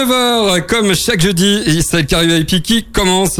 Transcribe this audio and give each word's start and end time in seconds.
19h, 0.00 0.66
comme 0.66 0.94
chaque 0.94 1.22
jeudi, 1.22 1.82
c'est 1.82 1.96
le 1.96 2.02
Carré 2.02 2.26
IP 2.40 2.60
qui 2.62 2.84
commence. 2.84 3.38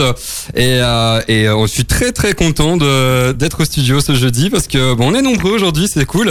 Et, 0.54 0.80
euh, 0.80 1.20
et 1.28 1.46
euh, 1.48 1.66
je 1.66 1.70
suis 1.70 1.84
très 1.84 2.12
très 2.12 2.32
content 2.32 2.78
d'être 2.78 3.60
au 3.60 3.64
studio 3.66 4.00
ce 4.00 4.14
jeudi 4.14 4.48
parce 4.48 4.66
que 4.66 4.94
bon, 4.94 5.12
on 5.12 5.14
est 5.14 5.20
nombreux 5.20 5.50
aujourd'hui, 5.52 5.86
c'est 5.86 6.06
cool. 6.06 6.30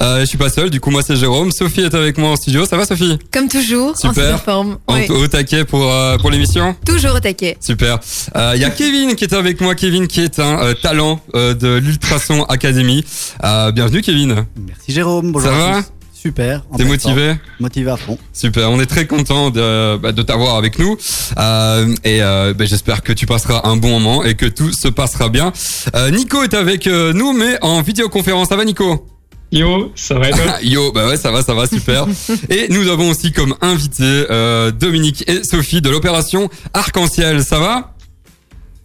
Euh, 0.00 0.20
je 0.20 0.24
suis 0.24 0.38
pas 0.38 0.48
seul, 0.48 0.70
du 0.70 0.80
coup 0.80 0.90
moi 0.90 1.02
c'est 1.06 1.14
Jérôme. 1.16 1.52
Sophie 1.52 1.82
est 1.82 1.94
avec 1.94 2.16
moi 2.16 2.30
en 2.30 2.36
studio, 2.36 2.64
ça 2.64 2.78
va 2.78 2.86
Sophie? 2.86 3.18
Comme 3.30 3.48
toujours, 3.48 3.94
Super. 3.98 4.08
en 4.08 4.14
super 4.14 4.42
forme. 4.42 4.78
En- 4.86 4.94
Oui. 4.94 5.06
Au 5.10 5.26
taquet 5.26 5.66
pour 5.66 5.92
euh, 5.92 6.16
pour 6.16 6.30
l'émission? 6.30 6.74
Toujours 6.86 7.14
au 7.14 7.20
taquet. 7.20 7.58
Super. 7.60 7.98
Euh, 8.34 8.52
Il 8.54 8.62
y 8.62 8.64
a 8.64 8.70
Kevin 8.70 9.14
qui 9.14 9.24
est 9.24 9.34
avec 9.34 9.60
moi. 9.60 9.74
Kevin 9.74 10.06
qui 10.08 10.22
est 10.22 10.38
un 10.38 10.58
euh, 10.58 10.72
talent 10.72 11.20
euh, 11.34 11.52
de 11.52 11.68
l'Ultrason 11.76 12.44
Academy. 12.44 13.04
Euh, 13.44 13.72
bienvenue 13.72 14.00
Kevin. 14.00 14.46
Merci 14.56 14.92
Jérôme, 14.92 15.32
bonjour 15.32 15.50
Ça 15.50 15.54
à 15.54 15.70
va? 15.72 15.82
tous. 15.82 15.88
Super. 16.26 16.62
T'es 16.76 16.84
motivé. 16.84 17.34
Motivé 17.60 17.88
à 17.88 17.96
fond. 17.96 18.18
Super, 18.32 18.68
on 18.72 18.80
est 18.80 18.86
très 18.86 19.06
content 19.06 19.50
de, 19.50 19.96
bah, 19.96 20.10
de 20.10 20.22
t'avoir 20.22 20.56
avec 20.56 20.76
nous 20.80 20.96
Euh, 21.38 21.94
et 22.02 22.20
euh, 22.20 22.52
bah, 22.52 22.64
j'espère 22.64 23.02
que 23.02 23.12
tu 23.12 23.26
passeras 23.26 23.60
un 23.62 23.76
bon 23.76 23.90
moment 24.00 24.24
et 24.24 24.34
que 24.34 24.46
tout 24.46 24.72
se 24.72 24.88
passera 24.88 25.28
bien. 25.28 25.52
Euh, 25.94 26.10
Nico 26.10 26.42
est 26.42 26.54
avec 26.54 26.88
euh, 26.88 27.12
nous 27.12 27.32
mais 27.32 27.58
en 27.62 27.80
vidéoconférence. 27.80 28.48
Ça 28.48 28.56
va 28.56 28.64
Nico? 28.64 29.06
Yo, 29.52 29.92
ça 29.94 30.18
va 30.18 30.30
Yo, 30.62 30.90
bah 30.90 31.06
ouais, 31.06 31.16
ça 31.16 31.30
va, 31.30 31.42
ça 31.42 31.54
va, 31.54 31.68
super. 31.68 32.06
et 32.50 32.66
nous 32.70 32.88
avons 32.88 33.10
aussi 33.10 33.30
comme 33.30 33.54
invités 33.60 34.26
euh, 34.28 34.72
Dominique 34.72 35.22
et 35.28 35.44
Sophie 35.44 35.80
de 35.80 35.90
l'opération 35.90 36.50
Arc-en-Ciel. 36.74 37.44
Ça 37.44 37.60
va? 37.60 37.95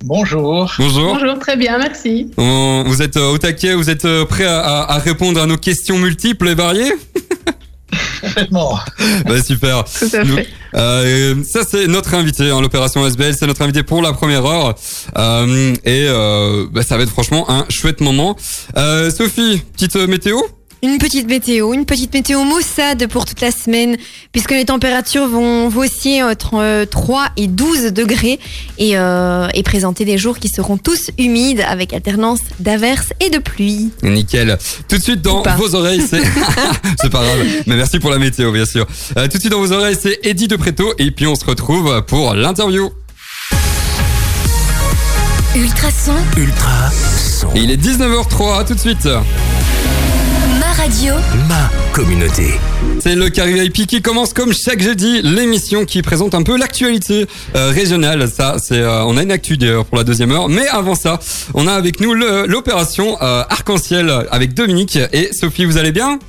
Bonjour. 0.04 0.72
Bonjour. 0.80 1.14
Bonjour, 1.14 1.40
très 1.40 1.56
bien, 1.58 1.78
merci. 1.78 2.32
On- 2.38 2.84
vous 2.88 3.02
êtes 3.02 3.18
euh, 3.18 3.32
au 3.32 3.38
taquet, 3.38 3.74
vous 3.76 3.90
êtes 3.90 4.06
euh, 4.06 4.26
prêts 4.26 4.46
à, 4.46 4.60
à- 4.60 4.94
à 4.96 4.98
répondre 5.00 5.40
à 5.42 5.46
nos 5.46 5.58
questions 5.58 5.98
multiples 6.00 6.48
et 6.50 6.56
variées? 6.56 6.94
Complètement. 8.22 8.80
Bah 9.26 9.42
super. 9.44 9.84
Tout 9.84 10.10
à 10.14 10.24
Nous- 10.24 10.36
fait. 10.38 10.48
Euh, 10.76 11.36
ça 11.44 11.62
c'est 11.70 11.88
notre 11.88 12.14
invité, 12.16 12.50
hein, 12.50 12.62
l'opération 12.62 13.06
SBL, 13.06 13.36
c'est 13.36 13.46
notre 13.48 13.62
invité 13.62 13.84
pour 13.84 14.02
la 14.02 14.14
première 14.14 14.46
heure 14.46 14.76
Euh, 15.18 15.74
et 15.86 16.06
euh, 16.08 16.66
bah, 16.72 16.84
ça 16.84 16.98
va 16.98 17.04
être 17.04 17.10
franchement 17.10 17.50
un 17.52 17.66
chouette 17.70 18.00
moment. 18.02 18.36
Euh, 18.78 19.12
Sophie, 19.12 19.62
petite 19.74 19.96
météo? 19.96 20.38
Une 20.84 20.98
petite 20.98 21.28
météo, 21.28 21.74
une 21.74 21.86
petite 21.86 22.12
météo 22.12 22.44
maussade 22.44 23.06
pour 23.06 23.26
toute 23.26 23.40
la 23.40 23.52
semaine, 23.52 23.98
puisque 24.32 24.50
les 24.50 24.66
températures 24.66 25.28
vont, 25.28 25.68
osciller 25.68 26.24
entre 26.24 26.56
euh, 26.56 26.86
3 26.86 27.28
et 27.38 27.46
12 27.46 27.94
degrés 27.94 28.40
et, 28.80 28.98
euh, 28.98 29.48
et 29.54 29.62
présenter 29.62 30.06
des 30.06 30.18
jours 30.18 30.40
qui 30.40 30.48
seront 30.48 30.78
tous 30.78 31.12
humides 31.20 31.64
avec 31.68 31.94
alternance 31.94 32.40
d'averses 32.60 33.14
et 33.20 33.30
de 33.30 33.38
pluie. 33.38 33.92
Nickel. 34.02 34.58
Tout 34.88 34.98
de 34.98 35.04
suite 35.04 35.22
dans 35.22 35.44
vos 35.56 35.76
oreilles, 35.76 36.02
c'est 36.02 36.22
c'est 37.00 37.12
pas 37.12 37.24
grave, 37.24 37.46
mais 37.68 37.76
merci 37.76 38.00
pour 38.00 38.10
la 38.10 38.18
météo 38.18 38.52
bien 38.52 38.66
sûr. 38.66 38.88
Euh, 39.18 39.28
tout 39.28 39.38
de 39.38 39.40
suite 39.40 39.52
dans 39.52 39.60
vos 39.60 39.72
oreilles, 39.72 39.98
c'est 40.02 40.20
Eddie 40.24 40.48
de 40.48 40.56
Préto 40.56 40.96
et 40.98 41.12
puis 41.12 41.28
on 41.28 41.36
se 41.36 41.46
retrouve 41.46 42.04
pour 42.08 42.34
l'interview. 42.34 42.90
Ultrason, 45.56 46.16
Ultra 46.38 46.90
son. 46.90 47.50
Il 47.56 47.70
est 47.70 47.78
19h03, 47.78 48.66
tout 48.66 48.74
de 48.74 48.80
suite. 48.80 49.08
Ma 50.82 50.88
radio, 50.88 51.14
Ma 51.48 51.70
communauté. 51.94 52.54
C'est 53.00 53.16
le 53.16 53.30
Carré 53.30 53.54
VIP 53.54 53.86
qui 53.86 54.02
commence 54.02 54.34
comme 54.34 54.52
chaque 54.52 54.82
jeudi 54.82 55.22
l'émission 55.22 55.86
qui 55.86 56.02
présente 56.02 56.34
un 56.34 56.42
peu 56.42 56.58
l'actualité 56.58 57.28
euh, 57.56 57.70
régionale. 57.70 58.28
Ça, 58.28 58.58
c'est 58.58 58.80
euh, 58.80 59.04
on 59.06 59.18
a 59.18 59.24
une 59.24 59.32
actu 59.32 59.58
d'ailleurs 59.58 59.86
pour 59.86 59.98
la 59.98 60.04
deuxième 60.04 60.32
heure. 60.32 60.50
Mais 60.50 60.68
avant 60.68 60.96
ça, 60.96 61.20
on 61.54 61.68
a 61.68 61.74
avec 61.74 62.00
nous 62.00 62.14
l'opération 62.14 63.18
euh, 63.22 63.44
Arc-en-Ciel 63.50 64.12
avec 64.32 64.54
Dominique 64.54 64.98
et 65.14 65.34
Sophie. 65.34 65.66
Vous 65.66 65.78
allez 65.78 65.92
bien? 65.92 66.20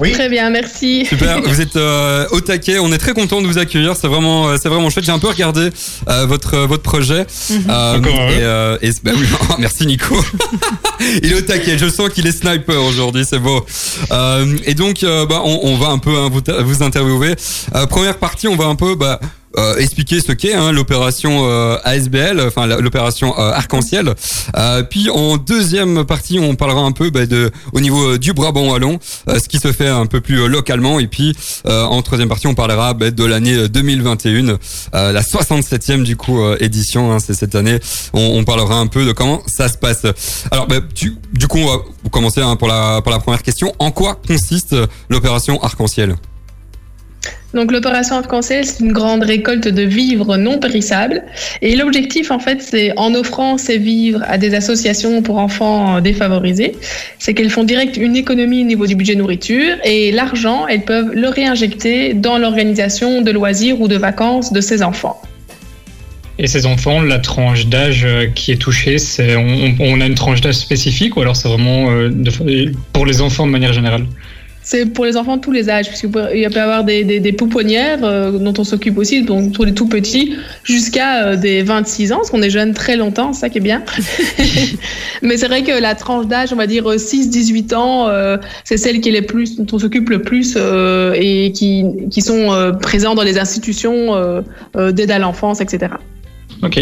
Oui. 0.00 0.12
Très 0.12 0.28
bien, 0.28 0.50
merci. 0.50 1.06
Super. 1.06 1.40
vous 1.42 1.60
êtes 1.60 1.76
euh, 1.76 2.26
au 2.32 2.40
taquet. 2.40 2.78
On 2.80 2.92
est 2.92 2.98
très 2.98 3.12
content 3.12 3.40
de 3.40 3.46
vous 3.46 3.58
accueillir. 3.58 3.94
C'est 3.96 4.08
vraiment, 4.08 4.48
euh, 4.48 4.56
c'est 4.60 4.68
vraiment 4.68 4.90
chouette. 4.90 5.04
J'ai 5.04 5.12
un 5.12 5.18
peu 5.18 5.28
regardé 5.28 5.70
euh, 6.08 6.26
votre 6.26 6.58
votre 6.58 6.82
projet. 6.82 7.26
Euh, 7.68 7.98
Encore 7.98 8.20
un, 8.20 8.28
et, 8.30 8.42
euh, 8.42 8.76
et 8.82 8.90
bah 9.04 9.12
oui, 9.16 9.26
merci 9.58 9.86
Nico. 9.86 10.16
il 11.22 11.32
est 11.32 11.36
au 11.36 11.40
taquet. 11.42 11.78
Je 11.78 11.88
sens 11.88 12.08
qu'il 12.10 12.26
est 12.26 12.32
sniper 12.32 12.82
aujourd'hui. 12.82 13.24
C'est 13.28 13.38
beau. 13.38 13.64
Euh, 14.10 14.56
et 14.64 14.74
donc, 14.74 15.02
euh, 15.04 15.26
bah, 15.26 15.42
on, 15.44 15.60
on 15.62 15.76
va 15.76 15.88
un 15.88 15.98
peu 15.98 16.16
hein, 16.16 16.28
vous, 16.30 16.42
vous 16.64 16.82
interviewer. 16.82 17.34
Euh, 17.74 17.86
première 17.86 18.18
partie, 18.18 18.48
on 18.48 18.56
va 18.56 18.64
un 18.64 18.74
peu 18.76 18.96
bah, 18.96 19.20
euh, 19.56 19.76
expliquer 19.76 20.20
ce 20.20 20.32
qu'est 20.32 20.54
hein, 20.54 20.72
l'opération 20.72 21.42
euh, 21.48 21.76
ASBL, 21.84 22.40
enfin 22.46 22.66
l'opération 22.66 23.38
euh, 23.38 23.50
Arc-en-Ciel. 23.52 24.14
Euh, 24.56 24.82
puis 24.82 25.10
en 25.10 25.36
deuxième 25.36 26.04
partie, 26.04 26.38
on 26.38 26.54
parlera 26.54 26.80
un 26.80 26.92
peu 26.92 27.10
bah, 27.10 27.26
de 27.26 27.50
au 27.72 27.80
niveau 27.80 28.12
euh, 28.14 28.18
du 28.18 28.32
Brabant 28.32 28.70
wallon, 28.70 28.98
euh, 29.28 29.38
ce 29.38 29.48
qui 29.48 29.58
se 29.58 29.72
fait 29.72 29.88
un 29.88 30.06
peu 30.06 30.20
plus 30.20 30.48
localement. 30.48 30.98
Et 31.00 31.06
puis 31.06 31.36
en 31.66 32.02
troisième 32.02 32.28
partie, 32.28 32.46
on 32.46 32.54
parlera 32.54 32.94
bah, 32.94 33.10
de 33.10 33.24
l'année 33.24 33.68
2021, 33.68 34.58
euh, 34.94 35.12
la 35.12 35.22
67e 35.22 36.02
du 36.02 36.16
coup 36.16 36.40
édition. 36.60 37.12
Hein, 37.12 37.18
c'est 37.18 37.34
cette 37.34 37.54
année. 37.54 37.78
On, 38.12 38.20
on 38.38 38.44
parlera 38.44 38.76
un 38.76 38.86
peu 38.86 39.04
de 39.04 39.12
comment 39.12 39.42
ça 39.46 39.68
se 39.68 39.76
passe. 39.78 40.04
Alors, 40.50 40.66
bah, 40.66 40.76
tu- 40.94 41.16
du 41.32 41.46
coup, 41.48 41.58
on 41.58 41.66
va 41.66 41.78
commencer 42.10 42.40
hein, 42.40 42.56
pour 42.56 42.68
la 42.68 43.00
pour 43.02 43.12
la 43.12 43.18
première 43.18 43.42
question. 43.42 43.72
En 43.78 43.90
quoi 43.90 44.20
consiste 44.26 44.74
l'opération 45.08 45.62
Arc-en-Ciel? 45.62 46.16
Donc 47.54 47.70
l'opération 47.70 48.16
Arc-en-Ciel, 48.16 48.64
c'est 48.64 48.80
une 48.80 48.92
grande 48.92 49.22
récolte 49.22 49.68
de 49.68 49.82
vivres 49.82 50.36
non 50.36 50.58
périssables. 50.58 51.22
Et 51.62 51.76
l'objectif, 51.76 52.30
en 52.32 52.40
fait, 52.40 52.60
c'est 52.60 52.92
en 52.98 53.14
offrant 53.14 53.58
ces 53.58 53.78
vivres 53.78 54.22
à 54.26 54.38
des 54.38 54.54
associations 54.54 55.22
pour 55.22 55.38
enfants 55.38 56.00
défavorisés, 56.00 56.72
c'est 57.18 57.32
qu'elles 57.32 57.50
font 57.50 57.64
direct 57.64 57.96
une 57.96 58.16
économie 58.16 58.62
au 58.62 58.66
niveau 58.66 58.86
du 58.86 58.96
budget 58.96 59.14
nourriture 59.14 59.76
et 59.84 60.10
l'argent, 60.10 60.66
elles 60.66 60.84
peuvent 60.84 61.12
le 61.14 61.28
réinjecter 61.28 62.14
dans 62.14 62.38
l'organisation 62.38 63.22
de 63.22 63.30
loisirs 63.30 63.80
ou 63.80 63.86
de 63.86 63.96
vacances 63.96 64.52
de 64.52 64.60
ces 64.60 64.82
enfants. 64.82 65.20
Et 66.38 66.48
ces 66.48 66.66
enfants, 66.66 67.00
la 67.00 67.20
tranche 67.20 67.66
d'âge 67.66 68.04
euh, 68.04 68.26
qui 68.26 68.50
est 68.50 68.56
touchée, 68.56 68.96
on, 69.78 70.00
a 70.00 70.06
une 70.06 70.16
tranche 70.16 70.40
d'âge 70.40 70.56
spécifique 70.56 71.16
ou 71.16 71.20
alors 71.20 71.36
c'est 71.36 71.48
vraiment 71.48 71.90
euh, 71.92 72.10
pour 72.92 73.06
les 73.06 73.20
enfants 73.20 73.46
de 73.46 73.52
manière 73.52 73.72
générale? 73.72 74.06
C'est 74.64 74.86
pour 74.86 75.04
les 75.04 75.18
enfants 75.18 75.36
de 75.36 75.42
tous 75.42 75.52
les 75.52 75.68
âges, 75.68 75.88
puisqu'il 75.88 76.10
peut 76.10 76.34
y 76.34 76.46
avoir 76.46 76.84
des, 76.84 77.04
des, 77.04 77.20
des 77.20 77.32
pouponnières 77.32 77.98
euh, 78.02 78.32
dont 78.32 78.54
on 78.56 78.64
s'occupe 78.64 78.96
aussi, 78.96 79.22
donc 79.22 79.52
pour 79.52 79.66
les 79.66 79.74
tout 79.74 79.86
petits, 79.88 80.36
jusqu'à 80.64 81.26
euh, 81.26 81.36
des 81.36 81.62
26 81.62 82.12
ans, 82.12 82.16
parce 82.16 82.30
qu'on 82.30 82.40
est 82.40 82.48
jeune 82.48 82.72
très 82.72 82.96
longtemps, 82.96 83.34
ça 83.34 83.50
qui 83.50 83.58
est 83.58 83.60
bien. 83.60 83.82
Mais 85.22 85.36
c'est 85.36 85.48
vrai 85.48 85.62
que 85.62 85.78
la 85.78 85.94
tranche 85.94 86.26
d'âge, 86.28 86.54
on 86.54 86.56
va 86.56 86.66
dire 86.66 86.90
euh, 86.90 86.96
6-18 86.96 87.74
ans, 87.74 88.08
euh, 88.08 88.38
c'est 88.64 88.78
celle 88.78 89.02
qui 89.02 89.10
est 89.10 89.12
les 89.12 89.22
plus, 89.22 89.56
dont 89.56 89.66
on 89.70 89.78
s'occupe 89.78 90.08
le 90.08 90.22
plus 90.22 90.56
et 90.56 91.52
qui, 91.52 91.84
qui 92.10 92.22
sont 92.22 92.72
présents 92.80 93.14
dans 93.14 93.22
les 93.22 93.38
institutions 93.38 94.42
d'aide 94.74 95.10
à 95.10 95.18
l'enfance, 95.18 95.60
etc. 95.60 95.92
Ok. 96.62 96.78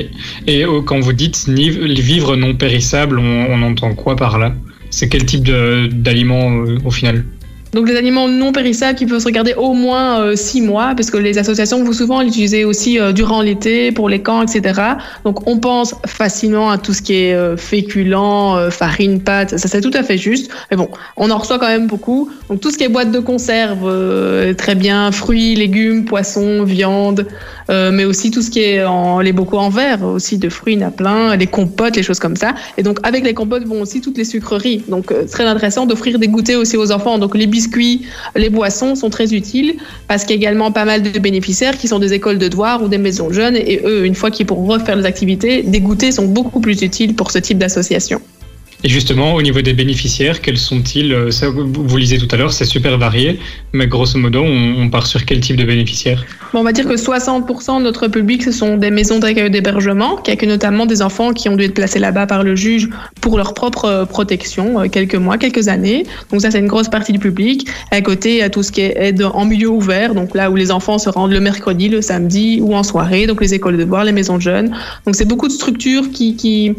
Et 0.46 0.64
quand 0.86 1.00
vous 1.00 1.12
dites 1.12 1.48
vivres 1.48 2.36
non 2.36 2.54
périssables, 2.54 3.18
on, 3.18 3.46
on 3.48 3.62
entend 3.62 3.94
quoi 3.94 4.16
par 4.16 4.38
là? 4.38 4.54
C'est 4.90 5.08
quel 5.08 5.24
type 5.24 5.44
d'aliments 5.44 6.64
au 6.84 6.90
final? 6.90 7.24
Donc 7.72 7.88
les 7.88 7.96
aliments 7.96 8.28
non 8.28 8.52
périssables 8.52 8.98
qui 8.98 9.06
peuvent 9.06 9.20
se 9.20 9.24
regarder 9.24 9.54
au 9.54 9.72
moins 9.72 10.20
euh, 10.20 10.36
six 10.36 10.60
mois, 10.60 10.92
parce 10.94 11.10
que 11.10 11.16
les 11.16 11.38
associations 11.38 11.82
vont 11.82 11.92
souvent 11.94 12.20
l'utiliser 12.20 12.66
aussi 12.66 13.00
euh, 13.00 13.12
durant 13.12 13.40
l'été 13.40 13.92
pour 13.92 14.10
les 14.10 14.20
camps, 14.20 14.42
etc. 14.42 14.78
Donc 15.24 15.48
on 15.48 15.58
pense 15.58 15.94
facilement 16.06 16.70
à 16.70 16.76
tout 16.76 16.92
ce 16.92 17.00
qui 17.00 17.14
est 17.14 17.34
euh, 17.34 17.56
féculent, 17.56 18.14
euh, 18.14 18.70
farine, 18.70 19.22
pâtes, 19.22 19.56
ça 19.56 19.68
c'est 19.68 19.80
tout 19.80 19.90
à 19.94 20.02
fait 20.02 20.18
juste. 20.18 20.50
Mais 20.70 20.76
bon, 20.76 20.90
on 21.16 21.30
en 21.30 21.38
reçoit 21.38 21.58
quand 21.58 21.68
même 21.68 21.86
beaucoup. 21.86 22.30
Donc 22.50 22.60
tout 22.60 22.70
ce 22.70 22.76
qui 22.76 22.84
est 22.84 22.90
boîte 22.90 23.10
de 23.10 23.20
conserve, 23.20 23.84
euh, 23.84 24.52
très 24.52 24.74
bien, 24.74 25.10
fruits, 25.10 25.54
légumes, 25.54 26.04
poissons, 26.04 26.64
viande, 26.64 27.26
euh, 27.70 27.90
mais 27.90 28.04
aussi 28.04 28.30
tout 28.30 28.42
ce 28.42 28.50
qui 28.50 28.60
est 28.60 28.84
les 29.22 29.32
bocaux 29.32 29.58
en 29.58 29.70
verre, 29.70 30.02
aussi 30.04 30.36
de 30.36 30.48
fruits, 30.50 30.74
il 30.74 30.80
y 30.80 30.84
en 30.84 30.88
a 30.88 30.90
plein, 30.90 31.36
les 31.36 31.46
compotes, 31.46 31.96
les 31.96 32.02
choses 32.02 32.18
comme 32.18 32.36
ça. 32.36 32.54
Et 32.76 32.82
donc 32.82 32.98
avec 33.02 33.24
les 33.24 33.32
compotes 33.34 33.64
vont 33.64 33.80
aussi 33.80 34.00
toutes 34.00 34.18
les 34.18 34.24
sucreries. 34.24 34.84
Donc 34.88 35.10
euh, 35.10 35.24
très 35.30 35.44
intéressant 35.44 35.86
d'offrir 35.86 36.18
des 36.18 36.28
goûters 36.28 36.58
aussi 36.58 36.76
aux 36.76 36.92
enfants. 36.92 37.18
Donc 37.18 37.34
les 37.34 37.46
biscuits, 37.62 38.06
les 38.34 38.50
boissons 38.50 38.94
sont 38.94 39.10
très 39.10 39.32
utiles 39.34 39.76
parce 40.08 40.24
qu'il 40.24 40.36
y 40.36 40.38
a 40.38 40.42
également 40.42 40.72
pas 40.72 40.84
mal 40.84 41.02
de 41.02 41.18
bénéficiaires 41.18 41.78
qui 41.78 41.88
sont 41.88 41.98
des 41.98 42.12
écoles 42.12 42.38
de 42.38 42.48
devoirs 42.48 42.82
ou 42.82 42.88
des 42.88 42.98
maisons 42.98 43.32
jeunes 43.32 43.56
et 43.56 43.80
eux, 43.84 44.04
une 44.04 44.14
fois 44.14 44.30
qu'ils 44.30 44.46
pourront 44.46 44.66
refaire 44.66 44.96
les 44.96 45.06
activités, 45.06 45.62
des 45.62 45.80
goûters 45.80 46.12
sont 46.12 46.26
beaucoup 46.26 46.60
plus 46.60 46.82
utiles 46.82 47.14
pour 47.14 47.30
ce 47.30 47.38
type 47.38 47.58
d'association. 47.58 48.20
Et 48.84 48.88
justement, 48.88 49.34
au 49.34 49.42
niveau 49.42 49.62
des 49.62 49.74
bénéficiaires, 49.74 50.40
quels 50.40 50.58
sont-ils 50.58 51.12
Euh, 51.12 51.30
ça, 51.30 51.48
vous, 51.50 51.96
lisiez 51.96 52.18
tout 52.18 52.28
à 52.32 52.36
l'heure, 52.36 52.52
c'est 52.52 52.64
super 52.64 52.98
varié, 52.98 53.38
mais 53.72 53.86
grosso 53.86 54.18
modo, 54.18 54.42
on, 54.42 54.74
on 54.78 54.90
part 54.90 55.06
sur 55.06 55.24
quel 55.24 55.40
type 55.40 55.56
de 55.56 55.64
bénéficiaires 55.64 56.24
Bon, 56.52 56.60
on 56.60 56.64
va 56.64 56.72
dire 56.72 56.86
que 56.86 56.96
60% 56.96 57.78
de 57.78 57.82
notre 57.84 58.08
public, 58.08 58.42
ce 58.42 58.50
sont 58.50 58.76
des 58.76 58.90
maisons 58.90 59.20
d'hébergement, 59.20 60.16
qui 60.16 60.32
accueillent 60.32 60.48
notamment 60.48 60.86
des 60.86 61.00
enfants 61.00 61.32
qui 61.32 61.48
ont 61.48 61.56
dû 61.56 61.64
être 61.64 61.74
placés 61.74 62.00
là-bas 62.00 62.26
par 62.26 62.42
le 62.42 62.56
juge 62.56 62.88
pour 63.20 63.36
leur 63.36 63.54
propre 63.54 63.84
euh, 63.84 64.04
protection, 64.04 64.80
euh, 64.80 64.88
quelques 64.88 65.14
mois, 65.14 65.38
quelques 65.38 65.68
années. 65.68 66.04
Donc 66.30 66.40
ça, 66.40 66.50
c'est 66.50 66.58
une 66.58 66.66
grosse 66.66 66.88
partie 66.88 67.12
du 67.12 67.20
public. 67.20 67.68
À 67.92 68.00
côté, 68.00 68.42
a 68.42 68.50
tout 68.50 68.64
ce 68.64 68.72
qui 68.72 68.80
est 68.80 68.94
aide 68.96 69.22
en 69.22 69.44
milieu 69.44 69.68
ouvert, 69.68 70.14
donc 70.14 70.34
là 70.34 70.50
où 70.50 70.56
les 70.56 70.72
enfants 70.72 70.98
se 70.98 71.08
rendent 71.08 71.32
le 71.32 71.40
mercredi, 71.40 71.88
le 71.88 72.02
samedi 72.02 72.58
ou 72.60 72.74
en 72.74 72.82
soirée, 72.82 73.26
donc 73.26 73.40
les 73.40 73.54
écoles 73.54 73.76
de 73.76 73.84
devoirs, 73.84 74.04
les 74.04 74.12
maisons 74.12 74.36
de 74.38 74.42
jeunes. 74.42 74.74
Donc 75.06 75.14
c'est 75.14 75.24
beaucoup 75.24 75.46
de 75.46 75.52
structures 75.52 76.10
qui, 76.10 76.34
qui 76.36 76.74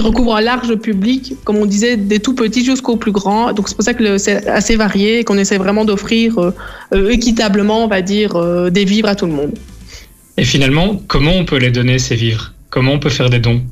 recouvre 0.00 0.36
un 0.36 0.40
large 0.40 0.74
public, 0.76 1.34
comme 1.44 1.56
on 1.56 1.66
disait, 1.66 1.96
des 1.96 2.20
tout 2.20 2.34
petits 2.34 2.64
jusqu'aux 2.64 2.96
plus 2.96 3.12
grands. 3.12 3.52
Donc 3.52 3.68
c'est 3.68 3.74
pour 3.74 3.84
ça 3.84 3.94
que 3.94 4.18
c'est 4.18 4.46
assez 4.48 4.76
varié 4.76 5.20
et 5.20 5.24
qu'on 5.24 5.38
essaie 5.38 5.58
vraiment 5.58 5.84
d'offrir 5.84 6.38
euh, 6.38 6.54
euh, 6.94 7.10
équitablement, 7.10 7.84
on 7.84 7.88
va 7.88 8.02
dire, 8.02 8.36
euh, 8.36 8.70
des 8.70 8.84
vivres 8.84 9.08
à 9.08 9.14
tout 9.14 9.26
le 9.26 9.32
monde. 9.32 9.54
Et 10.36 10.44
finalement, 10.44 11.00
comment 11.08 11.32
on 11.32 11.44
peut 11.44 11.58
les 11.58 11.70
donner 11.70 11.98
ces 11.98 12.14
vivres? 12.14 12.52
Comment 12.70 12.92
on 12.92 12.98
peut 12.98 13.10
faire 13.10 13.30
des 13.30 13.40
dons? 13.40 13.62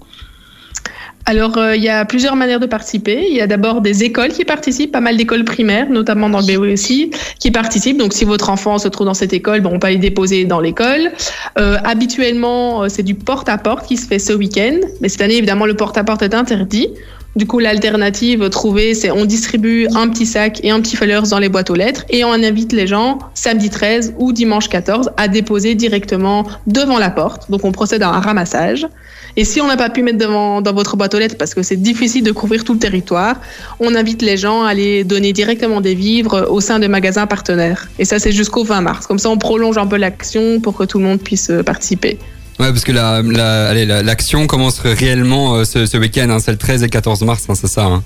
Alors, 1.29 1.59
euh, 1.59 1.75
il 1.75 1.83
y 1.83 1.89
a 1.89 2.05
plusieurs 2.05 2.37
manières 2.37 2.61
de 2.61 2.67
participer. 2.67 3.27
Il 3.29 3.37
y 3.37 3.41
a 3.41 3.49
d'abord 3.49 3.81
des 3.81 4.05
écoles 4.05 4.29
qui 4.29 4.45
participent, 4.45 4.93
pas 4.93 5.01
mal 5.01 5.17
d'écoles 5.17 5.45
primaires, 5.45 5.91
notamment 5.91 6.31
dans 6.31 6.39
le 6.39 6.47
BOE 6.47 6.73
aussi, 6.73 7.11
qui 7.41 7.51
participent. 7.51 7.99
Donc, 7.99 8.13
si 8.13 8.25
votre 8.25 8.49
enfant 8.49 8.79
se 8.79 8.87
trouve 8.87 9.07
dans 9.07 9.15
cette 9.15 9.33
école, 9.33 9.61
bon, 9.61 9.71
on 9.75 9.79
peut 9.81 9.89
aller 9.89 9.97
déposer 9.97 10.45
dans 10.45 10.61
l'école. 10.61 11.11
Euh, 11.59 11.79
habituellement, 11.83 12.85
euh, 12.85 12.89
c'est 12.89 13.03
du 13.03 13.17
porte-à-porte 13.17 13.89
qui 13.89 13.97
se 13.97 14.07
fait 14.07 14.21
ce 14.21 14.33
week-end. 14.33 14.79
Mais 15.01 15.09
cette 15.09 15.21
année, 15.21 15.37
évidemment, 15.37 15.67
le 15.67 15.75
porte-à-porte 15.75 16.23
est 16.23 16.33
interdit. 16.33 16.91
Du 17.35 17.45
coup, 17.45 17.59
l'alternative 17.59 18.49
trouvée, 18.49 18.95
c'est 18.95 19.11
on 19.11 19.25
distribue 19.25 19.89
un 19.97 20.09
petit 20.09 20.27
sac 20.27 20.61
et 20.63 20.71
un 20.71 20.81
petit 20.81 20.97
fleurs 20.97 21.25
dans 21.25 21.41
les 21.41 21.49
boîtes 21.49 21.71
aux 21.71 21.75
lettres 21.75 22.05
et 22.09 22.25
on 22.25 22.33
invite 22.33 22.73
les 22.73 22.87
gens 22.87 23.19
samedi 23.35 23.69
13 23.69 24.15
ou 24.17 24.33
dimanche 24.33 24.71
14 24.71 25.11
à 25.19 25.29
déposer 25.29 25.75
directement 25.75 26.47
devant 26.67 26.99
la 26.99 27.11
porte. 27.11 27.51
Donc, 27.51 27.65
on 27.65 27.73
procède 27.73 28.03
à 28.03 28.09
un 28.11 28.21
ramassage. 28.21 28.87
Et 29.37 29.45
si 29.45 29.61
on 29.61 29.67
n'a 29.67 29.77
pas 29.77 29.91
pu 29.91 30.03
mettre 30.03 30.19
devant, 30.19 30.63
dans 30.63 30.73
votre 30.73 30.97
boîte 30.97 31.15
aux 31.15 31.19
lettres 31.19 31.37
parce 31.39 31.55
que 31.55 31.63
c'est 31.63 31.77
difficile 31.77 32.25
de 32.25 32.33
couvrir 32.33 32.65
tout 32.65 32.73
le 32.73 32.79
territoire, 32.79 33.37
on 33.81 33.95
invite 33.95 34.23
les 34.23 34.37
gens 34.37 34.63
à 34.65 34.71
aller 34.71 35.05
donner 35.05 35.33
directement 35.33 35.81
des 35.81 35.95
vivres 35.95 36.47
au 36.51 36.61
sein 36.61 36.79
des 36.79 36.89
magasins 36.89 37.27
partenaires. 37.27 37.89
Et 37.99 38.05
ça, 38.05 38.19
c'est 38.19 38.33
jusqu'au 38.33 38.65
20 38.65 38.81
mars. 38.81 39.07
Comme 39.07 39.19
ça, 39.19 39.29
on 39.29 39.39
prolonge 39.39 39.79
un 39.79 39.87
peu 39.87 39.97
l'action 39.97 40.61
pour 40.61 40.77
que 40.77 40.85
tout 40.85 40.99
le 40.99 41.05
monde 41.05 41.21
puisse 41.21 41.51
euh, 41.51 41.63
participer. 41.63 42.19
Ouais, 42.59 42.69
parce 42.69 42.85
que 42.85 42.93
l'action 42.93 44.47
commence 44.47 44.81
réellement 44.81 45.57
euh, 45.57 45.65
ce, 45.65 45.97
week-end, 45.99 46.39
c'est 46.41 46.53
le 46.53 46.57
13 46.57 46.85
et 46.85 46.89
14 46.89 47.23
mars, 47.23 47.45
hein, 47.49 47.55
c'est 47.55 47.69
ça. 47.69 47.85
hein. 47.85 48.03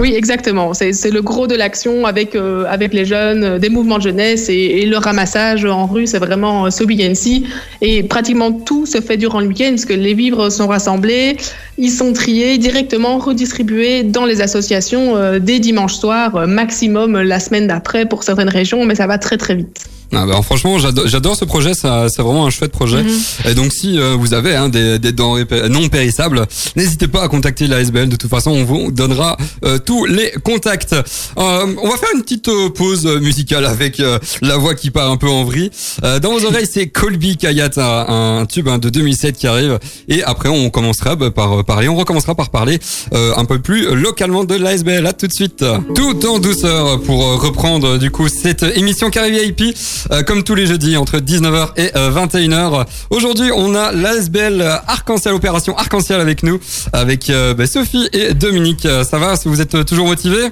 Oui, 0.00 0.14
exactement. 0.16 0.72
C'est 0.72 1.10
le 1.10 1.20
gros 1.20 1.46
de 1.46 1.54
l'action 1.54 2.06
avec, 2.06 2.34
euh, 2.34 2.64
avec 2.70 2.94
les 2.94 3.04
jeunes, 3.04 3.44
euh, 3.44 3.58
des 3.58 3.68
mouvements 3.68 3.98
de 3.98 4.04
jeunesse 4.04 4.48
et, 4.48 4.54
et 4.54 4.86
le 4.86 4.96
ramassage 4.96 5.66
en 5.66 5.84
rue, 5.84 6.06
c'est 6.06 6.18
vraiment 6.18 6.64
euh, 6.64 6.70
ce 6.70 6.82
week-end-ci. 6.84 7.44
Et 7.82 8.02
pratiquement 8.02 8.50
tout 8.50 8.86
se 8.86 9.02
fait 9.02 9.18
durant 9.18 9.40
le 9.40 9.48
week-end 9.48 9.68
parce 9.72 9.84
que 9.84 9.92
les 9.92 10.14
vivres 10.14 10.48
sont 10.48 10.68
rassemblés, 10.68 11.36
ils 11.76 11.90
sont 11.90 12.14
triés, 12.14 12.56
directement 12.56 13.18
redistribués 13.18 14.02
dans 14.02 14.24
les 14.24 14.40
associations 14.40 15.18
euh, 15.18 15.38
dès 15.38 15.58
dimanche 15.58 15.96
soir, 15.96 16.34
euh, 16.34 16.46
maximum 16.46 17.20
la 17.20 17.38
semaine 17.38 17.66
d'après 17.66 18.06
pour 18.06 18.22
certaines 18.22 18.48
régions, 18.48 18.86
mais 18.86 18.94
ça 18.94 19.06
va 19.06 19.18
très 19.18 19.36
très 19.36 19.54
vite. 19.54 19.84
Ah 20.12 20.26
bah, 20.26 20.40
franchement, 20.42 20.78
j'adore, 20.78 21.36
ce 21.36 21.44
projet, 21.44 21.72
c'est 21.74 21.86
vraiment 22.18 22.46
un 22.46 22.50
chouette 22.50 22.72
projet. 22.72 23.04
Et 23.48 23.54
donc, 23.54 23.72
si 23.72 23.98
euh, 23.98 24.16
vous 24.18 24.34
avez 24.34 24.56
hein, 24.56 24.68
des, 24.68 24.98
des 24.98 25.12
denrées 25.12 25.46
non 25.68 25.88
périssables, 25.88 26.46
n'hésitez 26.74 27.06
pas 27.06 27.22
à 27.22 27.28
contacter 27.28 27.66
l'ASBL. 27.68 28.08
De 28.08 28.16
toute 28.16 28.30
façon, 28.30 28.50
on 28.50 28.64
vous 28.64 28.90
donnera 28.90 29.36
euh, 29.64 29.78
tous 29.78 30.06
les 30.06 30.32
contacts. 30.42 30.92
Euh, 30.94 31.04
on 31.36 31.88
va 31.88 31.96
faire 31.96 32.08
une 32.14 32.22
petite 32.22 32.48
euh, 32.48 32.70
pause 32.70 33.06
musicale 33.20 33.64
avec 33.66 34.00
euh, 34.00 34.18
la 34.42 34.56
voix 34.56 34.74
qui 34.74 34.90
part 34.90 35.10
un 35.10 35.16
peu 35.16 35.28
en 35.28 35.44
vrille. 35.44 35.70
Euh, 36.02 36.18
dans 36.18 36.32
vos 36.32 36.44
oreilles, 36.44 36.68
c'est 36.70 36.88
Colby 36.88 37.36
Kayat, 37.36 37.70
un, 37.76 38.40
un 38.40 38.46
tube 38.46 38.66
hein, 38.68 38.78
de 38.78 38.88
2007 38.90 39.36
qui 39.36 39.46
arrive. 39.46 39.78
Et 40.08 40.24
après, 40.24 40.48
on 40.48 40.70
commencera 40.70 41.14
bah, 41.14 41.30
par 41.30 41.64
parler, 41.64 41.88
on 41.88 41.94
recommencera 41.96 42.34
par 42.34 42.50
parler 42.50 42.80
euh, 43.14 43.32
un 43.36 43.44
peu 43.44 43.60
plus 43.60 43.94
localement 43.94 44.42
de 44.44 44.56
l'ASBL. 44.56 45.06
À 45.06 45.12
tout 45.12 45.28
de 45.28 45.32
suite. 45.32 45.64
Tout 45.94 46.26
en 46.26 46.38
douceur 46.40 47.00
pour 47.02 47.40
reprendre 47.40 47.96
du 47.98 48.10
coup 48.10 48.28
cette 48.28 48.64
émission 48.74 49.08
Carré 49.10 49.30
VIP. 49.30 49.76
Euh, 50.12 50.22
comme 50.22 50.42
tous 50.42 50.54
les 50.54 50.66
jeudis 50.66 50.96
entre 50.96 51.18
19h 51.18 51.70
et 51.76 51.90
euh, 51.96 52.10
21h. 52.10 52.86
Aujourd'hui, 53.10 53.50
on 53.54 53.74
a 53.74 53.92
l'ASBL 53.92 54.62
Arc-en-Ciel, 54.86 55.34
opération 55.34 55.76
Arc-en-Ciel 55.76 56.20
avec 56.20 56.42
nous, 56.42 56.58
avec 56.92 57.30
euh, 57.30 57.54
bah, 57.54 57.66
Sophie 57.66 58.08
et 58.12 58.34
Dominique. 58.34 58.86
Euh, 58.86 59.04
Ça 59.04 59.18
va? 59.18 59.34
Vous 59.44 59.60
êtes 59.60 59.74
euh, 59.74 59.84
toujours 59.84 60.06
motivés? 60.06 60.50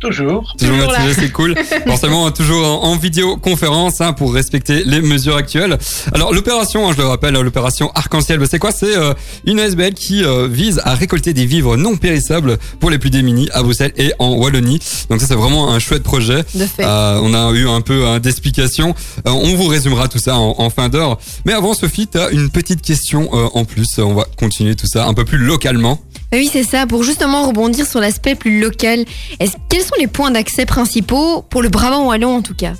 Toujours. 0.00 0.54
Toujours 0.58 0.76
Toujours 0.76 0.92
motivé, 0.92 1.14
c'est 1.14 1.32
cool. 1.32 1.54
Forcément, 1.86 2.30
toujours 2.30 2.66
en, 2.66 2.90
en 2.90 2.96
vidéoconférence 2.96 4.00
hein, 4.00 4.12
pour 4.12 4.34
respecter 4.34 4.82
les 4.84 5.00
mesures 5.00 5.36
actuelles. 5.36 5.78
Alors, 6.12 6.34
l'opération, 6.34 6.88
hein, 6.88 6.92
je 6.94 6.98
le 7.00 7.06
rappelle, 7.08 7.34
l'opération 7.34 7.90
Arc-en-Ciel, 7.94 8.38
bah, 8.38 8.46
c'est 8.50 8.58
quoi? 8.58 8.72
C'est 8.72 8.96
euh, 8.96 9.14
une 9.46 9.58
ASBL 9.58 9.94
qui 9.94 10.22
euh, 10.24 10.48
vise 10.48 10.80
à 10.84 10.94
récolter 10.94 11.32
des 11.32 11.46
vivres 11.46 11.76
non 11.76 11.96
périssables 11.96 12.58
pour 12.78 12.90
les 12.90 12.98
plus 12.98 13.10
démunis 13.10 13.48
à 13.52 13.62
Bruxelles 13.62 13.92
et 13.96 14.12
en 14.18 14.34
Wallonie. 14.34 14.80
Donc 15.08 15.20
ça, 15.20 15.26
c'est 15.26 15.34
vraiment 15.34 15.72
un 15.72 15.78
chouette 15.78 16.02
projet. 16.02 16.44
De 16.54 16.66
fait. 16.66 16.84
Euh, 16.84 17.20
on 17.22 17.32
a 17.32 17.50
eu 17.52 17.66
un 17.66 17.80
peu 17.80 18.06
hein, 18.06 18.18
d'explications. 18.18 18.94
Euh, 19.26 19.30
on 19.30 19.54
vous 19.54 19.66
résumera 19.66 20.08
tout 20.08 20.18
ça 20.18 20.36
en, 20.36 20.56
en 20.58 20.70
fin 20.70 20.88
d'heure. 20.90 21.18
Mais 21.46 21.52
avant, 21.54 21.72
Sophie, 21.74 22.06
tu 22.06 22.18
as 22.18 22.30
une 22.30 22.50
petite 22.50 22.82
question 22.82 23.30
euh, 23.32 23.48
en 23.54 23.64
plus. 23.64 23.98
On 23.98 24.14
va 24.14 24.26
continuer 24.36 24.74
tout 24.76 24.86
ça 24.86 25.06
un 25.06 25.14
peu 25.14 25.24
plus 25.24 25.38
localement. 25.38 26.00
Oui, 26.32 26.50
c'est 26.52 26.64
ça. 26.64 26.86
Pour 26.86 27.02
justement 27.04 27.46
rebondir 27.46 27.86
sur 27.86 28.00
l'aspect 28.00 28.34
plus 28.34 28.60
local, 28.60 29.04
est-ce, 29.38 29.52
quels 29.70 29.82
sont 29.82 29.94
les 29.98 30.06
points 30.06 30.30
d'accès 30.30 30.66
principaux 30.66 31.42
pour 31.42 31.62
le 31.62 31.68
Brabant 31.68 32.06
wallon 32.08 32.36
en 32.36 32.42
tout 32.42 32.54
cas 32.54 32.72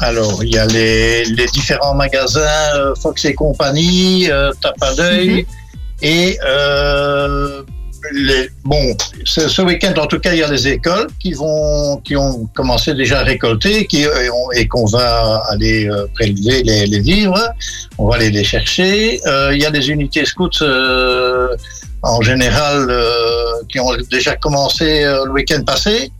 Alors, 0.00 0.42
il 0.44 0.54
y 0.54 0.58
a 0.58 0.66
les, 0.66 1.24
les 1.24 1.46
différents 1.46 1.94
magasins 1.94 2.74
euh, 2.76 2.94
Fox 2.94 3.24
et 3.24 3.34
compagnie, 3.34 4.30
euh, 4.30 4.50
Tape 4.62 4.76
à 4.82 4.94
l'œil. 4.94 5.46
Et 6.02 6.38
euh, 6.46 7.62
les, 8.14 8.48
bon, 8.64 8.96
ce, 9.26 9.48
ce 9.48 9.60
week-end, 9.60 9.92
en 9.98 10.06
tout 10.06 10.18
cas, 10.18 10.32
il 10.32 10.38
y 10.38 10.42
a 10.42 10.48
les 10.48 10.66
écoles 10.68 11.08
qui 11.18 11.34
vont, 11.34 11.98
qui 11.98 12.16
ont 12.16 12.46
commencé 12.54 12.94
déjà 12.94 13.20
à 13.20 13.22
récolter 13.24 13.86
qui, 13.86 14.06
euh, 14.06 14.22
et 14.24 14.30
on- 14.30 14.50
et 14.52 14.66
qu'on 14.66 14.86
va 14.86 15.42
aller 15.50 15.90
prélever 16.14 16.62
les, 16.62 16.86
les 16.86 17.00
vivres. 17.00 17.38
On 17.98 18.08
va 18.08 18.16
aller 18.16 18.30
les 18.30 18.44
chercher. 18.44 19.20
Il 19.52 19.58
y 19.60 19.66
a 19.66 19.70
des 19.70 19.90
unités 19.90 20.24
scouts 20.24 20.48
en 22.02 22.20
général 22.22 22.86
euh, 22.90 23.44
qui 23.68 23.78
ont 23.80 23.90
déjà 24.10 24.36
commencé 24.36 25.04
euh, 25.04 25.24
le 25.26 25.32
week-end 25.32 25.62
passé. 25.64 26.10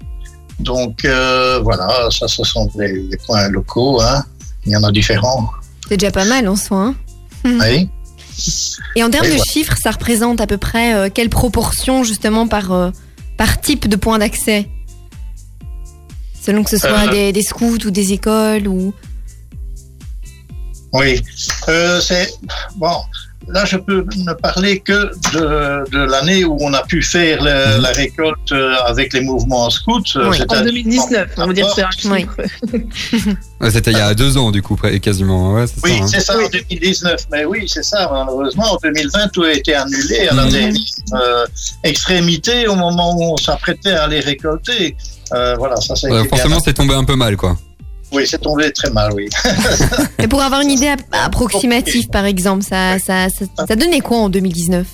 Donc 0.59 1.05
euh, 1.05 1.61
voilà, 1.62 2.09
ça, 2.11 2.29
ce 2.29 2.44
sont 2.44 2.67
des, 2.75 3.03
des 3.09 3.17
points 3.19 3.49
locaux. 3.49 4.00
Hein. 4.03 4.25
Il 4.67 4.73
y 4.73 4.77
en 4.77 4.82
a 4.85 4.93
différents. 4.93 5.50
C'est 5.88 5.97
déjà 5.97 6.12
pas 6.12 6.25
mal 6.27 6.47
en 6.49 6.56
soi. 6.56 6.93
hein. 7.44 7.59
Oui. 7.61 7.88
Et 8.97 9.03
en 9.05 9.11
termes 9.11 9.27
Oui, 9.27 9.37
de 9.38 9.43
chiffres, 9.43 9.77
ça 9.82 9.91
représente 9.91 10.41
à 10.41 10.47
peu 10.47 10.56
près 10.59 10.94
euh, 10.94 11.09
quelle 11.12 11.31
proportion 11.31 12.05
justement 12.05 12.47
par, 12.49 12.73
euh, 12.73 12.91
par 13.37 13.61
type 13.61 13.88
de 13.88 13.97
point 13.97 14.19
d'accès? 14.19 14.69
Selon 16.43 16.62
que 16.65 16.71
ce 16.71 16.79
soit 16.79 17.06
Euh. 17.09 17.11
des, 17.11 17.33
des 17.33 17.43
scouts 17.43 17.85
ou 17.87 17.91
des 17.91 18.12
écoles 18.12 18.67
ou... 18.69 18.93
Oui, 20.93 21.23
c'est 22.00 22.35
bon. 22.76 22.97
Là, 23.48 23.64
je 23.64 23.78
peux 23.78 24.04
ne 24.19 24.32
parler 24.34 24.81
que 24.81 25.10
de, 25.32 25.90
de 25.90 25.98
l'année 26.04 26.44
où 26.44 26.56
on 26.60 26.72
a 26.75 26.82
pu 26.82 27.02
faire 27.02 27.42
la, 27.42 27.78
la 27.78 27.88
récolte 27.90 28.52
euh, 28.52 28.75
avec 28.87 29.12
les 29.14 29.22
mouvements 29.22 29.69
scouts. 29.70 30.02
euh, 30.16 30.28
Oui, 30.28 30.28
En 30.28 30.32
c'est-à-dire 30.32 30.64
2019, 30.66 31.28
on 31.38 31.46
va 31.46 31.52
dire 31.52 31.69
c'est 31.75 31.82
un 31.82 31.88
Oui. 32.12 32.26
Ouais, 33.60 33.70
C'était 33.70 33.90
il 33.92 33.96
y 33.98 34.00
a 34.00 34.14
deux 34.14 34.37
ans, 34.37 34.50
du 34.50 34.62
coup, 34.62 34.76
près- 34.76 35.00
quasiment. 35.00 35.54
Ouais, 35.54 35.66
c'est 35.66 35.82
Oui, 35.82 35.99
ça. 35.99 36.04
hein. 36.04 36.06
c'est 36.09 36.20
ça, 36.20 36.35
en 36.38 36.49
2019. 36.49 37.26
Mais 37.32 37.44
oui, 37.44 37.64
c'est 37.66 37.82
ça. 37.82 38.09
Malheureusement, 38.12 38.73
en 38.75 38.78
2020, 38.82 39.28
tout 39.32 39.42
a 39.42 39.52
été 39.52 39.75
annulé 39.75 40.28
à 40.28 40.35
la 40.35 40.44
Mhm. 40.44 40.50
dernière 40.50 40.80
euh, 41.14 41.47
extrémité 41.82 42.68
au 42.68 42.76
moment 42.76 43.16
où 43.16 43.23
on 43.32 43.37
s'apprêtait 43.37 43.90
à 43.92 44.06
les 44.06 44.20
récolter. 44.20 44.97
Euh, 45.32 45.54
voilà, 45.59 45.76
ça 45.76 45.97
c'est. 45.97 46.11
Ouais, 46.11 46.26
forcément, 46.28 46.61
c'est 46.61 46.75
tombé 46.75 46.94
un 46.94 47.04
peu 47.04 47.16
mal, 47.16 47.37
quoi. 47.37 47.56
Oui, 48.12 48.26
c'est 48.26 48.38
tombé 48.38 48.73
très 48.73 48.90
mal, 48.90 49.12
oui. 49.12 49.29
Mais 50.19 50.26
pour 50.29 50.43
avoir 50.43 50.61
une 50.62 50.71
idée 50.71 50.88
ap- 50.88 51.00
approximative 51.12 52.09
par 52.09 52.25
exemple, 52.25 52.64
ça, 52.64 52.99
ça, 52.99 53.29
ça, 53.29 53.45
ça 53.69 53.76
donnait 53.76 54.00
quoi 54.00 54.19
en 54.19 54.29
2019 54.29 54.87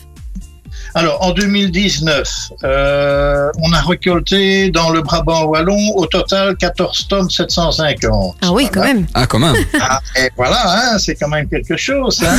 Alors, 0.96 1.22
en 1.22 1.32
2019, 1.32 2.26
euh, 2.64 3.50
on 3.60 3.70
a 3.74 3.82
récolté 3.82 4.70
dans 4.70 4.88
le 4.88 5.02
Brabant 5.02 5.44
wallon 5.44 5.92
au 5.94 6.06
total 6.06 6.56
14 6.56 7.08
tonnes 7.08 7.28
750. 7.28 8.36
Ah 8.40 8.50
oui, 8.50 8.66
quand 8.72 8.80
même. 8.80 9.06
Ah, 9.12 9.26
quand 9.26 9.38
même. 9.38 9.54
Ah, 9.78 10.00
et 10.18 10.30
voilà, 10.38 10.56
hein, 10.64 10.98
c'est 10.98 11.14
quand 11.14 11.28
même 11.28 11.46
quelque 11.50 11.76
chose. 11.76 12.24
Hein. 12.26 12.38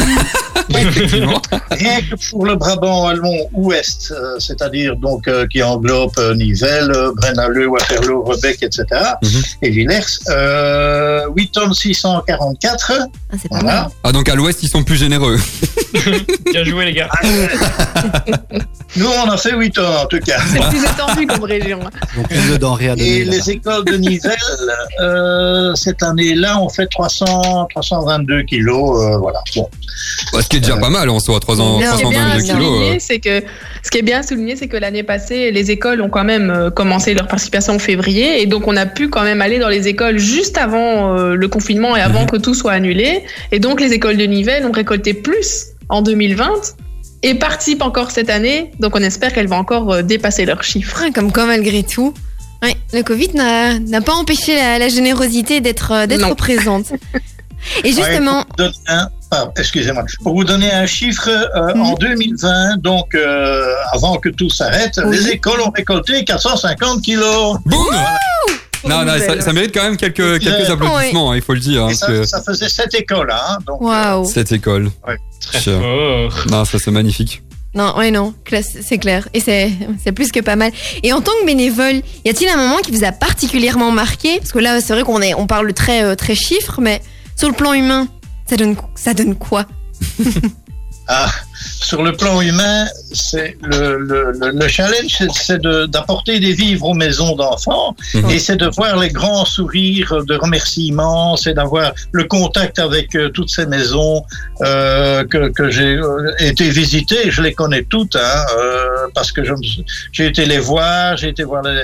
Rien 1.69 2.01
que 2.01 2.29
pour 2.31 2.45
le 2.45 2.55
Brabant 2.55 3.05
wallon 3.05 3.47
ouest, 3.53 4.11
euh, 4.11 4.39
c'est-à-dire 4.39 4.95
donc 4.95 5.27
euh, 5.27 5.45
qui 5.45 5.61
englobe 5.61 6.17
euh, 6.17 6.33
Nivelles, 6.33 6.91
euh, 6.95 7.11
Brennaleux, 7.15 7.67
Waterloo, 7.67 8.23
Rebec, 8.23 8.63
etc. 8.63 8.85
Mhm. 9.21 9.41
et 9.61 9.69
Villers, 9.69 9.99
euh, 10.29 11.27
8 11.35 11.51
tonnes 11.51 11.73
644. 11.75 12.91
Ah, 13.31 13.35
c'est 13.39 13.49
pas 13.49 13.57
mal. 13.57 13.63
Voilà. 13.65 13.91
Ah, 14.03 14.11
donc 14.11 14.27
à 14.29 14.33
l'ouest, 14.33 14.63
ils 14.63 14.69
sont 14.69 14.83
plus 14.83 14.95
généreux. 14.95 15.37
Bien 16.51 16.63
joué, 16.63 16.85
les 16.85 16.93
gars. 16.93 17.09
Nous, 18.95 19.05
on 19.25 19.29
a 19.29 19.37
fait 19.37 19.53
8 19.55 19.71
tonnes 19.71 19.85
en 19.85 20.05
tout 20.05 20.19
cas. 20.19 20.37
C'est 20.51 20.59
plus 20.69 20.83
étendu 20.83 21.27
comme 21.27 21.43
région. 21.43 21.79
Donc 22.15 22.29
plus 22.29 22.51
de 22.51 22.57
denrées 22.57 22.89
à 22.89 22.95
donner. 22.95 23.17
Et 23.17 23.25
les 23.25 23.49
écoles 23.49 23.83
de 23.85 23.97
Nivelles, 23.97 24.35
euh, 25.01 25.75
cette 25.75 26.01
année-là, 26.01 26.59
on 26.61 26.69
fait 26.69 26.87
300, 26.87 27.67
322 27.69 28.43
kilos. 28.43 29.03
euh, 29.03 29.17
voilà. 29.17 29.39
Bon. 29.55 29.69
Ouais, 30.33 30.41
ce 30.41 30.47
qui 30.47 30.57
est 30.57 30.59
déjà 30.61 30.77
pas 30.77 30.89
mal 30.89 31.09
en 31.09 31.19
soi, 31.19 31.39
300, 31.39 31.63
Non, 31.63 31.79
Ce 31.91 31.95
qui 31.97 32.01
est 32.05 32.09
bien 32.09 32.25
322 32.29 32.51
à 32.51 32.55
kilos. 32.55 32.81
euh. 32.81 32.95
c'est 32.99 33.19
que 33.19 33.43
ce 33.83 33.91
qui 33.91 33.97
est 33.97 34.01
bien 34.01 34.19
à 34.19 34.23
souligner, 34.23 34.55
c'est 34.55 34.67
que 34.67 34.77
l'année 34.77 35.03
passée, 35.03 35.51
les 35.51 35.71
écoles 35.71 36.01
ont 36.01 36.09
quand 36.09 36.23
même 36.23 36.71
commencé 36.75 37.13
leur 37.13 37.27
participation 37.27 37.73
en 37.75 37.79
février, 37.79 38.41
et 38.41 38.45
donc 38.45 38.67
on 38.67 38.77
a 38.77 38.85
pu 38.85 39.09
quand 39.09 39.23
même 39.23 39.41
aller 39.41 39.59
dans 39.59 39.69
les 39.69 39.87
écoles 39.87 40.17
juste 40.19 40.57
avant 40.57 41.17
euh, 41.17 41.35
le 41.35 41.47
confinement 41.47 41.95
et 41.95 42.01
avant 42.01 42.21
Mhm. 42.21 42.29
que 42.31 42.37
tout 42.37 42.53
soit 42.53 42.71
annulé. 42.73 43.23
Et 43.51 43.59
donc 43.59 43.81
les 43.81 43.91
écoles 43.93 44.17
de 44.17 44.25
Nivelles 44.25 44.65
ont 44.65 44.71
récolté 44.71 45.13
plus 45.13 45.67
en 45.89 46.01
2020 46.01 46.49
et 47.23 47.35
participent 47.35 47.81
encore 47.81 48.11
cette 48.11 48.29
année. 48.29 48.71
Donc 48.79 48.95
on 48.95 49.01
espère 49.01 49.33
qu'elles 49.33 49.47
vont 49.47 49.57
encore 49.57 49.91
euh, 49.91 50.01
dépasser 50.01 50.45
leurs 50.45 50.63
chiffres. 50.63 51.01
Ouais, 51.01 51.11
Comme 51.11 51.31
quoi, 51.31 51.45
malgré 51.45 51.83
tout, 51.83 52.13
ouais, 52.63 52.75
le 52.93 53.01
Covid 53.03 53.29
n'a 53.33 54.01
pas 54.01 54.13
empêché 54.13 54.55
la, 54.55 54.79
la 54.79 54.89
générosité 54.89 55.61
d'être 55.61 55.91
euh, 55.91 56.35
présente. 56.37 56.93
Et 57.83 57.91
justement, 57.91 58.39
Ouais, 58.39 58.43
pour 58.45 58.65
vous 58.67 58.71
donner 58.71 58.77
un- 58.87 59.09
pardon, 59.29 59.51
excusez-moi. 59.57 60.05
Pour 60.23 60.35
vous 60.35 60.43
donner 60.43 60.71
un 60.71 60.85
chiffre, 60.85 61.27
euh, 61.27 61.73
Mhm. 61.73 61.81
en 61.81 61.93
2020, 61.95 62.77
donc 62.81 63.13
euh, 63.15 63.73
avant 63.93 64.17
que 64.17 64.29
tout 64.29 64.49
s'arrête, 64.49 64.99
Oui. 65.03 65.17
les 65.17 65.29
écoles 65.31 65.59
ont 65.61 65.71
récolté 65.75 66.23
450 66.23 67.01
kilos. 67.01 67.57
Boum 67.65 67.95
Non, 68.87 69.03
non, 69.03 69.13
ça, 69.41 69.51
mérite 69.53 69.73
quand 69.73 69.83
même 69.83 69.97
quelques, 69.97 70.39
quelques 70.39 70.45
Ouais. 70.67 70.71
applaudissements, 70.71 71.31
hein, 71.31 71.35
il 71.35 71.41
faut 71.41 71.55
le 71.55 71.59
dire. 71.59 71.85
hein, 71.85 71.93
ça, 71.93 72.05
parce 72.07 72.19
que 72.19 72.25
ça 72.25 72.41
faisait 72.43 72.69
sept 72.69 72.93
écoles, 72.93 73.31
hein. 73.33 73.57
Donc, 73.65 73.81
waouh. 73.81 74.23
cette 74.25 74.51
école. 74.51 74.91
Très 75.47 75.59
Cher. 75.61 75.79
fort. 75.79 76.45
Non, 76.51 76.65
ça 76.65 76.79
c'est 76.79 76.91
magnifique. 76.91 77.41
Non, 77.73 77.95
ouais, 77.97 78.09
non, 78.11 78.33
c'est 78.61 78.97
clair. 78.97 79.27
Et 79.33 79.39
c'est 79.39 79.71
c'est 80.03 80.11
plus 80.11 80.31
que 80.31 80.39
pas 80.39 80.55
mal. 80.55 80.71
Et 81.03 81.13
en 81.13 81.21
tant 81.21 81.31
que 81.41 81.45
bénévole, 81.45 82.01
y 82.25 82.29
a-t-il 82.29 82.49
un 82.49 82.57
moment 82.57 82.77
qui 82.77 82.91
vous 82.91 83.03
a 83.03 83.11
particulièrement 83.11 83.91
marqué? 83.91 84.39
Parce 84.39 84.51
que 84.51 84.59
là, 84.59 84.81
c'est 84.81 84.93
vrai 84.93 85.03
qu'on 85.03 85.21
est, 85.21 85.35
on 85.35 85.45
parle 85.45 85.71
très, 85.73 86.03
euh, 86.03 86.15
très 86.15 86.33
chiffres, 86.33 86.79
mais 86.81 87.01
sur 87.35 87.47
le 87.49 87.53
plan 87.53 87.73
humain, 87.73 88.07
ça 88.49 88.55
donne, 88.55 88.75
ça 88.95 89.13
donne 89.13 89.35
quoi? 89.35 89.65
Ah, 91.07 91.29
sur 91.59 92.03
le 92.03 92.11
plan 92.13 92.41
humain, 92.41 92.85
c'est 93.13 93.57
le, 93.63 93.97
le, 93.97 94.31
le, 94.31 94.51
le 94.51 94.67
challenge, 94.67 95.17
c'est- 95.33 95.57
de- 95.57 95.85
d'apporter 95.87 96.39
des 96.39 96.53
vivres 96.53 96.85
aux 96.87 96.93
maisons 96.93 97.35
d'enfants 97.35 97.95
Mhm. 98.13 98.29
et 98.29 98.39
c'est 98.39 98.57
de 98.57 98.67
voir 98.67 98.97
les 98.97 99.09
grands 99.09 99.45
sourires 99.45 100.23
de 100.25 100.35
remerciement, 100.35 101.35
c'est 101.37 101.53
d'avoir 101.53 101.93
le 102.11 102.23
contact 102.25 102.79
avec 102.79 103.15
euh, 103.15 103.29
toutes 103.29 103.49
ces 103.49 103.65
maisons 103.65 104.23
euh, 104.61 105.23
que, 105.25 105.49
que 105.49 105.69
j'ai 105.69 105.95
euh, 105.95 106.31
été 106.39 106.69
visiter. 106.69 107.31
Je 107.31 107.41
les 107.41 107.53
connais 107.53 107.83
toutes 107.83 108.15
hein, 108.15 108.45
euh, 108.59 109.07
parce 109.15 109.31
que 109.31 109.41
j'ai 110.11 110.25
été 110.27 110.45
les 110.45 110.59
voir, 110.59 111.17
j'ai 111.17 111.29
été 111.29 111.43
voir 111.43 111.63
les, 111.63 111.83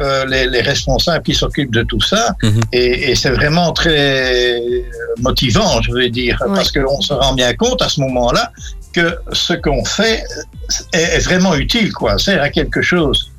euh, 0.00 0.24
les, 0.26 0.46
les 0.48 0.60
responsables 0.60 1.22
qui 1.24 1.34
s'occupent 1.34 1.72
de 1.74 1.82
tout 1.82 2.00
ça 2.00 2.34
Mhm. 2.42 2.60
et, 2.72 3.10
et 3.10 3.14
c'est 3.14 3.30
vraiment 3.30 3.72
très 3.72 4.62
motivant, 5.20 5.80
je 5.82 5.92
veux 5.92 6.08
dire, 6.08 6.36
Ouais. 6.46 6.56
parce 6.56 6.70
qu'on 6.72 7.00
se 7.00 7.12
rend 7.12 7.34
bien 7.34 7.54
compte 7.54 7.80
à 7.82 7.88
ce 7.88 8.00
moment-là 8.00 8.50
que 8.94 9.18
ce 9.32 9.52
qu'on 9.52 9.84
fait 9.84 10.24
est, 10.92 11.18
vraiment 11.24 11.54
utile, 11.54 11.92
quoi, 11.92 12.18
sert 12.18 12.42
à 12.42 12.48
quelque 12.48 12.80
chose. 12.80 13.30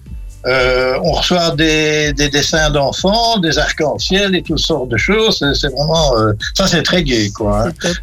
Euh, 0.48 0.98
on 1.04 1.12
reçoit 1.14 1.52
des, 1.56 2.14
des 2.14 2.30
dessins 2.30 2.70
d'enfants, 2.70 3.40
des 3.40 3.58
arcs-en-ciel 3.58 4.36
et 4.36 4.42
toutes 4.44 4.60
sortes 4.60 4.90
de 4.90 4.98
choses. 4.98 5.44
C'est- 5.60 5.68
vraiment, 5.70 6.16
euh, 6.18 6.34
ça 6.56 6.68
c'est 6.68 6.84
très 6.84 7.04
gai, 7.04 7.32
quoi. 7.36 7.68
hein. 7.68 7.72
Top. 7.82 7.94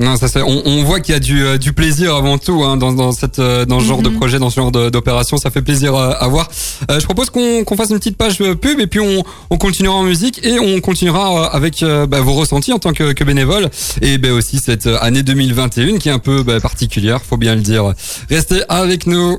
Non, 0.00 0.16
ça 0.16 0.28
c'est. 0.28 0.42
On, 0.42 0.62
on 0.66 0.84
voit 0.84 1.00
qu'il 1.00 1.12
y 1.14 1.16
a 1.16 1.20
du, 1.20 1.42
euh, 1.44 1.58
du 1.58 1.72
plaisir 1.72 2.14
avant 2.14 2.38
tout 2.38 2.62
hein, 2.64 2.76
dans, 2.76 2.92
dans 2.92 3.12
cette 3.12 3.38
euh, 3.38 3.64
dans 3.64 3.80
ce 3.80 3.84
genre 3.84 4.02
de 4.02 4.08
Mhm. 4.08 4.16
projet, 4.16 4.38
dans 4.38 4.50
ce 4.50 4.56
genre 4.56 4.70
d'opération. 4.72 5.36
Ça 5.36 5.50
fait 5.50 5.62
plaisir 5.62 5.94
euh, 5.94 6.12
à 6.18 6.28
voir. 6.28 6.48
Euh, 6.90 6.98
je 7.00 7.04
propose 7.04 7.30
qu'on 7.30 7.76
fasse 7.76 7.90
une 7.90 7.98
petite 7.98 8.16
page 8.16 8.38
pub 8.38 8.80
et 8.80 8.86
puis 8.86 9.00
on, 9.00 9.22
on 9.50 9.58
continuera 9.58 9.94
en 9.96 10.02
musique 10.04 10.40
et 10.44 10.58
on 10.58 10.80
continuera 10.80 11.46
avec 11.46 11.82
euh, 11.82 12.06
bah, 12.06 12.20
vos 12.20 12.32
ressentis 12.34 12.72
en 12.72 12.78
tant 12.78 12.92
que, 12.92 13.12
que 13.12 13.24
bénévole 13.24 13.68
et 14.02 14.18
ben 14.18 14.32
aussi 14.32 14.58
cette 14.58 14.86
année 14.86 15.22
2021 15.22 15.98
qui 15.98 16.08
est 16.08 16.12
un 16.12 16.18
peu 16.18 16.42
bah, 16.42 16.60
particulière, 16.60 17.20
faut 17.22 17.36
bien 17.36 17.54
le 17.54 17.60
dire. 17.60 17.92
Restez 18.30 18.62
avec 18.68 19.06
nous. 19.06 19.38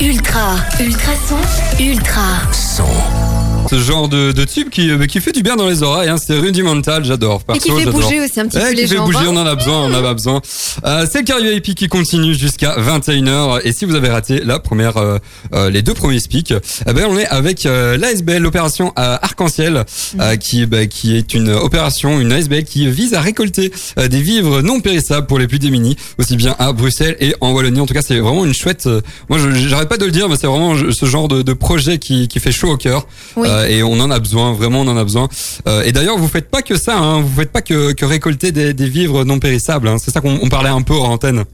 Ultra, 0.00 0.54
ultrason, 0.78 1.40
ultra. 1.80 2.52
Son. 2.52 3.37
Ce 3.70 3.78
genre 3.78 4.08
de, 4.08 4.32
de 4.32 4.44
tube 4.44 4.70
qui, 4.70 4.90
euh, 4.90 5.04
qui 5.04 5.20
fait 5.20 5.32
du 5.32 5.42
bien 5.42 5.54
dans 5.56 5.68
les 5.68 5.82
oreilles, 5.82 6.08
hein, 6.08 6.16
c'est 6.16 6.38
rudimental, 6.38 7.04
j'adore. 7.04 7.42
Et 7.54 7.58
qui 7.58 7.70
fait 7.70 7.84
bouger 7.90 8.18
aussi 8.20 8.40
un 8.40 8.46
petit 8.48 8.56
Eh, 8.58 8.64
peu 8.64 8.68
qui 8.70 8.76
les 8.76 8.86
fait 8.86 8.96
jambes. 8.96 9.06
bouger, 9.06 9.18
hein. 9.26 9.30
on 9.30 9.36
en 9.36 9.44
a 9.46 9.54
besoin, 9.54 9.82
on 9.82 9.92
en 9.94 10.04
a 10.04 10.14
besoin. 10.14 10.40
Euh, 10.86 11.06
c'est 11.10 11.18
le 11.18 11.24
Carrier 11.24 11.54
IP 11.56 11.74
qui 11.74 11.86
continue 11.88 12.34
jusqu'à 12.34 12.76
21h. 12.78 13.60
Et 13.64 13.72
si 13.72 13.84
vous 13.84 13.94
avez 13.94 14.08
raté 14.08 14.40
la 14.42 14.58
première, 14.58 14.96
euh, 14.96 15.18
euh, 15.54 15.68
les 15.68 15.82
deux 15.82 15.92
premiers 15.92 16.18
speaks, 16.18 16.54
eh 16.86 16.92
ben 16.94 17.06
on 17.10 17.18
est 17.18 17.26
avec 17.26 17.66
euh, 17.66 17.98
l'ASBL, 17.98 18.38
l'opération 18.38 18.92
Arc-en-Ciel, 18.96 19.84
euh, 20.18 20.36
qui, 20.36 20.64
bah, 20.64 20.86
qui 20.86 21.16
est 21.16 21.34
une 21.34 21.50
opération, 21.50 22.20
une 22.20 22.32
ASBL 22.32 22.64
qui 22.64 22.88
vise 22.90 23.12
à 23.12 23.20
récolter 23.20 23.70
des 23.98 24.22
vivres 24.22 24.62
non 24.62 24.80
périssables 24.80 25.26
pour 25.26 25.38
les 25.38 25.46
plus 25.46 25.58
démunis, 25.58 25.96
aussi 26.18 26.36
bien 26.36 26.56
à 26.58 26.72
Bruxelles 26.72 27.16
et 27.20 27.34
en 27.42 27.52
Wallonie. 27.52 27.80
En 27.80 27.86
tout 27.86 27.94
cas, 27.94 28.02
c'est 28.02 28.18
vraiment 28.18 28.46
une 28.46 28.54
chouette. 28.54 28.86
euh, 28.86 29.02
moi, 29.28 29.38
j'arrête 29.68 29.90
pas 29.90 29.98
de 29.98 30.06
le 30.06 30.10
dire, 30.10 30.28
mais 30.30 30.36
c'est 30.40 30.46
vraiment 30.46 30.74
ce 30.90 31.04
genre 31.06 31.28
de, 31.28 31.42
de 31.42 31.52
projet 31.52 31.98
qui, 31.98 32.28
qui 32.28 32.40
fait 32.40 32.52
chaud 32.52 32.70
au 32.70 32.76
cœur. 32.78 33.06
Oui. 33.36 33.47
Euh, 33.48 33.66
et 33.66 33.82
on 33.82 33.98
en 34.00 34.10
a 34.10 34.18
besoin, 34.18 34.52
vraiment, 34.52 34.80
on 34.82 34.88
en 34.88 34.96
a 34.96 35.04
besoin. 35.04 35.28
Euh, 35.66 35.82
et 35.82 35.92
d'ailleurs, 35.92 36.18
vous 36.18 36.28
faites 36.28 36.50
pas 36.50 36.62
que 36.62 36.76
ça, 36.76 36.96
hein, 36.96 37.20
vous 37.20 37.40
faites 37.40 37.52
pas 37.52 37.62
que, 37.62 37.92
que 37.92 38.04
récolter 38.04 38.52
des, 38.52 38.74
des 38.74 38.88
vivres 38.88 39.24
non 39.24 39.38
périssables. 39.38 39.88
hein. 39.88 39.96
C'est 39.98 40.10
ça 40.10 40.20
qu'on 40.20 40.38
on 40.42 40.48
parlait 40.48 40.70
un 40.70 40.82
peu 40.82 40.94
hors 40.94 41.10
antenne. 41.10 41.44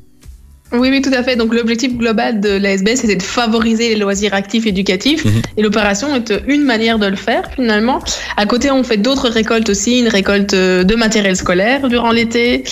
Oui, 0.73 0.89
oui, 0.91 1.03
tout 1.03 1.13
à 1.15 1.23
fait. 1.23 1.37
Donc, 1.37 1.55
l'objectif 1.55 1.97
global 1.97 2.41
de 2.41 2.49
l'ASB, 2.49 2.89
c'était 2.97 3.15
de 3.15 3.23
favoriser 3.23 3.91
les 3.91 3.97
loisirs 3.97 4.35
actifs 4.35 4.67
éducatifs. 4.67 5.25
Mhm. 5.25 5.43
Et 5.57 5.63
l'opération 5.63 6.17
est 6.17 6.33
une 6.49 6.65
manière 6.65 6.99
de 6.99 7.07
le 7.07 7.15
faire, 7.15 7.49
finalement. 7.55 8.01
À 8.37 8.45
côté, 8.47 8.73
on 8.73 8.83
fait 8.83 8.97
d'autres 8.97 9.29
récoltes 9.29 9.69
aussi. 9.69 10.01
Une 10.01 10.09
récolte 10.09 10.55
euh, 10.55 10.83
de 10.83 10.97
matériel 10.97 11.37
scolaire 11.37 11.89
durant 11.89 12.11
l'été, 12.11 12.65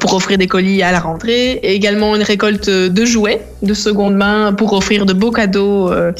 pour 0.00 0.14
offrir 0.14 0.38
des 0.38 0.46
colis 0.46 0.82
à 0.82 0.92
la 0.92 1.00
rentrée. 1.00 1.52
Et 1.62 1.74
également 1.74 2.14
une 2.16 2.22
récolte 2.22 2.68
de 2.68 3.04
jouets 3.04 3.42
de 3.62 3.74
seconde 3.74 4.14
main 4.14 4.52
pour 4.52 4.72
offrir 4.72 5.06
de 5.06 5.12
beaux 5.12 5.30
cadeaux 5.30 5.90
euh, 5.90 6.12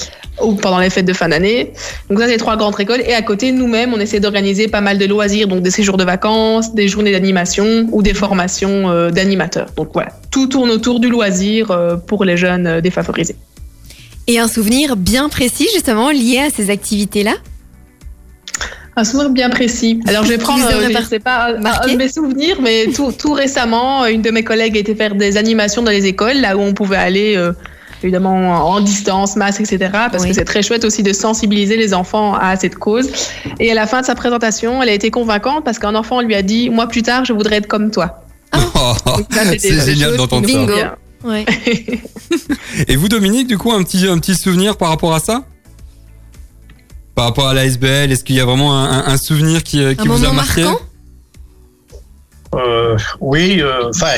pendant 0.61 0.79
les 0.79 0.91
fêtes 0.91 1.07
de 1.07 1.13
fin 1.13 1.29
d'année. 1.29 1.73
Donc, 2.09 2.19
ça, 2.19 2.27
c'est 2.27 2.33
les 2.33 2.39
trois 2.39 2.57
grandes 2.57 2.75
récoltes. 2.75 3.03
Et 3.07 3.15
à 3.15 3.23
côté, 3.23 3.53
nous-mêmes, 3.53 3.93
on 3.95 4.01
essaie 4.01 4.21
d'organiser 4.21 4.69
pas 4.69 4.81
mal 4.81 4.99
de 4.99 5.07
loisirs, 5.07 5.49
donc 5.49 5.63
des 5.63 5.71
séjours 5.71 5.97
de 5.97 6.05
vacances, 6.05 6.75
des 6.75 6.89
journées 6.89 7.13
d'animation 7.13 7.89
ou 7.93 8.03
des 8.03 8.15
formations 8.15 8.91
euh, 8.91 9.11
d'animateurs. 9.11 9.69
Donc, 9.77 9.91
voilà. 9.93 10.11
Tout 10.31 10.47
tourne 10.47 10.71
autour 10.71 11.01
du 11.01 11.09
loisir 11.09 11.71
euh, 11.71 11.97
pour 11.97 12.25
les 12.25 12.37
jeunes 12.37 12.67
euh, 12.67 12.81
défavorisés. 12.81 13.37
Et 14.27 14.39
un 14.39 14.49
souvenir 14.49 14.97
bien 14.97 15.29
précis, 15.29 15.69
justement, 15.73 16.11
lié 16.11 16.39
à 16.47 16.51
ces 16.51 16.71
activités-là? 16.71 17.35
Un 19.01 19.05
souvenir 19.05 19.31
bien 19.31 19.49
précis. 19.49 19.99
Alors, 20.07 20.25
je 20.25 20.29
vais 20.29 20.37
prendre, 20.39 20.63
euh, 20.67 20.89
je 20.91 21.05
sais 21.07 21.19
pas, 21.21 21.55
un- 21.55 21.59
marqué 21.61 21.91
un 21.91 21.93
de 21.95 21.99
mes 21.99 22.09
souvenirs, 22.09 22.59
mais 22.61 22.89
tout, 22.95 23.13
tout 23.13 23.33
récemment, 23.33 24.05
une 24.07 24.21
de 24.21 24.31
mes 24.31 24.45
collègues 24.45 24.77
a 24.77 24.81
été 24.81 24.95
faire 24.95 25.15
des 25.15 25.39
animations 25.39 25.83
dans 25.83 25.91
les 25.91 26.05
écoles, 26.05 26.37
là 26.37 26.55
où 26.57 26.61
on 26.61 26.75
pouvait 26.75 26.99
aller, 26.99 27.35
euh, 27.35 27.53
évidemment, 28.03 28.35
en 28.69 28.81
distance, 28.81 29.37
masque, 29.37 29.63
etc. 29.63 29.91
Parce 29.93 30.23
Oui. 30.25 30.29
que 30.29 30.35
c'est 30.35 30.45
très 30.45 30.63
chouette 30.63 30.85
aussi 30.85 31.03
de 31.03 31.15
sensibiliser 31.15 31.79
les 31.79 31.95
enfants 31.95 32.35
à 32.35 32.57
cette 32.57 32.75
cause. 32.77 33.09
Et 33.59 33.71
à 33.71 33.75
la 33.75 33.87
fin 33.87 34.03
de 34.03 34.07
sa 34.07 34.15
présentation, 34.15 34.83
elle 34.83 34.91
a 34.91 34.93
été 34.93 35.11
convaincante 35.11 35.65
parce 35.65 35.79
qu'un 35.79 35.95
enfant 35.95 36.21
lui 36.21 36.35
a 36.35 36.43
dit, 36.43 36.69
moi, 36.69 36.87
plus 36.87 37.03
tard, 37.03 37.25
je 37.25 37.33
voudrais 37.33 37.57
être 37.57 37.69
comme 37.69 37.91
toi. 37.91 38.25
Ça, 38.55 39.45
c'était 39.45 39.59
c'est 39.59 39.93
génial 39.95 40.17
d'entendre 40.19 40.47
ça. 40.47 40.97
Ouais. 41.25 41.45
Et 42.89 42.97
vous, 42.97 43.09
Dominique, 43.09 43.47
du 43.47 43.57
coup, 43.57 43.73
un 43.73 43.83
petit, 43.83 44.07
un 44.07 44.19
petit 44.19 44.35
souvenir 44.35 44.77
par 44.77 44.89
rapport 44.89 45.15
à 45.15 45.21
ça? 45.21 45.45
Par 47.21 47.27
rapport 47.27 47.49
à 47.49 47.53
l'ASBL, 47.53 48.11
est-ce 48.11 48.25
qu'il 48.25 48.37
y 48.37 48.41
a 48.41 48.47
vraiment 48.47 48.75
un, 48.75 48.91
un- 49.01 49.07
un 49.09 49.17
souvenir 49.19 49.63
qui, 49.63 49.83
euh, 49.85 49.93
qui 49.95 50.09
Un 50.09 50.11
vous 50.11 50.25
a 50.25 50.33
marqué? 50.33 50.65
Euh, 52.55 52.97
oui, 53.21 53.61
euh, 53.61 53.91
enfin, 53.95 54.13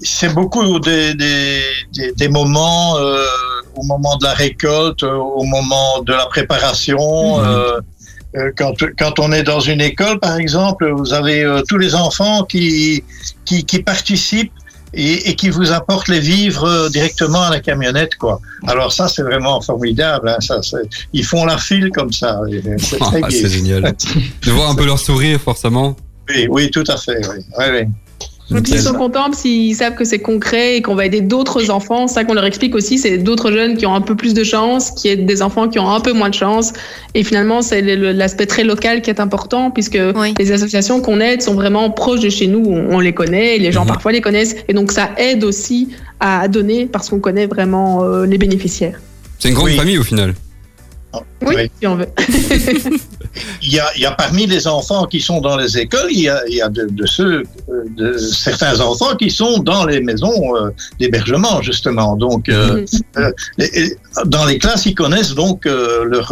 c'est 0.00 0.32
beaucoup 0.32 0.78
des, 0.80 1.12
des, 1.12 1.60
des, 1.92 2.12
des 2.12 2.28
moments 2.28 2.96
euh, 2.96 3.22
au 3.74 3.82
moment 3.82 4.16
de 4.16 4.24
la 4.24 4.32
récolte, 4.32 5.02
au 5.02 5.42
moment 5.42 6.00
de 6.00 6.14
la 6.14 6.24
préparation. 6.24 7.38
Mhm. 7.42 8.52
quand, 8.56 8.72
quand 8.98 9.18
on 9.18 9.30
est 9.32 9.42
dans 9.42 9.60
une 9.60 9.82
école, 9.82 10.18
par 10.20 10.36
exemple, 10.38 10.90
vous 10.90 11.12
avez 11.12 11.42
euh, 11.44 11.60
tous 11.68 11.76
les 11.76 11.94
enfants 11.94 12.44
qui, 12.44 13.04
qui, 13.44 13.66
qui 13.66 13.80
participent 13.82 14.52
et, 14.96 15.30
et 15.30 15.34
qui 15.34 15.50
vous 15.50 15.72
apportent 15.72 16.08
les 16.08 16.20
vivres 16.20 16.64
euh, 16.64 16.88
directement 16.88 17.42
à 17.42 17.50
la 17.50 17.60
camionnette, 17.60 18.16
quoi. 18.16 18.40
Alors 18.66 18.92
ça, 18.92 19.08
c'est 19.08 19.22
vraiment 19.22 19.60
formidable. 19.60 20.28
Hein, 20.28 20.40
ça, 20.40 20.60
ils 21.12 21.24
font 21.24 21.44
la 21.44 21.58
file 21.58 21.90
comme 21.90 22.12
ça. 22.12 22.40
C'est 22.78 22.98
Ah, 23.00 23.30
c'est 23.30 23.48
génial. 23.48 23.82
De 24.42 24.50
voir 24.50 24.70
un 24.70 24.74
peu 24.74 24.86
leur 24.86 24.98
sourire, 24.98 25.40
forcément. 25.40 25.96
Oui, 26.28 26.46
oui, 26.48 26.70
tout 26.70 26.84
à 26.88 26.96
fait. 26.96 27.18
Oui, 27.28 27.44
oui, 27.58 27.64
oui. 27.72 27.88
Donc 28.50 28.68
ils 28.68 28.78
sont 28.78 28.92
contents 28.92 29.32
s'ils 29.32 29.74
savent 29.74 29.94
que 29.94 30.04
c'est 30.04 30.18
concret 30.18 30.76
et 30.76 30.82
qu'on 30.82 30.94
va 30.94 31.06
aider 31.06 31.22
d'autres 31.22 31.70
enfants. 31.70 32.06
Ça 32.08 32.24
qu'on 32.24 32.34
leur 32.34 32.44
explique 32.44 32.74
aussi, 32.74 32.98
c'est 32.98 33.16
d'autres 33.16 33.50
jeunes 33.50 33.76
qui 33.76 33.86
ont 33.86 33.94
un 33.94 34.02
peu 34.02 34.14
plus 34.16 34.34
de 34.34 34.44
chance, 34.44 34.90
qui 34.90 35.08
aident 35.08 35.24
des 35.24 35.40
enfants 35.40 35.66
qui 35.68 35.78
ont 35.78 35.90
un 35.90 36.00
peu 36.00 36.12
moins 36.12 36.28
de 36.28 36.34
chance. 36.34 36.74
Et 37.14 37.24
finalement, 37.24 37.62
c'est 37.62 37.80
l'aspect 37.80 38.44
très 38.46 38.62
local 38.62 39.00
qui 39.00 39.08
est 39.10 39.18
important 39.18 39.70
puisque 39.70 39.98
Oui. 40.14 40.34
les 40.38 40.52
associations 40.52 41.00
qu'on 41.00 41.20
aide 41.20 41.40
sont 41.40 41.54
vraiment 41.54 41.90
proches 41.90 42.20
de 42.20 42.28
chez 42.28 42.46
nous. 42.46 42.62
On, 42.66 43.00
les 43.00 43.14
connaît, 43.14 43.56
les 43.58 43.72
gens 43.72 43.82
Mhm. 43.82 43.88
parfois 43.88 44.12
les 44.12 44.20
connaissent. 44.20 44.56
Et 44.68 44.74
donc 44.74 44.92
ça 44.92 45.10
aide 45.16 45.42
aussi 45.42 45.88
à 46.20 46.46
donner 46.46 46.84
parce 46.86 47.08
qu'on 47.08 47.20
connaît 47.20 47.46
vraiment 47.46 48.04
euh, 48.04 48.26
les 48.26 48.36
bénéficiaires. 48.38 49.00
C'est 49.38 49.48
une 49.48 49.54
grande 49.54 49.68
Oui. 49.70 49.76
famille 49.76 49.98
au 49.98 50.02
final. 50.04 50.34
Oui, 51.46 51.54
Oui. 51.56 51.70
si 51.80 51.86
on 51.86 51.94
veut. 51.96 52.08
Il 53.62 53.72
y, 53.72 53.80
a, 53.80 53.86
il 53.96 54.02
y 54.02 54.06
a 54.06 54.12
parmi 54.12 54.46
les 54.46 54.66
enfants 54.68 55.04
qui 55.06 55.20
sont 55.20 55.40
dans 55.40 55.56
les 55.56 55.76
écoles, 55.78 56.08
il 56.10 56.20
y 56.22 56.28
a, 56.28 56.40
il 56.48 56.54
y 56.54 56.62
a 56.62 56.68
de, 56.68 56.86
de 56.90 57.06
ceux, 57.06 57.42
euh, 57.68 57.82
de 57.96 58.16
certains 58.16 58.80
enfants 58.80 59.16
qui 59.16 59.30
sont 59.30 59.58
dans 59.58 59.84
les 59.86 60.00
maisons 60.00 60.54
euh, 60.56 60.70
d'hébergement 61.00 61.60
justement. 61.62 62.16
Donc, 62.16 62.48
euh, 62.48 62.80
Mhm. 62.80 62.86
euh, 63.18 63.32
et- 63.58 63.80
et 63.80 63.96
dans 64.26 64.44
les 64.44 64.58
classes, 64.58 64.86
ils 64.86 64.94
connaissent 64.94 65.34
donc 65.34 65.66
euh, 65.66 66.04
leurs 66.04 66.30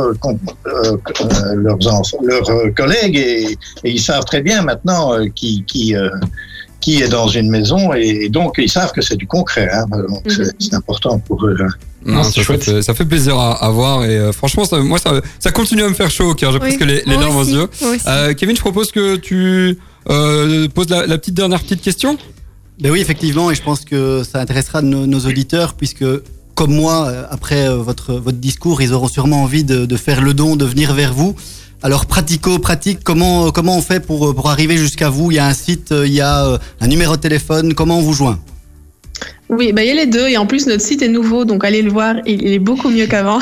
enfants, 1.93 2.19
leurs 2.23 2.75
collègues 2.75 3.17
et, 3.17 3.53
et 3.85 3.91
ils 3.91 4.01
savent 4.01 4.25
très 4.25 4.43
bien 4.43 4.63
maintenant 4.63 5.13
qui 5.35 5.65
qui 5.67 5.95
euh, 5.97 6.09
qui 6.81 7.01
est 7.03 7.09
dans 7.09 7.29
une 7.29 7.49
maison 7.49 7.93
et, 7.93 8.29
donc 8.29 8.55
ils 8.59 8.69
savent 8.69 8.93
que 8.93 9.03
c'est 9.03 9.17
du 9.17 9.27
concret. 9.27 9.69
Hein, 9.73 9.87
donc 10.09 10.23
c'est- 10.29 10.43
Mhm. 10.43 10.51
c'est 10.59 10.75
important 10.75 11.19
pour 11.19 11.47
eux. 11.47 11.57
hein. 11.61 11.69
Non, 12.05 12.23
c'est 12.25 12.33
ça, 12.41 12.43
chouette. 12.43 12.65
fait, 12.65 12.83
ça 12.83 12.95
fait 12.95 13.05
plaisir 13.05 13.39
à, 13.39 13.65
à 13.65 13.71
voir 13.71 14.05
et 14.05 14.17
euh, 14.19 14.33
franchement, 14.33 14.65
ça, 14.65 14.79
moi, 14.79 14.99
ça, 14.99 15.21
ça 15.39 15.51
continue 15.53 15.83
à 15.83 15.89
me 15.89 15.95
faire 15.95 16.11
chaud 16.11 16.31
au 16.31 16.35
cœur. 16.35 16.51
J'ai 16.53 16.59
Oui. 16.59 16.69
presque 16.77 16.85
les, 16.85 17.03
les 17.07 17.17
larmes 17.17 17.37
aux 17.37 17.45
yeux. 17.45 17.69
Euh, 18.07 18.35
Kevin, 18.35 18.57
je 18.57 18.61
propose 18.61 18.91
que 18.91 19.17
tu 19.17 19.79
euh, 20.11 20.69
poses 20.69 20.89
la, 20.89 21.07
la 21.07 21.19
petite 21.19 21.35
dernière 21.35 21.61
petite 21.63 21.81
question. 21.83 22.19
Ben 22.81 22.91
oui, 22.91 23.01
effectivement, 23.01 23.51
et 23.51 23.55
je 23.55 23.63
pense 23.63 23.85
que 23.85 24.23
ça 24.25 24.41
intéressera 24.41 24.83
nos, 24.83 25.07
nos 25.07 25.21
auditeurs, 25.21 25.75
puisque 25.75 26.05
comme 26.55 26.75
moi, 26.75 27.07
euh, 27.07 27.25
après 27.31 27.69
votre, 27.77 28.15
votre 28.15 28.39
discours, 28.39 28.83
ils 28.83 28.93
auront 28.93 29.09
sûrement 29.09 29.43
envie 29.43 29.63
de, 29.65 29.87
de 29.87 29.97
faire 29.97 30.21
le 30.23 30.35
don, 30.35 30.57
de 30.57 30.65
venir 30.65 30.93
vers 30.95 31.15
vous. 31.15 31.35
Alors, 31.85 32.07
pratico-pratique, 32.07 33.01
comment, 33.05 33.51
comment 33.51 33.77
on 33.77 33.83
fait 33.83 34.01
pour, 34.01 34.35
pour 34.35 34.51
arriver 34.51 34.77
jusqu'à 34.77 35.09
vous? 35.11 35.31
Il 35.31 35.35
y 35.37 35.39
a 35.39 35.47
un 35.47 35.55
site, 35.55 35.93
il 36.07 36.13
y 36.13 36.21
a 36.21 36.59
un 36.81 36.87
numéro 36.89 37.17
de 37.17 37.21
téléphone, 37.21 37.75
comment 37.75 37.99
on 37.99 38.03
vous 38.03 38.13
joint? 38.13 38.39
Oui, 39.53 39.73
bah, 39.73 39.83
il 39.85 39.89
y 39.89 39.91
a 39.91 39.95
les 39.95 40.07
deux. 40.07 40.29
Et 40.29 40.37
en 40.39 40.47
plus, 40.47 40.67
notre 40.67 40.81
site 40.83 41.03
est 41.03 41.09
nouveau, 41.09 41.45
donc 41.45 41.63
allez 41.65 41.83
le 41.83 41.91
voir. 41.91 42.15
Il 42.27 42.43
il 42.43 42.53
est 42.55 42.59
beaucoup 42.59 42.89
mieux 42.89 43.07
qu'avant. 43.07 43.39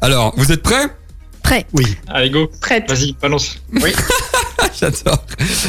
Alors, 0.00 0.34
vous 0.36 0.52
êtes 0.52 0.62
prêts? 0.62 0.86
Prêt. 1.42 1.66
Oui. 1.72 1.96
Allez, 2.08 2.30
go. 2.30 2.50
Prête. 2.60 2.88
Vas-y, 2.88 3.14
balance. 3.20 3.56
J'adore. 4.80 5.24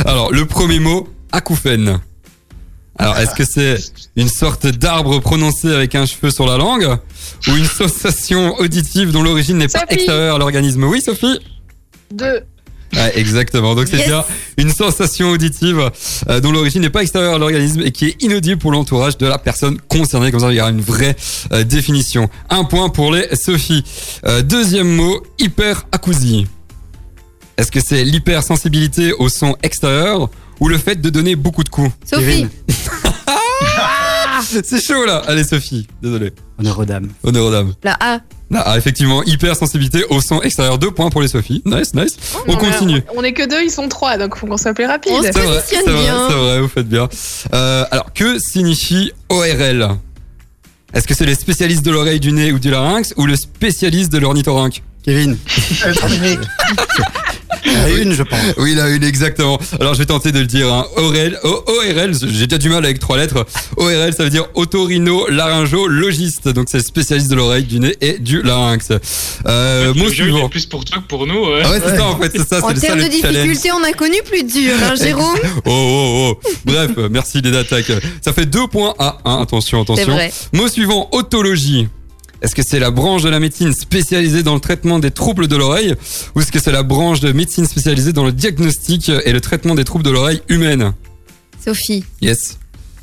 Alors, 0.06 0.32
le 0.32 0.46
premier 0.46 0.80
mot, 0.80 1.08
acouphène. 1.32 2.00
Alors, 2.98 3.18
est-ce 3.18 3.34
que 3.34 3.44
c'est 3.44 3.78
une 4.16 4.30
sorte 4.30 4.68
d'arbre 4.68 5.20
prononcé 5.20 5.74
avec 5.74 5.96
un 5.96 6.06
cheveu 6.06 6.30
sur 6.30 6.46
la 6.46 6.58
langue 6.58 6.98
ou 7.48 7.56
une 7.56 7.66
sensation 7.66 8.56
auditive 8.60 9.12
dont 9.12 9.24
l'origine 9.24 9.58
n'est 9.58 9.68
pas 9.68 9.80
Sophie. 9.80 9.96
extérieure 9.96 10.36
à 10.36 10.40
l'organisme? 10.40 10.84
Oui, 10.84 11.02
Sophie 11.02 11.40
Deux. 12.12 12.44
Ouais, 12.96 13.12
exactement. 13.20 13.76
Donc 13.76 13.88
c'est 13.90 13.98
Yes. 13.98 14.08
bien 14.08 14.24
une 14.58 14.70
sensation 14.72 15.30
auditive 15.32 15.90
euh, 16.30 16.40
dont 16.40 16.52
l'origine 16.52 16.82
n'est 16.82 16.90
pas 16.90 17.02
extérieure 17.02 17.36
à 17.36 17.38
l'organisme 17.38 17.82
et 17.82 17.92
qui 17.92 18.06
est 18.06 18.22
inaudible 18.24 18.60
pour 18.60 18.72
l'entourage 18.72 19.18
de 19.18 19.26
la 19.26 19.38
personne 19.38 19.78
concernée. 19.88 20.32
Comme 20.32 20.40
ça, 20.42 20.52
il 20.52 20.58
y 20.58 20.62
aura 20.62 20.70
une 20.70 20.82
vraie 20.82 21.16
euh, 21.52 21.64
définition. 21.64 22.30
Un 22.50 22.64
point 22.66 22.90
pour 22.90 23.12
les 23.12 23.36
Sophie. 23.36 23.84
Euh, 24.26 24.42
deuxième 24.44 24.90
mot, 24.96 25.24
hyperacousie. 25.40 26.48
Est-ce 27.58 27.72
que 27.72 27.80
c'est 27.80 28.04
l'hypersensibilité 28.04 29.14
au 29.14 29.30
son 29.30 29.56
extérieur 29.64 30.30
ou 30.60 30.68
le 30.70 30.78
fait 30.78 30.96
de 31.02 31.10
donner 31.10 31.36
beaucoup 31.36 31.64
de 31.64 31.70
coups? 31.70 31.92
Sophie. 32.06 32.26
Kevin, 32.26 32.50
C'est 34.64 34.84
chaud 34.84 35.06
là. 35.06 35.22
Allez 35.28 35.44
Sophie, 35.44 35.88
désolé. 36.02 36.32
honneur 36.60 36.78
aux 36.80 36.86
dames. 36.86 37.08
Honneur 37.24 37.46
aux 37.46 37.52
dames. 37.52 37.74
La 37.84 37.98
A. 38.00 38.20
Ah, 38.56 38.78
effectivement, 38.78 39.24
hypersensibilité 39.24 40.04
au 40.10 40.22
son 40.22 40.42
extérieur. 40.42 40.78
Deux 40.78 40.92
points 40.92 41.10
pour 41.10 41.22
les 41.22 41.28
Sophie. 41.28 41.62
Nice, 41.66 41.94
nice. 41.94 42.18
On 42.48 42.52
Non, 42.52 42.58
mais 42.62 42.70
continue. 42.72 43.04
On 43.16 43.20
on 43.20 43.24
est 43.24 43.34
que 43.34 43.48
deux, 43.48 43.64
ils 43.64 43.72
sont 43.72 43.88
trois, 43.90 44.18
donc 44.18 44.36
faut 44.38 44.46
qu'on 44.48 44.58
soit 44.58 44.74
plus 44.74 44.86
rapide. 44.86 45.14
On 45.16 45.22
se 45.24 45.32
C'est 45.32 45.40
vrai, 45.40 45.56
positionne 45.56 45.82
c'est 45.86 45.92
vrai, 45.92 46.02
bien. 46.04 46.28
c'est 46.30 46.36
vrai, 46.36 46.60
vous 46.62 46.68
faites 46.68 46.88
bien. 46.90 47.10
Euh, 47.54 47.86
alors, 47.90 48.14
que 48.14 48.38
signifie 48.40 49.12
ORL 49.30 49.90
Est-ce 50.94 51.08
que 51.08 51.16
c'est 51.16 51.26
les 51.26 51.36
spécialistes 51.36 51.84
de 51.84 51.92
l'oreille, 51.92 52.20
du 52.20 52.32
nez 52.32 52.52
ou 52.52 52.60
du 52.60 52.70
larynx 52.70 53.14
ou 53.18 53.26
le 53.26 53.36
spécialiste 53.36 54.12
de 54.12 54.20
l'ornithorynque? 54.20 54.84
Kevin. 55.04 55.38
Euh, 55.86 55.94
Dominique. 56.02 56.40
À 57.66 57.90
une, 57.90 58.14
je 58.14 58.24
pense. 58.24 58.40
Oui, 58.58 58.76
la 58.76 58.90
une, 58.90 59.04
exactement. 59.04 59.58
Alors, 59.80 59.94
je 59.94 60.00
vais 60.00 60.06
tenter 60.06 60.32
de 60.32 60.40
le 60.40 60.46
dire. 60.46 60.72
Hein. 60.72 60.86
ORL, 60.98 61.40
O- 61.44 61.64
ORL, 61.68 62.14
j'ai 62.30 62.46
déjà 62.48 62.58
du 62.58 62.70
mal 62.70 62.84
avec 62.86 63.00
trois 63.00 63.18
lettres. 63.18 63.46
ORL, 63.78 64.14
ça 64.14 64.24
veut 64.24 64.30
dire 64.30 64.46
otorino 64.54 65.28
laryngo 65.30 65.88
logiste. 65.88 66.48
Donc, 66.50 66.68
c'est 66.70 66.82
spécialiste 66.86 67.30
de 67.30 67.36
l'oreille, 67.36 67.64
du 67.64 67.80
nez 67.80 67.96
et 68.02 68.20
du 68.20 68.42
larynx. 68.42 68.90
Euh, 69.46 69.94
mot 69.94 70.06
le 70.06 70.10
jeu 70.12 70.26
il 70.26 70.32
suivant. 70.32 70.50
plus 70.50 70.66
pour 70.66 70.84
toi 70.86 71.00
que 71.02 71.08
pour 71.08 71.26
nous. 71.26 71.40
ouais. 71.48 71.62
Ah 71.64 71.72
ouais, 71.72 71.82
c'est 71.86 71.96
ça, 71.98 72.06
en 72.06 72.18
fait, 72.20 72.32
c'est 72.36 72.48
ça, 72.48 72.64
En 72.64 72.68
c'est 72.70 72.74
le 72.76 72.80
ça 72.80 72.88
termes 72.88 73.00
de 73.00 73.12
challenge. 73.12 73.34
difficulté, 73.48 73.72
on 73.72 73.84
a 73.84 73.92
connu 73.94 74.18
plus 74.26 74.44
dur, 74.44 74.74
hein, 74.84 74.96
Jérôme 74.96 75.38
Oh, 75.66 75.70
oh, 75.70 76.38
oh. 76.46 76.50
Bref, 76.66 76.92
merci 77.12 77.42
les 77.42 77.56
attaques. 77.58 77.92
Ça 78.22 78.34
fait 78.34 78.46
deux 78.46 78.68
points 78.68 78.94
à 79.00 79.18
un. 79.26 79.42
Attention, 79.42 79.84
C'est 79.86 79.94
attention. 79.94 80.14
vrai. 80.14 80.32
Mot 80.54 80.68
suivant, 80.68 81.10
otologie. 81.12 81.88
Est-ce 82.44 82.56
que 82.56 82.62
c'est 82.62 82.80
la 82.80 82.92
branche 82.92 83.24
de 83.24 83.30
la 83.30 83.40
médecine 83.40 83.74
spécialisée 83.74 84.44
dans 84.44 84.54
le 84.54 84.60
traitement 84.60 85.00
des 85.00 85.12
troubles 85.12 85.48
de 85.48 85.56
l'oreille 85.56 85.96
ou 86.36 86.42
est-ce 86.42 86.52
que 86.52 86.60
c'est 86.60 86.74
la 86.74 86.84
branche 86.84 87.22
de 87.22 87.32
médecine 87.32 87.66
spécialisée 87.66 88.12
dans 88.14 88.26
le 88.26 88.34
diagnostic 88.34 89.10
et 89.10 89.32
le 89.32 89.40
traitement 89.42 89.76
des 89.76 89.86
troubles 89.86 90.04
de 90.04 90.10
l'oreille 90.10 90.42
humaine 90.50 90.92
Sophie, 91.64 92.04
Yes, 92.22 92.60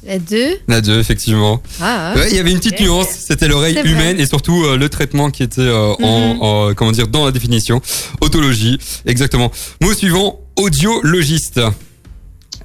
la 0.06 0.18
2. 0.18 0.58
la 0.68 0.80
deux 0.82 0.98
effectivement. 0.98 1.62
Ah, 1.80 2.12
Ouais, 2.16 2.28
il 2.30 2.36
y 2.36 2.38
avait 2.38 2.50
une 2.52 2.58
petite 2.58 2.78
nuance, 2.80 3.08
c'était 3.08 3.48
l'oreille 3.48 3.78
humaine 3.82 4.20
et 4.20 4.26
surtout 4.26 4.62
euh, 4.64 4.76
le 4.76 4.88
traitement 4.90 5.30
qui 5.30 5.42
était 5.42 5.62
euh, 5.62 5.94
en, 6.02 6.34
Mhm. 6.34 6.42
en- 6.42 6.74
comment 6.74 6.92
dire 6.92 7.08
dans 7.08 7.24
la 7.24 7.32
définition. 7.32 7.80
Otologie, 8.20 8.78
exactement. 9.06 9.50
Mot 9.80 9.94
suivant, 9.94 10.38
audiologiste. 10.56 11.60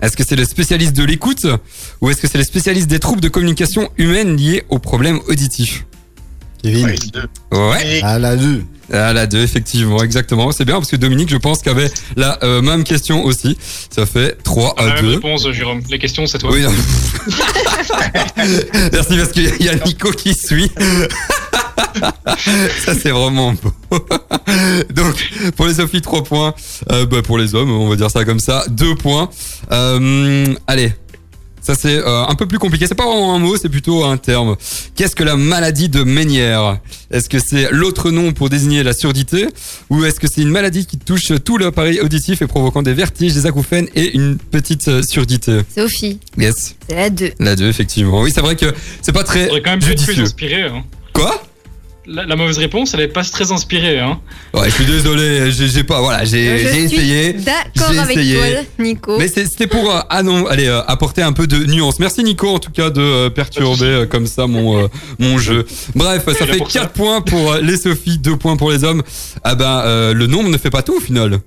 Est-ce 0.01 0.17
que 0.17 0.25
c'est 0.27 0.35
le 0.35 0.43
spécialiste 0.43 0.93
de 0.93 1.03
l'écoute 1.05 1.47
ou 2.01 2.09
est-ce 2.09 2.19
que 2.21 2.27
c'est 2.27 2.37
le 2.37 2.43
spécialiste 2.43 2.87
des 2.87 2.99
troubles 2.99 3.21
de 3.21 3.29
communication 3.29 3.89
humaine 3.97 4.35
liés 4.35 4.65
aux 4.67 4.79
problèmes 4.79 5.19
auditifs 5.29 5.85
Kevin. 6.65 6.85
Oui, 6.87 7.11
deux. 7.13 7.27
Ouais. 7.57 8.01
À 8.03 8.17
la 8.19 8.35
deux. 8.35 8.63
à 8.91 9.13
la 9.13 9.27
2 9.27 9.39
effectivement, 9.41 10.01
exactement. 10.03 10.51
C'est 10.51 10.65
bien 10.65 10.75
parce 10.75 10.89
que 10.89 10.95
Dominique, 10.95 11.29
je 11.29 11.37
pense 11.37 11.61
qu'avait 11.61 11.91
la 12.15 12.37
euh, 12.43 12.61
même 12.61 12.83
question 12.83 13.23
aussi. 13.23 13.57
Ça 13.89 14.05
fait 14.05 14.37
3 14.43 14.73
On 14.77 14.81
a 14.81 14.83
à 14.83 14.87
la 14.87 14.93
même 14.95 15.05
2. 15.05 15.11
réponse, 15.15 15.49
Jérôme. 15.51 15.81
Les 15.89 15.99
questions, 15.99 16.25
c'est 16.27 16.37
toi. 16.39 16.49
Oui. 16.51 16.63
Merci 18.91 19.17
parce 19.17 19.31
qu'il 19.31 19.63
y 19.65 19.69
a 19.69 19.75
Nico 19.75 20.11
qui 20.11 20.33
suit. 20.33 20.71
Ça 22.85 22.93
c'est 22.93 23.11
vraiment 23.11 23.53
beau. 23.53 23.71
Donc 24.93 25.15
pour 25.55 25.65
les 25.67 25.75
Sophie 25.75 26.01
3 26.01 26.23
points, 26.23 26.53
Euh, 26.91 27.05
bah, 27.05 27.21
pour 27.21 27.37
les 27.37 27.55
hommes 27.55 27.71
on 27.71 27.87
va 27.89 27.95
dire 27.95 28.11
ça 28.11 28.25
comme 28.25 28.39
ça, 28.39 28.65
2 28.69 28.95
points. 28.95 29.29
Euh, 29.71 30.53
allez, 30.67 30.93
ça 31.65 31.73
c'est 31.75 31.97
euh, 31.97 32.25
un 32.27 32.35
peu 32.35 32.45
plus 32.45 32.59
compliqué, 32.59 32.85
c'est 32.87 32.93
pas 32.95 33.05
vraiment 33.05 33.33
un 33.35 33.39
mot, 33.39 33.57
c'est 33.57 33.69
plutôt 33.69 34.03
un 34.05 34.17
terme. 34.17 34.55
Qu'est-ce 34.95 35.15
que 35.15 35.23
la 35.23 35.35
maladie 35.35 35.89
de 35.89 36.03
Ménière? 36.03 36.77
Est-ce 37.09 37.27
que 37.29 37.39
c'est 37.39 37.69
l'autre 37.71 38.11
nom 38.11 38.33
pour 38.33 38.49
désigner 38.49 38.83
la 38.83 38.93
surdité? 38.93 39.47
Ou 39.89 40.05
est-ce 40.05 40.19
que 40.19 40.27
c'est 40.27 40.41
une 40.41 40.49
maladie 40.51 40.85
qui 40.85 40.97
touche 40.97 41.31
tout 41.43 41.57
l'appareil 41.57 41.99
auditif 42.01 42.41
et 42.41 42.47
provoquant 42.47 42.83
des 42.83 42.93
vertiges, 42.93 43.33
des 43.33 43.45
acouphènes 43.47 43.87
et 43.95 44.13
une 44.15 44.37
petite 44.37 44.87
euh, 44.89 45.01
surdité? 45.01 45.61
Sophie, 45.75 46.19
Yes, 46.37 46.75
c'est 46.87 46.95
la 46.95 47.09
2. 47.09 47.31
la 47.39 47.55
2 47.55 47.67
effectivement. 47.67 48.21
Oui, 48.21 48.31
c'est 48.33 48.41
vrai 48.41 48.55
que 48.55 48.73
c'est 49.01 49.11
pas 49.13 49.23
très 49.23 49.45
Faudrait 49.45 49.61
quand 49.63 49.71
même 49.71 49.79
être 49.79 49.85
plus 49.85 49.97
judicieux. 50.03 50.23
inspiré. 50.23 50.61
Hein. 50.63 50.83
Quoi? 51.13 51.41
La, 52.07 52.23
la 52.25 52.35
mauvaise 52.35 52.59
réponse, 52.59 52.93
elle 52.93 53.01
est 53.01 53.07
pas 53.07 53.23
très 53.23 53.51
inspirée. 53.51 53.99
Hein. 53.99 54.19
Ouais, 54.53 54.69
je 54.69 54.75
suis 54.75 54.85
désolé, 54.85 55.51
j'ai 55.51 55.83
pas, 55.83 56.01
voilà, 56.01 56.23
j'ai 56.23 56.59
Je 56.59 56.63
j'ai 56.67 56.87
suis 56.87 56.97
essayé. 56.97 57.33
D'accord 57.33 57.99
avec 57.99 58.15
essayé. 58.17 58.35
toi, 58.37 58.45
Nico. 58.77 59.17
Mais 59.17 59.27
c'était 59.27 59.65
pour 59.65 59.89
euh, 59.91 59.99
ah 60.09 60.21
non, 60.21 60.45
allez, 60.45 60.67
euh, 60.67 60.81
apporter 60.85 61.23
un 61.23 61.33
peu 61.33 61.47
de 61.47 61.57
nuance. 61.65 61.97
Merci 61.99 62.23
Nico 62.23 62.47
en 62.47 62.59
tout 62.59 62.69
cas 62.71 62.91
de 62.91 63.01
euh, 63.01 63.29
perturber 63.31 63.85
euh, 63.85 64.05
comme 64.05 64.27
ça 64.27 64.45
mon 64.45 64.83
euh, 64.83 64.87
mon 65.17 65.39
jeu. 65.39 65.65
Bref, 65.95 66.23
ça 66.27 66.45
fait 66.45 66.57
pour 66.57 66.69
ça. 66.69 66.81
4 66.81 66.91
points 66.93 67.21
pour 67.21 67.53
euh, 67.53 67.61
les 67.61 67.77
Sophies, 67.77 68.19
2 68.19 68.37
points 68.37 68.55
pour 68.55 68.71
les 68.71 68.83
hommes. 68.83 69.01
Ah 69.43 69.55
ben 69.55 69.81
euh, 69.85 70.13
le 70.13 70.27
nombre 70.27 70.49
ne 70.49 70.57
fait 70.59 70.69
pas 70.69 70.83
tout 70.83 70.97
au 70.97 71.01
final. 71.01 71.39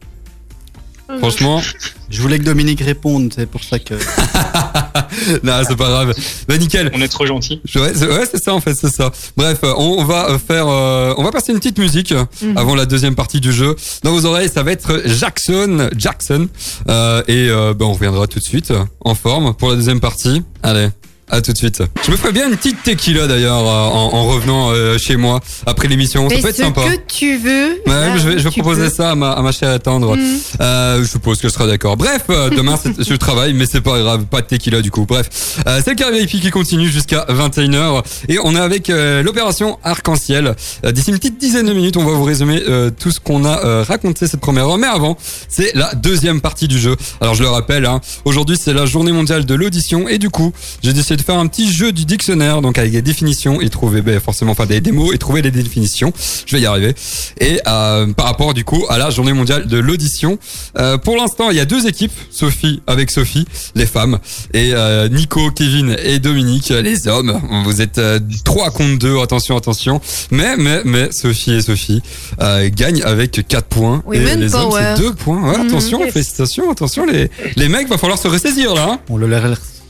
Franchement, 1.20 1.62
Je 2.10 2.22
voulais 2.22 2.38
que 2.38 2.44
Dominique 2.44 2.80
réponde, 2.80 3.32
c'est 3.36 3.46
pour 3.48 3.62
ça 3.62 3.78
que. 3.78 3.94
non, 5.42 5.52
c'est 5.68 5.76
pas 5.76 5.88
grave. 5.88 6.14
Bah 6.48 6.56
nickel. 6.56 6.90
On 6.94 7.00
est 7.02 7.08
trop 7.08 7.26
gentil. 7.26 7.60
Ouais, 7.76 7.92
c'est 7.94 8.06
ouais, 8.08 8.24
ça 8.42 8.54
en 8.54 8.60
fait, 8.60 8.74
c'est 8.74 8.88
ça. 8.94 9.10
Bref, 9.36 9.58
euh, 9.64 9.74
on 9.76 10.04
va 10.04 10.30
euh, 10.30 10.38
faire, 10.38 10.66
euh, 10.68 11.14
on 11.18 11.24
va 11.24 11.30
passer 11.32 11.52
une 11.52 11.58
petite 11.58 11.78
musique 11.78 12.14
Mhm. 12.42 12.56
avant 12.56 12.74
la 12.74 12.86
deuxième 12.86 13.14
partie 13.14 13.40
du 13.40 13.52
jeu. 13.52 13.76
Dans 14.04 14.12
vos 14.12 14.24
oreilles, 14.24 14.48
ça 14.48 14.62
va 14.62 14.72
être 14.72 15.02
Jackson, 15.06 15.90
Jackson, 15.96 16.48
Euh, 16.88 17.22
et 17.28 17.48
euh, 17.50 17.74
ben 17.74 17.86
on 17.86 17.92
reviendra 17.92 18.26
tout 18.26 18.38
de 18.38 18.44
suite 18.44 18.72
en 19.04 19.14
forme 19.14 19.54
pour 19.54 19.70
la 19.70 19.76
deuxième 19.76 20.00
partie. 20.00 20.42
Allez. 20.62 20.88
À 21.30 21.40
tout 21.42 21.52
de 21.52 21.58
suite. 21.58 21.82
Je 22.06 22.10
me 22.10 22.16
ferais 22.16 22.32
bien 22.32 22.48
une 22.48 22.56
petite 22.56 22.82
tequila 22.82 23.26
d'ailleurs 23.26 23.58
euh, 23.58 23.86
en, 23.88 24.14
en 24.14 24.24
revenant 24.28 24.70
euh, 24.72 24.96
chez 24.96 25.16
moi 25.16 25.40
après 25.66 25.86
l'émission. 25.88 26.28
Ça 26.30 26.36
peut 26.38 26.48
être 26.48 26.56
ce 26.56 26.62
sympa. 26.62 26.82
que 26.84 26.96
tu 27.06 27.36
veux. 27.36 27.72
Ouais, 27.86 28.18
je 28.18 28.28
vais, 28.28 28.38
je 28.38 28.44
vais 28.44 28.50
proposer 28.50 28.84
peux. 28.84 28.90
ça 28.90 29.10
à 29.10 29.14
ma, 29.14 29.32
à 29.32 29.42
ma 29.42 29.52
chère 29.52 29.78
tendre. 29.80 30.16
Mhm. 30.16 30.38
Euh, 30.60 31.02
je 31.02 31.06
suppose 31.08 31.38
que 31.40 31.48
ce 31.48 31.54
sera 31.54 31.66
d'accord. 31.66 31.96
Bref, 31.98 32.22
euh, 32.30 32.48
demain 32.56 32.78
c'est 32.82 33.06
je 33.06 33.14
travaille, 33.14 33.52
mais 33.52 33.66
c'est 33.66 33.82
pas 33.82 33.98
grave, 33.98 34.24
pas 34.24 34.40
de 34.40 34.46
tequila 34.46 34.80
du 34.80 34.90
coup. 34.90 35.04
Bref, 35.06 35.28
euh, 35.66 35.80
c'est 35.84 35.90
le 35.90 35.96
carré 35.96 36.18
VIP 36.24 36.40
qui 36.40 36.50
continue 36.50 36.88
jusqu'à 36.88 37.26
21h 37.28 38.02
et 38.28 38.38
on 38.42 38.54
est 38.56 38.60
avec 38.60 38.88
euh, 38.88 39.22
l'opération 39.22 39.78
Arc-en-Ciel. 39.84 40.54
D'ici 40.92 41.10
une 41.10 41.18
petite 41.18 41.38
dizaine 41.38 41.66
de 41.66 41.72
minutes, 41.74 41.96
on 41.98 42.04
va 42.04 42.12
vous 42.12 42.24
résumer 42.24 42.62
euh, 42.68 42.90
tout 42.90 43.10
ce 43.10 43.20
qu'on 43.20 43.44
a 43.44 43.64
euh, 43.66 43.84
raconté 43.86 44.26
cette 44.26 44.40
première 44.40 44.66
heure. 44.68 44.78
Mais 44.78 44.86
avant, 44.86 45.18
c'est 45.48 45.72
la 45.74 45.94
deuxième 45.94 46.40
partie 46.40 46.68
du 46.68 46.78
jeu. 46.78 46.96
Alors 47.20 47.34
je 47.34 47.42
le 47.42 47.50
rappelle, 47.50 47.84
hein, 47.84 48.00
aujourd'hui 48.24 48.56
c'est 48.58 48.72
la 48.72 48.86
journée 48.86 49.12
mondiale 49.12 49.44
de 49.44 49.54
l'audition 49.54 50.08
et 50.08 50.16
du 50.18 50.30
coup, 50.30 50.52
j'ai 50.82 50.92
décidé 50.94 51.17
de 51.18 51.22
faire 51.22 51.36
un 51.38 51.46
petit 51.46 51.70
jeu 51.70 51.92
du 51.92 52.04
dictionnaire, 52.06 52.62
donc 52.62 52.78
avec 52.78 52.92
des 52.92 53.02
définitions 53.02 53.60
et 53.60 53.68
trouver 53.68 54.00
ben, 54.00 54.18
forcément, 54.20 54.52
enfin 54.52 54.64
des, 54.66 54.80
des 54.80 54.92
mots 54.92 55.12
et 55.12 55.18
trouver 55.18 55.42
les 55.42 55.50
définitions. 55.50 56.12
Je 56.46 56.56
vais 56.56 56.62
y 56.62 56.66
arriver. 56.66 56.94
Et 57.40 57.60
euh, 57.66 58.10
par 58.14 58.26
rapport 58.26 58.54
du 58.54 58.64
coup 58.64 58.84
à 58.88 58.96
la 58.98 59.10
journée 59.10 59.32
mondiale 59.34 59.66
de 59.66 59.76
l'audition, 59.78 60.38
euh, 60.78 60.96
pour 60.96 61.16
l'instant 61.16 61.50
il 61.50 61.56
y 61.56 61.60
a 61.60 61.64
deux 61.66 61.86
équipes, 61.86 62.12
Sophie 62.30 62.80
avec 62.86 63.10
Sophie, 63.10 63.44
les 63.74 63.86
femmes, 63.86 64.18
et 64.54 64.70
euh, 64.72 65.08
Nico, 65.08 65.50
Kevin 65.50 65.96
et 66.02 66.18
Dominique, 66.18 66.68
les 66.70 67.06
hommes. 67.08 67.40
Vous 67.64 67.80
êtes 67.82 67.98
euh, 67.98 68.18
3 68.44 68.70
contre 68.70 68.98
2, 68.98 69.18
attention, 69.20 69.56
attention. 69.56 70.00
Mais 70.30 70.56
mais 70.56 70.80
mais 70.84 71.10
Sophie 71.12 71.52
et 71.52 71.62
Sophie 71.62 72.00
euh, 72.40 72.68
gagnent 72.74 73.02
avec 73.02 73.46
4 73.48 73.66
points 73.66 74.02
et 74.12 74.18
Women 74.18 74.40
les 74.40 74.54
hommes 74.54 74.72
c'est 74.72 75.02
2 75.02 75.14
points. 75.14 75.50
Ouais, 75.50 75.58
Mhm. 75.58 75.66
attention, 75.66 76.00
félicitations, 76.10 76.70
attention 76.70 77.04
les 77.06 77.30
les 77.56 77.68
mecs, 77.68 77.88
va 77.88 77.98
falloir 77.98 78.18
se 78.18 78.28
ressaisir 78.28 78.74
là. 78.74 78.88
Hein 78.92 79.00
On 79.08 79.16
le 79.16 79.26
laisse 79.26 79.38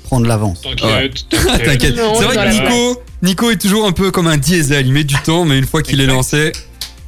prendre 0.09 0.27
l'avance. 0.27 0.61
T'inquiète, 0.77 1.16
C'est 1.29 2.25
vrai 2.25 2.35
que 2.35 2.51
Nico, 2.53 3.03
Nico 3.23 3.51
est 3.51 3.61
toujours 3.61 3.87
un 3.87 3.92
peu 3.92 4.11
comme 4.11 4.27
un 4.27 4.38
diesel. 4.38 4.87
Il 4.87 4.92
met 4.92 5.05
du 5.05 5.16
temps, 5.23 5.44
mais 5.44 5.59
une 5.59 5.66
fois 5.66 5.83
qu'il 5.83 6.01
est 6.01 6.07
lancé, 6.07 6.53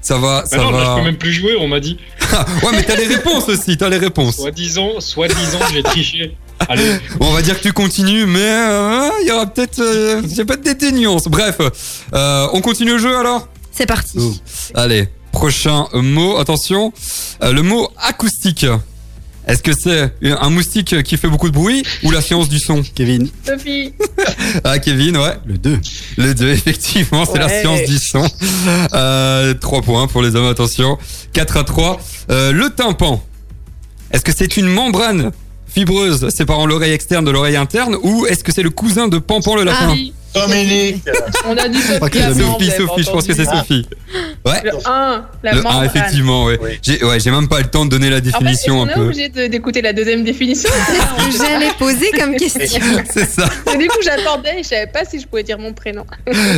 ça 0.02 0.18
va, 0.18 0.44
ça 0.46 0.58
Bah 0.58 0.64
non, 0.64 0.70
là, 0.70 0.78
va. 0.78 0.84
je 0.92 0.98
peux 1.00 1.04
même 1.06 1.16
plus 1.16 1.32
jouer, 1.32 1.56
on 1.58 1.66
m'a 1.66 1.80
dit. 1.80 1.96
ouais, 2.32 2.70
mais 2.72 2.82
t'as 2.82 2.96
les 2.96 3.06
réponses 3.06 3.48
aussi. 3.48 3.76
T'as 3.76 3.88
les 3.88 3.96
réponses. 3.98 4.36
Soit 4.36 4.50
disant, 4.50 5.00
soit 5.00 5.28
disant, 5.28 5.58
j'ai 5.72 5.82
triché. 5.82 6.36
Allez, 6.68 6.98
Bon, 7.18 7.28
on 7.28 7.32
va 7.32 7.40
dire 7.40 7.56
que 7.56 7.62
tu 7.62 7.72
continues, 7.72 8.26
mais 8.26 8.38
euh, 8.38 9.08
il 9.22 9.28
y 9.28 9.30
aura 9.32 9.46
peut-être, 9.46 9.80
euh, 9.80 10.20
j'ai 10.30 10.44
peut-être 10.44 10.78
des 10.78 10.92
nuances. 10.92 11.24
Bref, 11.28 11.56
euh, 12.12 12.46
on 12.52 12.60
continue 12.60 12.92
le 12.92 12.98
jeu 12.98 13.16
alors? 13.16 13.48
C'est 13.72 13.86
parti. 13.86 14.18
Oh. 14.20 14.32
Allez, 14.74 15.08
prochain 15.32 15.86
mot. 15.94 16.36
Attention, 16.38 16.92
Euh, 17.42 17.52
le 17.52 17.62
mot 17.62 17.88
acoustique. 17.96 18.66
Est-ce 19.50 19.62
que 19.62 19.72
c'est 19.72 20.12
un 20.22 20.50
moustique 20.50 21.02
qui 21.02 21.16
fait 21.16 21.28
beaucoup 21.28 21.48
de 21.48 21.54
bruit 21.54 21.82
ou 22.02 22.10
la 22.10 22.20
science 22.20 22.48
du 22.48 22.58
son 22.58 22.82
Kevin, 22.94 23.28
Sophie, 23.46 23.92
Ah, 24.64 24.78
Kevin, 24.78 25.16
ouais. 25.16 25.34
le 25.46 25.58
2. 25.58 25.78
Le 26.18 26.34
2, 26.34 26.48
effectivement, 26.50 27.24
c'est 27.24 27.38
la 27.38 27.48
science 27.48 27.82
du 27.88 27.98
son. 27.98 28.26
Euh, 28.94 29.54
3 29.54 29.82
points 29.82 30.06
pour 30.06 30.22
les 30.22 30.34
hommes, 30.36 30.46
attention. 30.46 30.98
4 31.32 31.56
à 31.56 31.64
3. 31.64 32.00
Euh, 32.30 32.52
le 32.52 32.70
tympan. 32.70 33.22
Est-ce 34.12 34.24
que 34.24 34.32
c'est 34.36 34.56
une 34.56 34.66
membrane 34.66 35.30
fibreuse 35.72 36.28
séparant 36.30 36.66
l'oreille 36.66 36.92
externe 36.92 37.24
de 37.24 37.30
l'oreille 37.30 37.56
interne 37.56 37.96
ou 38.02 38.26
est-ce 38.26 38.42
que 38.44 38.52
c'est 38.52 38.62
le 38.62 38.70
cousin 38.70 39.08
de 39.08 39.18
Pampan 39.18 39.54
le 39.56 39.64
lapin 39.64 39.88
Sophie. 39.90 40.14
Dominique. 40.32 41.02
On 41.44 41.56
a 41.56 41.68
dit 41.68 41.80
Sophie. 41.82 42.18
Sophie, 42.38 42.70
Sophie, 42.70 43.02
je 43.02 43.10
pense 43.10 43.26
que 43.26 43.34
c'est. 43.34 43.46
Sophie. 43.46 43.84
Ouais. 44.46 44.60
Le 44.62 44.70
1, 44.86 45.24
la 45.42 45.52
Le 45.54 45.58
1, 45.58 45.62
membrane. 45.62 45.84
effectivement, 45.86 46.44
ouais. 46.44 46.56
Oui. 46.62 46.70
J'ai 46.82 47.04
ouais, 47.04 47.18
j'ai 47.18 47.32
même 47.32 47.48
pas 47.48 47.58
le 47.58 47.66
temps 47.66 47.84
de 47.84 47.90
donner 47.90 48.10
la 48.10 48.18
En 48.18 48.20
fait, 48.20 48.26
définition 48.26 48.76
qu'on 48.76 48.84
un 48.86 48.88
est 48.90 48.94
peu. 48.94 49.00
obligé 49.06 49.28
de- 49.28 49.48
d'écouter 49.48 49.82
la 49.82 49.92
deuxième 49.92 50.22
définition 50.22 50.70
Ce 50.70 51.30
que 51.38 51.44
J'allais 51.44 51.72
poser 51.80 52.12
comme 52.16 52.36
question. 52.36 52.80
C'est 53.12 53.28
ça. 53.28 53.48
Et 53.74 53.76
Du 53.76 53.88
coup, 53.88 53.98
j'attendais 54.04 54.60
et 54.60 54.62
je 54.62 54.68
savais 54.68 54.86
pas 54.86 55.04
si 55.04 55.18
je 55.18 55.26
pouvais 55.26 55.42
dire 55.42 55.58
mon 55.58 55.72
prénom. 55.72 56.04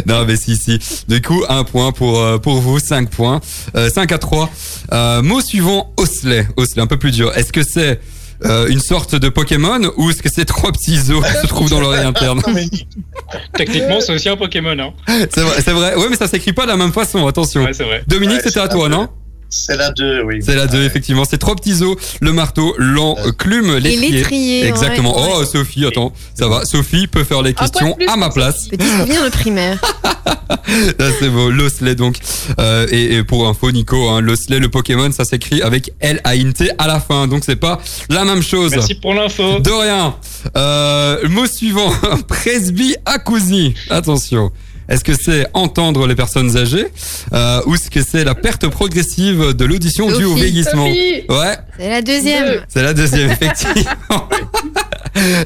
Non, 0.05 0.27
mais 0.27 0.37
si, 0.37 0.55
si. 0.59 0.79
Du 1.09 1.23
coup, 1.23 1.43
un 1.49 1.65
point 1.65 1.93
pour, 1.93 2.21
euh, 2.21 2.37
pour 2.37 2.61
vous, 2.61 2.79
5 2.79 3.09
points. 3.09 3.41
Euh, 3.75 3.89
5 3.89 4.13
à 4.13 4.19
3. 4.19 4.51
Euh, 4.93 5.23
mot 5.23 5.41
suivant, 5.41 5.95
osselet. 5.97 6.47
Osselet, 6.59 6.83
un 6.83 6.87
peu 6.87 6.99
plus 6.99 7.13
dur. 7.13 7.33
Est-ce 7.39 7.55
que 7.55 7.63
c'est 7.63 8.01
euh, 8.45 8.67
une 8.69 8.81
sorte 8.81 9.15
de 9.15 9.29
Pokémon 9.29 9.81
ou 9.97 10.11
est-ce 10.11 10.23
que 10.23 10.29
c'est 10.33 10.45
trois 10.45 10.73
petits 10.73 10.99
os 11.11 11.25
qui 11.25 11.41
se 11.43 11.47
trouvent 11.47 11.71
dans 11.71 11.81
l'oreille 11.81 12.05
interne 12.05 12.43
techniquement, 13.57 14.01
c'est 14.01 14.15
aussi 14.15 14.29
un 14.29 14.37
Pokémon. 14.37 14.77
Hein. 14.79 14.93
C'est 15.33 15.41
vrai, 15.43 15.61
c'est 15.65 15.73
vrai. 15.73 15.95
Ouais, 15.97 16.07
mais 16.11 16.17
ça 16.17 16.27
s'écrit 16.29 16.53
pas 16.53 16.65
de 16.65 16.69
la 16.69 16.77
même 16.77 16.93
façon, 16.93 17.27
attention. 17.27 17.65
Ouais, 17.65 17.73
c'est 17.73 17.85
vrai. 17.85 18.03
Dominique, 18.07 18.37
Ouais, 18.39 18.43
c'était 18.45 18.61
à 18.61 18.69
toi, 18.69 18.89
non 18.89 19.09
C'est 19.51 19.77
la 19.77 19.91
2, 19.91 20.23
oui. 20.25 20.39
C'est 20.43 20.55
la 20.55 20.67
2, 20.67 20.83
effectivement. 20.85 21.25
C'est 21.29 21.39
trois 21.39 21.55
petits 21.55 21.83
os, 21.83 21.97
le 22.21 22.33
marteau, 22.33 22.75
l'enclume, 22.79 23.77
Et 23.77 23.81
l'étrier. 23.81 24.11
l'étrier. 24.11 24.67
Exactement. 24.67 25.15
ouais. 25.17 25.33
Oh, 25.41 25.45
Sophie, 25.45 25.85
attends, 25.85 26.13
ça 26.35 26.49
va. 26.49 26.65
Sophie 26.65 27.07
peut 27.07 27.25
faire 27.25 27.43
les 27.43 27.53
questions 27.55 27.97
à 28.09 28.17
ma 28.17 28.31
place. 28.31 28.69
Petit 28.69 28.87
souvenir 28.87 29.23
de 29.25 29.29
primaire. 29.31 29.81
C'est 31.21 31.29
beau. 31.29 31.51
L'osselet, 31.51 31.95
donc. 31.95 32.17
Euh, 32.59 32.87
et, 32.91 33.17
et 33.17 33.25
pour 33.25 33.49
info, 33.49 33.71
Nico, 33.71 34.09
hein, 34.09 34.21
l'osselet, 34.21 34.59
le 34.59 34.69
Pokémon, 34.69 35.11
ça 35.13 35.25
s'écrit 35.25 35.63
avec 35.63 35.93
L-A-N-T 36.01 36.71
à 36.79 36.87
la 36.87 37.01
fin. 37.01 37.27
Donc, 37.27 37.43
c'est 37.45 37.57
pas 37.57 37.81
la 38.09 38.25
même 38.25 38.43
chose. 38.43 38.73
Merci 38.73 38.95
pour 38.95 39.15
l'info. 39.15 39.59
De 39.61 39.71
rien. 39.71 40.15
Euh, 40.57 41.19
le 41.23 41.29
mot 41.29 41.47
suivant, 41.47 41.91
presbyacousie. 42.29 43.75
Attention. 43.91 44.53
Est-ce 44.93 45.03
que 45.05 45.15
c'est 45.15 45.47
entendre 45.55 46.07
les 46.07 46.15
personnes 46.15 46.55
âgées 46.57 46.87
euh, 47.33 47.61
ou 47.67 47.75
est-ce 47.75 47.91
que 47.91 48.03
c'est 48.03 48.25
la 48.25 48.35
perte 48.35 48.69
progressive 48.69 49.55
de 49.55 49.65
l'audition 49.65 50.07
due 50.17 50.25
au 50.27 50.35
vieillissement 50.35 50.87
Sophie 50.87 51.23
Ouais, 51.31 51.57
C'est 51.79 51.89
la 51.89 52.03
deuxième. 52.03 52.45
Deux. 52.47 52.61
c'est 52.69 52.83
la 52.83 52.93
deuxième, 52.93 53.31
effectivement. 53.31 54.29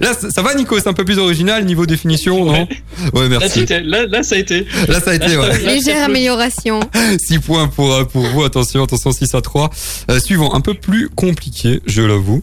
Là, 0.01 0.13
ça 0.31 0.43
va, 0.43 0.55
Nico 0.55 0.79
C'est 0.79 0.89
un 0.89 0.93
peu 0.93 1.05
plus 1.05 1.19
original 1.19 1.65
niveau 1.65 1.87
définition, 1.87 2.45
non 2.45 2.69
Ouais, 3.13 3.29
Là, 3.29 3.39
merci. 3.41 3.67
là, 3.67 4.07
là, 4.07 4.23
ça 4.23 4.35
a 4.37 4.39
été. 4.39 4.67
Là, 4.89 5.01
ça 5.01 5.11
a 5.11 5.15
été, 5.15 5.37
ouais. 5.37 5.59
Légère 5.59 6.05
amélioration. 6.05 6.81
6 7.19 7.39
points 7.41 7.69
pour, 7.69 7.93
euh, 7.93 8.05
pour 8.05 8.23
vous. 8.27 8.43
Attention, 8.45 8.83
attention, 8.85 9.13
6 9.13 9.35
à 9.35 9.41
3. 9.41 9.71
Euh, 10.11 10.19
suivant, 10.21 10.55
un 10.55 10.61
peu 10.61 10.75
plus 10.75 11.09
compliqué, 11.11 11.81
je 11.87 12.03
l'avoue. 12.03 12.43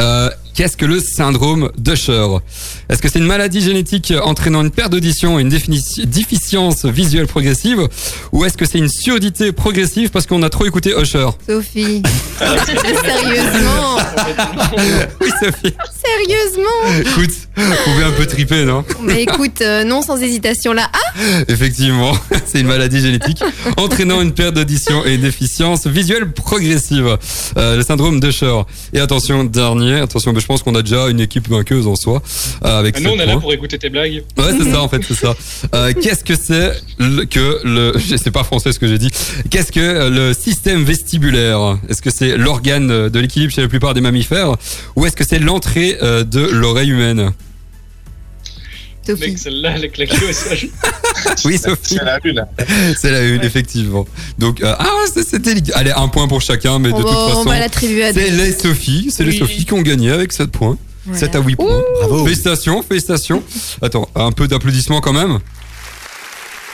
Euh, 0.00 0.30
Qu'est-ce 0.54 0.76
que 0.76 0.86
le 0.86 1.00
syndrome 1.00 1.72
d'Usher 1.76 2.28
Est-ce 2.88 3.02
que 3.02 3.08
c'est 3.08 3.18
une 3.18 3.26
maladie 3.26 3.60
génétique 3.60 4.12
entraînant 4.22 4.62
une 4.62 4.70
perte 4.70 4.92
d'audition 4.92 5.40
et 5.40 5.42
une 5.42 5.48
déficience 5.48 6.84
visuelle 6.84 7.26
progressive 7.26 7.88
Ou 8.30 8.44
est-ce 8.44 8.56
que 8.56 8.64
c'est 8.64 8.78
une 8.78 8.88
surdité 8.88 9.50
progressive 9.50 10.10
parce 10.10 10.26
qu'on 10.26 10.44
a 10.44 10.50
trop 10.50 10.64
écouté 10.64 10.94
Usher 10.96 11.26
Sophie. 11.48 12.02
Sérieusement. 13.04 13.96
Oui, 15.20 15.28
Sophie. 15.40 15.74
Sérieusement. 16.04 17.00
Écoute, 17.00 17.34
vous 17.56 17.74
pouvez 17.84 18.04
un 18.04 18.12
peu 18.12 18.26
triper, 18.26 18.64
non? 18.64 18.84
Mais 19.02 19.24
écoute, 19.24 19.60
euh, 19.60 19.82
non 19.82 20.02
sans 20.02 20.16
hésitation 20.22 20.72
là. 20.72 20.88
Ah, 20.92 20.98
Effectivement, 21.48 22.12
c'est 22.46 22.60
une 22.60 22.68
maladie 22.68 23.00
génétique 23.00 23.42
entraînant 23.76 24.20
une 24.20 24.32
perte 24.32 24.54
d'audition 24.54 25.04
et 25.04 25.14
une 25.14 25.22
déficience 25.22 25.88
visuelle 25.88 26.30
progressive. 26.32 27.18
Euh, 27.56 27.76
le 27.76 27.82
syndrome 27.82 28.20
d'Usher. 28.20 28.60
Et 28.92 29.00
attention, 29.00 29.42
dernier, 29.42 29.96
attention, 30.00 30.32
je 30.44 30.46
pense 30.46 30.62
qu'on 30.62 30.74
a 30.74 30.82
déjà 30.82 31.08
une 31.08 31.20
équipe 31.20 31.48
vainqueuse 31.48 31.86
en 31.86 31.96
soi. 31.96 32.22
euh, 32.66 32.78
avec 32.78 32.96
Ah, 32.98 33.00
Nous, 33.00 33.08
sept 33.08 33.18
on 33.18 33.22
est 33.22 33.26
là 33.26 33.38
pour 33.38 33.50
écouter 33.54 33.78
tes 33.78 33.88
blagues. 33.88 34.22
Ouais, 34.36 34.52
c'est 34.58 34.70
ça 34.70 34.82
en 34.82 34.88
fait, 34.90 35.00
c'est 35.08 35.14
ça. 35.14 35.34
Euh, 35.74 35.92
Qu'est-ce 35.98 36.22
que 36.22 36.34
c'est 36.36 36.72
que 37.30 37.60
le, 37.64 37.98
sais 38.18 38.30
pas 38.30 38.44
français 38.44 38.72
ce 38.72 38.78
que 38.78 38.86
j'ai 38.86 38.98
dit. 38.98 39.08
Qu'est-ce 39.48 39.72
que 39.72 39.80
euh, 39.80 40.10
le 40.10 40.34
système 40.34 40.84
vestibulaire? 40.84 41.78
Est-ce 41.88 42.02
que 42.02 42.10
c'est 42.10 42.36
l'organe 42.36 43.08
de 43.08 43.18
l'équilibre 43.18 43.54
chez 43.54 43.62
la 43.62 43.68
plupart 43.68 43.94
des 43.94 44.02
mammifères 44.02 44.54
ou 44.96 45.06
est-ce 45.06 45.16
que 45.16 45.24
c'est 45.24 45.38
l'entrée 45.38 45.96
euh, 46.02 46.24
de 46.24 46.40
l'oreille 46.40 46.90
humaine? 46.90 47.32
Sophie. 49.06 49.30
Mec, 49.30 49.38
celle-là, 49.38 49.72
elle 49.76 49.84
est 49.84 49.88
claquée 49.90 50.24
au 50.28 50.32
sol. 50.32 50.58
Oui, 51.44 51.58
Sophie. 51.58 51.96
C'est 51.98 52.04
la 52.04 52.18
une. 52.24 52.46
C'est 52.96 53.10
la 53.10 53.22
une, 53.22 53.42
effectivement. 53.42 54.06
Donc, 54.38 54.62
euh, 54.62 54.74
ah, 54.78 54.88
c'était. 55.06 55.54
Allez, 55.74 55.92
un 55.92 56.08
point 56.08 56.28
pour 56.28 56.40
chacun, 56.42 56.78
mais 56.78 56.90
de 56.90 56.94
on, 56.94 57.02
toute 57.02 57.10
va, 57.10 57.28
façon. 57.28 57.44
va 57.44 57.58
l'attribuer 57.58 58.04
à 58.04 58.12
C'est 58.12 58.30
les 58.30 58.52
Sophie, 58.52 59.08
c'est 59.10 59.24
les. 59.24 59.38
Sophie 59.38 59.64
qui 59.64 59.72
ont 59.72 59.82
gagné 59.82 60.10
avec 60.10 60.32
7 60.32 60.50
points. 60.50 60.76
Voilà. 61.06 61.20
7 61.20 61.36
à 61.36 61.40
8 61.40 61.56
points. 61.56 61.82
Bravo. 62.00 62.24
Félicitations, 62.24 62.82
félicitations. 62.82 63.42
Attends, 63.82 64.08
un 64.14 64.32
peu 64.32 64.48
d'applaudissements 64.48 65.00
quand 65.00 65.12
même. 65.12 65.38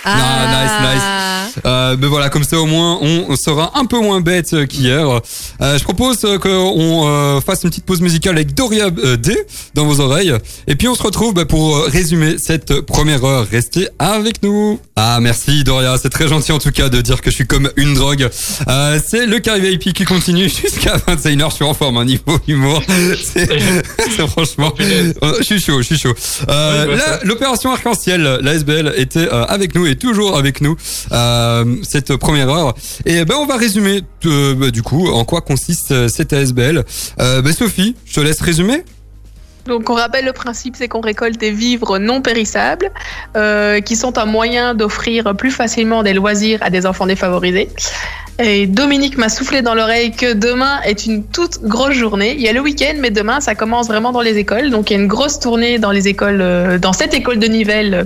Ah, 0.05 1.47
Euh, 1.67 1.97
mais 1.99 2.07
voilà, 2.07 2.29
comme 2.29 2.45
ça 2.45 2.59
au 2.59 2.67
moins 2.67 2.99
on 3.01 3.35
sera 3.37 3.73
un 3.79 3.85
peu 3.85 3.99
moins 4.01 4.21
bête 4.21 4.67
qu'hier. 4.69 5.21
Euh, 5.61 5.79
je 5.79 5.83
propose 5.85 6.19
euh, 6.25 6.39
qu'on 6.39 7.09
euh, 7.09 7.41
fasse 7.41 7.65
une 7.65 7.71
petite 7.71 7.85
pause 7.85 8.01
musicale 8.01 8.37
avec 8.37 8.55
Doria 8.55 8.89
euh, 9.05 9.17
D 9.17 9.37
dans 9.75 9.85
vos 9.85 10.01
oreilles. 10.01 10.33
Et 10.67 10.77
puis 10.77 10.89
on 10.89 10.95
se 10.95 11.03
retrouve 11.03 11.35
bah, 11.35 11.45
pour 11.45 11.77
euh, 11.77 11.89
résumer 11.89 12.37
cette 12.39 12.81
première 12.83 13.25
heure. 13.25 13.47
Restez 13.51 13.89
avec 13.99 14.43
nous. 14.43 14.79
Ah 14.97 15.19
merci 15.21 15.65
Doria, 15.65 15.97
c'est 16.01 16.11
très 16.11 16.29
gentil 16.29 16.53
en 16.53 16.59
tout 16.59 16.71
cas 16.71 16.89
de 16.89 17.01
dire 17.01 17.21
que 17.21 17.31
je 17.31 17.35
suis 17.37 17.47
comme 17.47 17.71
une 17.77 17.95
drogue. 17.95 18.29
Euh, 18.69 19.01
c'est 19.05 19.27
le 19.27 19.39
carré 19.41 19.61
VIP 19.61 19.93
qui 19.93 20.05
continue 20.05 20.49
jusqu'à 20.63 20.97
21h. 20.97 21.51
Je 21.51 21.55
suis 21.57 21.65
en 21.65 21.75
forme, 21.75 21.97
un 21.99 22.05
niveau 22.05 22.39
humour. 22.47 22.83
C'est 23.23 23.49
c'est 24.17 24.27
franchement... 24.29 24.73
Je 24.79 25.43
suis 25.43 25.61
chaud, 25.61 25.79
je 25.83 25.87
suis 25.87 25.99
chaud. 25.99 26.15
Euh. 26.49 26.97
L'opération 27.25 27.73
Arc-en-Ciel, 27.73 28.39
la 28.43 28.55
SBL, 28.55 28.95
était 28.97 29.29
euh, 29.33 29.45
avec 29.45 29.75
nous 29.75 29.87
toujours 29.97 30.37
avec 30.37 30.61
nous 30.61 30.77
euh, 31.13 31.77
cette 31.83 32.17
première 32.17 32.49
heure. 32.51 32.75
Et 33.07 33.25
ben 33.25 33.37
on 33.39 33.47
va 33.47 33.57
résumer 33.57 34.03
euh, 34.27 34.55
bah, 34.55 34.71
du 34.71 34.83
coup 34.83 35.09
en 35.09 35.25
quoi 35.25 35.41
consiste 35.41 35.93
euh, 35.93 36.09
cette 36.09 36.33
ASBL. 36.33 36.85
Ben, 37.19 37.53
Sophie, 37.53 37.97
je 38.07 38.15
te 38.15 38.21
laisse 38.21 38.41
résumer. 38.41 38.85
Donc 39.67 39.91
on 39.91 39.95
rappelle 39.95 40.25
le 40.25 40.33
principe, 40.33 40.75
c'est 40.77 40.89
qu'on 40.89 41.01
récolte 41.03 41.39
des 41.39 41.51
vivres 41.51 41.99
non 41.99 42.23
périssables, 42.23 42.91
qui 43.85 43.97
sont 43.97 44.19
un 44.19 44.25
moyen 44.25 44.75
d'offrir 44.75 45.37
plus 45.37 45.51
facilement 45.51 46.03
des 46.03 46.15
loisirs 46.15 46.59
à 46.63 46.71
des 46.71 46.87
enfants 46.87 47.07
défavorisés. 47.07 47.69
Et 48.43 48.67
Dominique 48.67 49.19
m'a 49.19 49.29
soufflé 49.29 49.61
dans 49.61 49.75
l'oreille 49.75 50.13
que 50.13 50.33
demain 50.33 50.81
est 50.87 51.05
une 51.05 51.25
toute 51.25 51.63
grosse 51.63 51.93
journée. 51.93 52.35
Il 52.35 52.41
y 52.41 52.49
a 52.49 52.55
le 52.55 52.61
week-end, 52.61 52.95
mais 52.99 53.11
demain 53.11 53.41
ça 53.41 53.55
commence 53.55 53.89
vraiment 53.89 54.13
dans 54.13 54.23
les 54.23 54.39
écoles. 54.39 54.71
Donc 54.71 54.91
il 54.91 54.95
y 54.95 54.97
a 54.97 55.03
une 55.03 55.09
grosse 55.09 55.39
tournée 55.41 55.79
dans 55.79 55.91
les 55.91 56.09
écoles, 56.09 56.41
euh, 56.41 56.79
dans 56.79 56.95
cette 56.95 57.13
école 57.13 57.39
de 57.39 57.47
Nivelles 57.47 57.95
euh, 57.95 58.05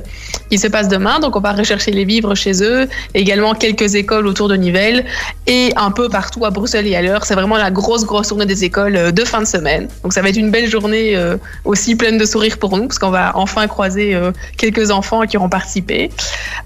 qui 0.51 0.59
se 0.59 0.66
passe 0.66 0.88
demain. 0.88 1.20
Donc 1.20 1.37
on 1.37 1.40
va 1.40 1.53
rechercher 1.53 1.92
les 1.92 2.05
vivres 2.05 2.35
chez 2.35 2.64
eux, 2.64 2.88
également 3.14 3.55
quelques 3.55 3.94
écoles 3.94 4.27
autour 4.27 4.49
de 4.49 4.57
Nivelles 4.57 5.05
et 5.47 5.70
un 5.77 5.92
peu 5.92 6.09
partout 6.09 6.44
à 6.44 6.51
Bruxelles 6.51 6.88
et 6.88 6.97
ailleurs. 6.97 7.25
C'est 7.27 7.35
vraiment 7.35 7.57
la 7.57 7.70
grosse 7.70 8.05
grosse 8.05 8.29
tournée 8.29 8.47
des 8.47 8.64
écoles 8.64 8.97
euh, 8.97 9.12
de 9.12 9.25
fin 9.25 9.40
de 9.40 9.47
semaine. 9.47 9.87
Donc 10.03 10.14
ça 10.14 10.20
va 10.20 10.31
être 10.31 10.37
une 10.37 10.51
belle 10.51 10.68
journée 10.68 11.16
aussi 11.64 11.94
pleine 11.94 12.18
de 12.18 12.25
sourires 12.25 12.59
pour 12.59 12.77
nous, 12.77 12.87
parce 12.87 12.99
qu'on 12.99 13.11
va 13.11 13.33
enfin 13.37 13.66
croiser 13.68 14.18
quelques 14.57 14.90
enfants 14.90 15.23
qui 15.23 15.37
auront 15.37 15.49
participé. 15.49 16.11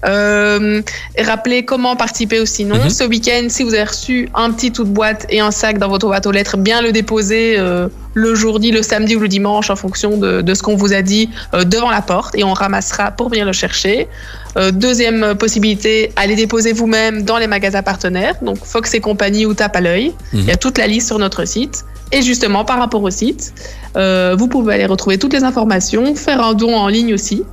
Rappelez 0.03 1.65
comment 1.65 1.95
participer 1.95 2.39
aussi 2.39 2.65
non. 2.65 2.77
Mhm. 2.77 2.89
Ce 2.89 3.03
week-end, 3.03 3.47
si 3.59 3.65
vous 3.65 3.73
avez 3.73 3.83
reçu 3.83 4.29
un 4.35 4.51
petit 4.51 4.71
tout 4.71 4.85
de 4.85 4.89
boîte 4.89 5.25
et 5.27 5.41
un 5.41 5.51
sac 5.51 5.79
dans 5.79 5.89
votre 5.89 6.07
boîte 6.07 6.25
aux 6.25 6.31
lettres, 6.31 6.55
bien 6.55 6.81
le 6.81 6.93
déposer 6.93 7.55
euh, 7.57 7.89
le 8.13 8.33
jour-dit, 8.33 8.71
le 8.71 8.81
samedi 8.81 9.17
ou 9.17 9.19
le 9.19 9.27
dimanche, 9.27 9.69
en 9.69 9.75
fonction 9.75 10.15
de, 10.15 10.39
de 10.39 10.53
ce 10.53 10.63
qu'on 10.63 10.77
vous 10.77 10.93
a 10.93 11.01
dit 11.01 11.29
euh, 11.53 11.65
devant 11.65 11.89
la 11.89 12.01
porte, 12.01 12.35
et 12.35 12.45
on 12.45 12.53
ramassera 12.53 13.11
pour 13.11 13.27
venir 13.27 13.45
le 13.45 13.51
chercher. 13.51 14.07
Euh, 14.55 14.71
deuxième 14.71 15.35
possibilité, 15.35 16.13
allez 16.15 16.37
déposer 16.37 16.71
vous-même 16.71 17.23
dans 17.23 17.37
les 17.37 17.47
magasins 17.47 17.83
partenaires, 17.83 18.35
donc 18.41 18.63
Fox 18.63 18.93
et 18.93 19.01
compagnie 19.01 19.45
ou 19.45 19.53
Tape 19.53 19.75
à 19.75 19.81
l'œil. 19.81 20.13
Mhm. 20.31 20.39
Il 20.39 20.45
y 20.45 20.51
a 20.51 20.55
toute 20.55 20.77
la 20.77 20.87
liste 20.87 21.07
sur 21.07 21.19
notre 21.19 21.43
site. 21.43 21.83
Et 22.13 22.21
justement, 22.21 22.63
par 22.63 22.79
rapport 22.79 23.03
au 23.03 23.09
site, 23.09 23.53
vous 23.93 24.47
pouvez 24.47 24.75
aller 24.75 24.85
retrouver 24.85 25.17
toutes 25.17 25.33
les 25.33 25.43
informations, 25.43 26.15
faire 26.15 26.41
un 26.41 26.53
don 26.53 26.73
en 26.73 26.87
ligne 26.87 27.13
aussi. 27.13 27.43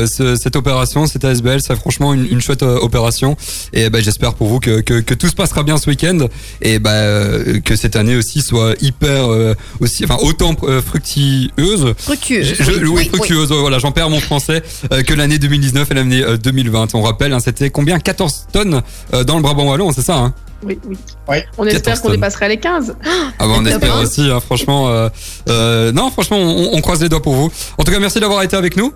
ce- 0.05 0.35
cette 0.35 0.55
opération, 0.55 1.05
cette 1.05 1.23
ASBL. 1.25 1.61
C'est 1.61 1.75
franchement 1.75 2.13
une, 2.13 2.27
une 2.29 2.41
chouette 2.41 2.63
opération. 2.63 3.37
Et 3.73 3.89
bah, 3.89 3.99
j'espère 4.01 4.33
pour 4.33 4.47
vous 4.47 4.59
que, 4.59 4.81
que, 4.81 4.99
que 4.99 5.13
tout 5.13 5.27
se 5.27 5.35
passera 5.35 5.63
bien 5.63 5.77
ce 5.77 5.89
week-end 5.89 6.17
et 6.61 6.79
bah, 6.79 7.01
que 7.63 7.75
cette 7.75 7.95
année 7.95 8.15
aussi 8.15 8.41
soit 8.41 8.73
hyper, 8.81 9.31
euh, 9.31 9.53
aussi, 9.79 10.03
enfin, 10.05 10.17
autant 10.21 10.55
euh, 10.63 10.81
fructueuse. 11.57 11.93
Fructueuse. 11.97 12.53
Je- 12.57 12.63
je- 12.63 12.71
oui, 12.71 12.87
oui, 12.89 13.09
fructueuse. 13.13 13.51
Voilà, 13.51 13.79
j'en 13.79 13.91
perds 13.91 14.09
mon 14.09 14.19
français 14.19 14.63
euh, 14.91 15.03
que 15.03 15.13
l'année 15.13 15.37
2019 15.39 15.89
et 15.91 15.93
l'année 15.93 16.21
euh, 16.23 16.37
2020. 16.37 16.95
On 16.95 17.01
rappelle, 17.01 17.33
hein, 17.33 17.39
c'était 17.39 17.69
combien? 17.69 17.99
14 17.99 18.47
tonnes 18.51 18.81
euh, 19.13 19.23
dans 19.23 19.35
le 19.37 19.41
Brabant 19.41 19.69
wallon, 19.69 19.91
c'est 19.91 20.01
ça 20.05 20.17
hein? 20.17 20.33
Oui, 20.63 20.79
oui. 20.87 20.97
On 21.59 21.65
espère 21.65 21.81
14 21.83 21.99
qu'on 21.99 22.07
tonnes. 22.07 22.15
dépassera 22.17 22.47
les 22.47 22.57
15. 22.57 22.95
Ah 23.05 23.47
bah 23.47 23.53
on 23.57 23.65
espère 23.65 23.97
aussi, 23.99 24.21
hein, 24.31 24.39
franchement. 24.39 24.89
euh, 24.89 25.07
euh, 25.49 25.91
non, 25.91 26.09
franchement, 26.09 26.37
on, 26.37 26.71
on 26.73 26.81
croise 26.81 26.99
les 27.01 27.09
doigts 27.09 27.21
pour 27.21 27.35
vous. 27.35 27.51
En 27.77 27.83
tout 27.83 27.91
cas, 27.91 27.99
merci 27.99 28.19
d'avoir 28.19 28.41
été 28.41 28.55
avec 28.55 28.75
nous. 28.75 28.91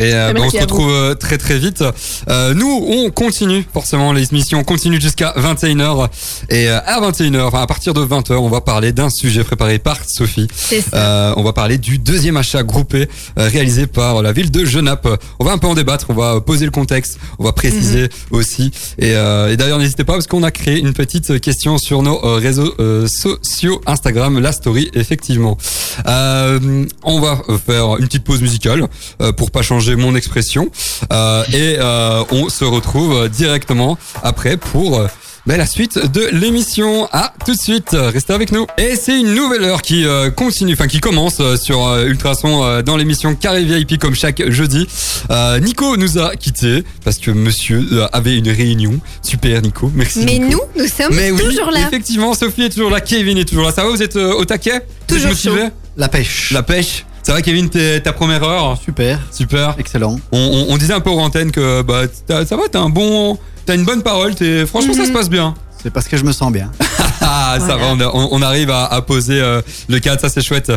Et 0.00 0.14
euh, 0.14 0.32
bah, 0.32 0.40
on 0.42 0.50
se 0.50 0.56
retrouve 0.56 0.90
euh, 0.90 1.14
très 1.14 1.36
très 1.36 1.58
vite. 1.58 1.84
Euh, 2.28 2.54
nous, 2.54 2.86
on 2.88 3.10
continue 3.10 3.64
forcément 3.72 4.12
les 4.12 4.28
émissions, 4.30 4.58
on 4.58 4.64
continue 4.64 5.00
jusqu'à 5.00 5.34
21h. 5.36 6.08
Et 6.48 6.68
euh, 6.68 6.80
à 6.86 7.00
21h, 7.00 7.42
enfin 7.42 7.60
à 7.60 7.66
partir 7.66 7.92
de 7.92 8.00
20h, 8.00 8.32
on 8.34 8.48
va 8.48 8.62
parler 8.62 8.92
d'un 8.92 9.10
sujet 9.10 9.44
préparé 9.44 9.78
par 9.78 9.98
Sophie. 10.06 10.48
Euh, 10.94 11.34
on 11.36 11.42
va 11.42 11.52
parler 11.52 11.76
du 11.76 11.98
deuxième 11.98 12.38
achat 12.38 12.62
groupé 12.62 13.08
réalisé 13.36 13.86
par 13.86 14.22
la 14.22 14.32
ville 14.32 14.50
de 14.50 14.64
Genappe. 14.64 15.06
On 15.38 15.44
va 15.44 15.52
un 15.52 15.58
peu 15.58 15.66
en 15.66 15.74
débattre, 15.74 16.06
on 16.08 16.14
va 16.14 16.40
poser 16.40 16.64
le 16.64 16.70
contexte, 16.70 17.18
on 17.38 17.44
va 17.44 17.52
préciser 17.52 18.08
aussi. 18.30 18.70
Et, 18.98 19.14
euh, 19.14 19.52
et 19.52 19.56
d'ailleurs, 19.56 19.78
n'hésitez 19.78 20.04
pas 20.04 20.14
parce 20.14 20.26
qu'on 20.26 20.42
a 20.42 20.50
créé 20.50 20.78
une 20.78 20.94
petite 20.94 21.40
question 21.40 21.76
sur 21.76 22.02
nos 22.02 22.18
réseaux 22.18 22.74
sociaux, 23.06 23.80
Instagram, 23.86 24.38
la 24.38 24.52
story, 24.52 24.90
effectivement. 24.94 25.58
Euh, 26.06 26.86
on 27.02 27.20
va 27.20 27.42
faire 27.64 27.96
une 27.98 28.06
petite 28.06 28.24
pause 28.24 28.40
musicale 28.40 28.86
euh, 29.20 29.32
pour 29.32 29.50
pas 29.50 29.62
changer 29.62 29.89
mon 29.94 30.14
expression. 30.14 30.70
Euh, 31.12 31.42
et 31.52 31.76
euh, 31.78 32.22
on 32.30 32.48
se 32.48 32.64
retrouve 32.64 33.28
directement 33.28 33.98
après 34.22 34.56
pour... 34.56 34.98
euh, 35.00 35.06
ben, 35.46 35.56
la 35.56 35.64
suite 35.64 35.98
de 36.12 36.28
l'émission. 36.32 37.08
À 37.12 37.32
tout 37.46 37.54
de 37.54 37.58
suite, 37.58 37.92
restez 37.98 38.34
avec 38.34 38.52
nous. 38.52 38.66
Et 38.76 38.94
c'est 38.94 39.18
une 39.18 39.34
nouvelle 39.34 39.64
heure 39.64 39.80
qui 39.80 40.04
euh, 40.04 40.30
continue, 40.30 40.74
enfin 40.74 40.86
qui 40.86 41.00
commence 41.00 41.38
euh, 41.40 41.56
sur 41.56 41.86
euh, 41.88 42.04
Ultrason 42.04 42.62
euh, 42.62 42.82
dans 42.82 42.98
l'émission 42.98 43.34
Carré 43.34 43.64
VIP 43.64 43.98
comme 43.98 44.14
chaque 44.14 44.48
jeudi. 44.50 44.86
Euh, 45.30 45.58
Nico 45.58 45.96
nous 45.96 46.18
a 46.18 46.36
quittés 46.36 46.84
parce 47.04 47.16
que 47.18 47.30
monsieur 47.30 47.82
euh, 47.90 48.06
avait 48.12 48.36
une 48.36 48.50
réunion. 48.50 49.00
Super 49.22 49.62
Nico, 49.62 49.90
merci. 49.94 50.20
Mais 50.26 50.38
Nico. 50.38 50.62
nous, 50.76 50.82
nous 50.82 50.88
sommes 50.88 51.14
Mais 51.16 51.30
oui, 51.30 51.42
toujours 51.42 51.70
là. 51.70 51.80
effectivement, 51.86 52.34
Sophie 52.34 52.64
est 52.64 52.70
toujours 52.70 52.90
là, 52.90 53.00
Kevin 53.00 53.38
est 53.38 53.46
toujours 53.46 53.64
là. 53.64 53.72
Ça 53.72 53.82
va, 53.82 53.88
vous 53.88 54.02
êtes 54.02 54.16
euh, 54.16 54.34
au 54.34 54.44
taquet? 54.44 54.72
Vous 55.08 55.16
êtes 55.16 55.22
Toujours 55.22 55.30
motivé 55.30 55.68
La 55.96 56.08
pêche. 56.08 56.50
La 56.52 56.62
pêche. 56.62 57.06
Ça 57.22 57.34
va 57.34 57.42
Kevin, 57.42 57.68
t'es 57.68 58.00
ta 58.00 58.12
première 58.12 58.42
heure 58.42 58.78
Super, 58.82 59.18
Super. 59.30 59.74
excellent. 59.78 60.18
On, 60.32 60.38
on- 60.38 60.72
on 60.74 60.76
disait 60.78 60.94
un 60.94 61.00
peu 61.00 61.10
aux 61.10 61.18
antennes 61.20 61.52
que 61.52 61.82
bah, 61.82 62.02
ça 62.26 62.56
va, 62.56 62.62
t'as 62.70 62.80
un 62.80 62.88
bon, 62.88 63.38
t'as 63.66 63.74
une 63.74 63.84
bonne 63.84 64.02
parole. 64.02 64.34
T'es, 64.34 64.66
franchement, 64.66 64.94
ça 64.94 65.00
Mhm. 65.02 65.06
se 65.06 65.12
passe 65.12 65.30
bien. 65.30 65.54
C'est 65.82 65.90
parce 65.92 66.08
que 66.08 66.16
je 66.16 66.24
me 66.24 66.32
sens 66.32 66.52
bien. 66.52 66.70
Ah, 67.22 67.58
ça 67.60 67.76
va, 67.76 67.94
Voilà. 67.94 68.10
on- 68.16 68.28
on 68.32 68.42
arrive 68.42 68.70
à, 68.70 68.86
à 68.86 69.02
poser 69.02 69.38
euh, 69.40 69.60
le 69.88 69.98
cadre, 70.00 70.20
ça 70.20 70.30
c'est 70.30 70.40
chouette. 70.40 70.72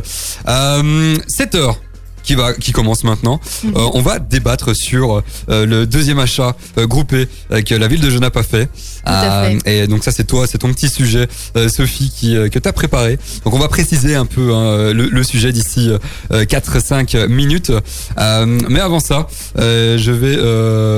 Euh, 0.48 1.16
7 1.28 1.56
heures 1.56 1.78
qui 2.24 2.36
va 2.36 2.54
qui 2.54 2.72
commence 2.72 3.04
maintenant. 3.04 3.40
Mhm. 3.64 3.74
Euh, 3.76 3.90
on 3.94 4.02
va 4.02 4.20
débattre 4.20 4.76
sur 4.76 5.22
euh, 5.50 5.66
le 5.66 5.86
deuxième 5.86 6.20
achat 6.20 6.56
euh, 6.78 6.88
groupé 6.88 7.28
que 7.66 7.76
la 7.76 7.88
ville 7.88 8.02
de 8.02 8.10
Genappe 8.10 8.38
a 8.38 8.44
fait. 8.44 8.70
à 9.06 9.50
fait. 9.50 9.84
et 9.84 9.88
donc 9.88 10.04
ça 10.04 10.12
c'est 10.12 10.24
toi, 10.24 10.48
c'est 10.48 10.58
ton 10.60 10.74
petit 10.74 10.90
sujet, 10.90 11.28
Sophie, 11.68 12.12
qui 12.16 12.36
que 12.50 12.60
t'as 12.60 12.72
préparé. 12.72 13.20
Donc 13.44 13.54
on 13.54 13.60
va 13.60 13.68
préciser 13.68 14.16
un 14.16 14.26
peu 14.26 14.54
hein, 14.54 14.94
le, 14.94 15.10
le 15.10 15.24
sujet 15.24 15.52
d'ici 15.52 15.90
4-5 16.32 17.28
minutes. 17.28 17.72
Mais 18.18 18.80
avant 18.80 19.00
ça, 19.00 19.28
je 19.58 20.12
vais, 20.12 20.38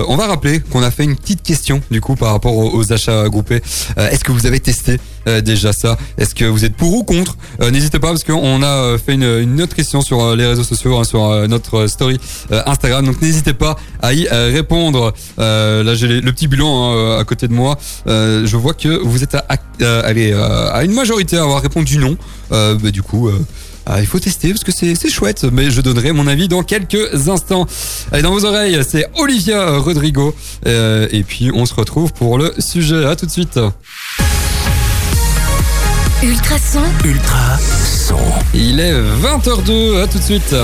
on 0.07 0.15
va 0.15 0.27
rappeler 0.27 0.59
qu'on 0.59 0.83
a 0.83 0.91
fait 0.91 1.03
une 1.03 1.15
petite 1.15 1.43
question 1.43 1.81
du 1.91 2.01
coup 2.01 2.15
par 2.15 2.31
rapport 2.31 2.55
aux, 2.55 2.75
aux 2.77 2.93
achats 2.93 3.27
groupés. 3.29 3.61
Est-ce 3.97 4.23
que 4.23 4.31
vous 4.31 4.45
avez 4.45 4.59
testé 4.59 4.99
déjà 5.41 5.73
ça 5.73 5.97
Est-ce 6.17 6.35
que 6.35 6.45
vous 6.45 6.65
êtes 6.65 6.75
pour 6.75 6.93
ou 6.93 7.03
contre 7.03 7.38
Euh, 7.61 7.71
N'hésitez 7.71 7.99
pas 7.99 8.09
parce 8.09 8.23
qu'on 8.23 8.61
a 8.63 8.65
euh, 8.67 8.97
fait 8.97 9.13
une, 9.15 9.61
autre 9.61 9.75
question 9.75 10.01
sur 10.01 10.21
euh, 10.23 10.35
les 10.35 10.45
réseaux 10.45 10.63
sociaux, 10.63 10.97
hein, 10.97 11.03
sur 11.03 11.23
euh, 11.25 11.47
notre 11.47 11.88
story 11.88 12.19
euh, 12.51 12.61
Instagram. 12.65 13.05
Donc 13.05 13.21
n'hésitez 13.21 13.53
pas 13.53 13.75
à 14.01 14.13
y 14.13 14.27
euh, 14.31 14.51
répondre. 14.53 15.13
Euh, 15.39 15.83
là 15.83 15.95
j'ai 15.95 16.07
le 16.21 16.31
petit 16.31 16.47
bilan 16.47 16.91
hein, 16.93 17.19
à 17.19 17.23
côté 17.23 17.47
de 17.47 17.53
moi. 17.53 17.77
Euh, 18.07 18.45
je 18.45 18.57
vois 18.57 18.73
que 18.73 18.89
vous 19.03 19.23
êtes 19.23 19.35
à, 19.35 19.45
à- 19.49 19.57
euh, 19.81 20.03
euh, 20.15 20.81
une 20.83 20.93
majorité 20.93 21.38
à 21.38 21.41
avoir 21.43 21.61
répondu 21.61 21.97
non. 21.97 22.17
Euh, 22.51 22.75
bah, 22.75 22.91
du 22.91 23.01
coup. 23.01 23.27
euh, 23.29 23.39
ah, 23.88 23.99
il 24.01 24.07
faut 24.07 24.19
tester 24.19 24.49
parce 24.49 24.63
que 24.63 24.71
c'est 24.71 24.95
chouette, 25.11 25.43
mais 25.51 25.69
je 25.69 25.79
donnerai 25.79 26.11
mon 26.11 26.25
avis 26.25 26.47
dans 26.47 26.63
quelques 26.63 27.29
instants. 27.29 27.67
Allez, 28.11 28.23
dans 28.23 28.31
vos 28.31 28.43
oreilles, 28.43 28.79
c'est 28.88 29.05
Olivia 29.19 29.77
Rodrigo. 29.77 30.33
Euh, 30.65 31.07
et 31.11 31.21
puis 31.23 31.51
on 31.53 31.67
se 31.67 31.73
retrouve 31.75 32.11
pour 32.11 32.39
le 32.39 32.51
sujet. 32.57 33.05
À 33.05 33.15
tout 33.15 33.27
de 33.27 33.31
suite. 33.31 33.59
Ultrason, 36.23 36.82
Ultra 37.04 37.58
son. 37.60 38.17
Il 38.54 38.80
est 38.80 38.93
20h02, 38.93 40.01
à 40.04 40.08
tout 40.08 40.17
de 40.17 40.23
suite. 40.23 40.56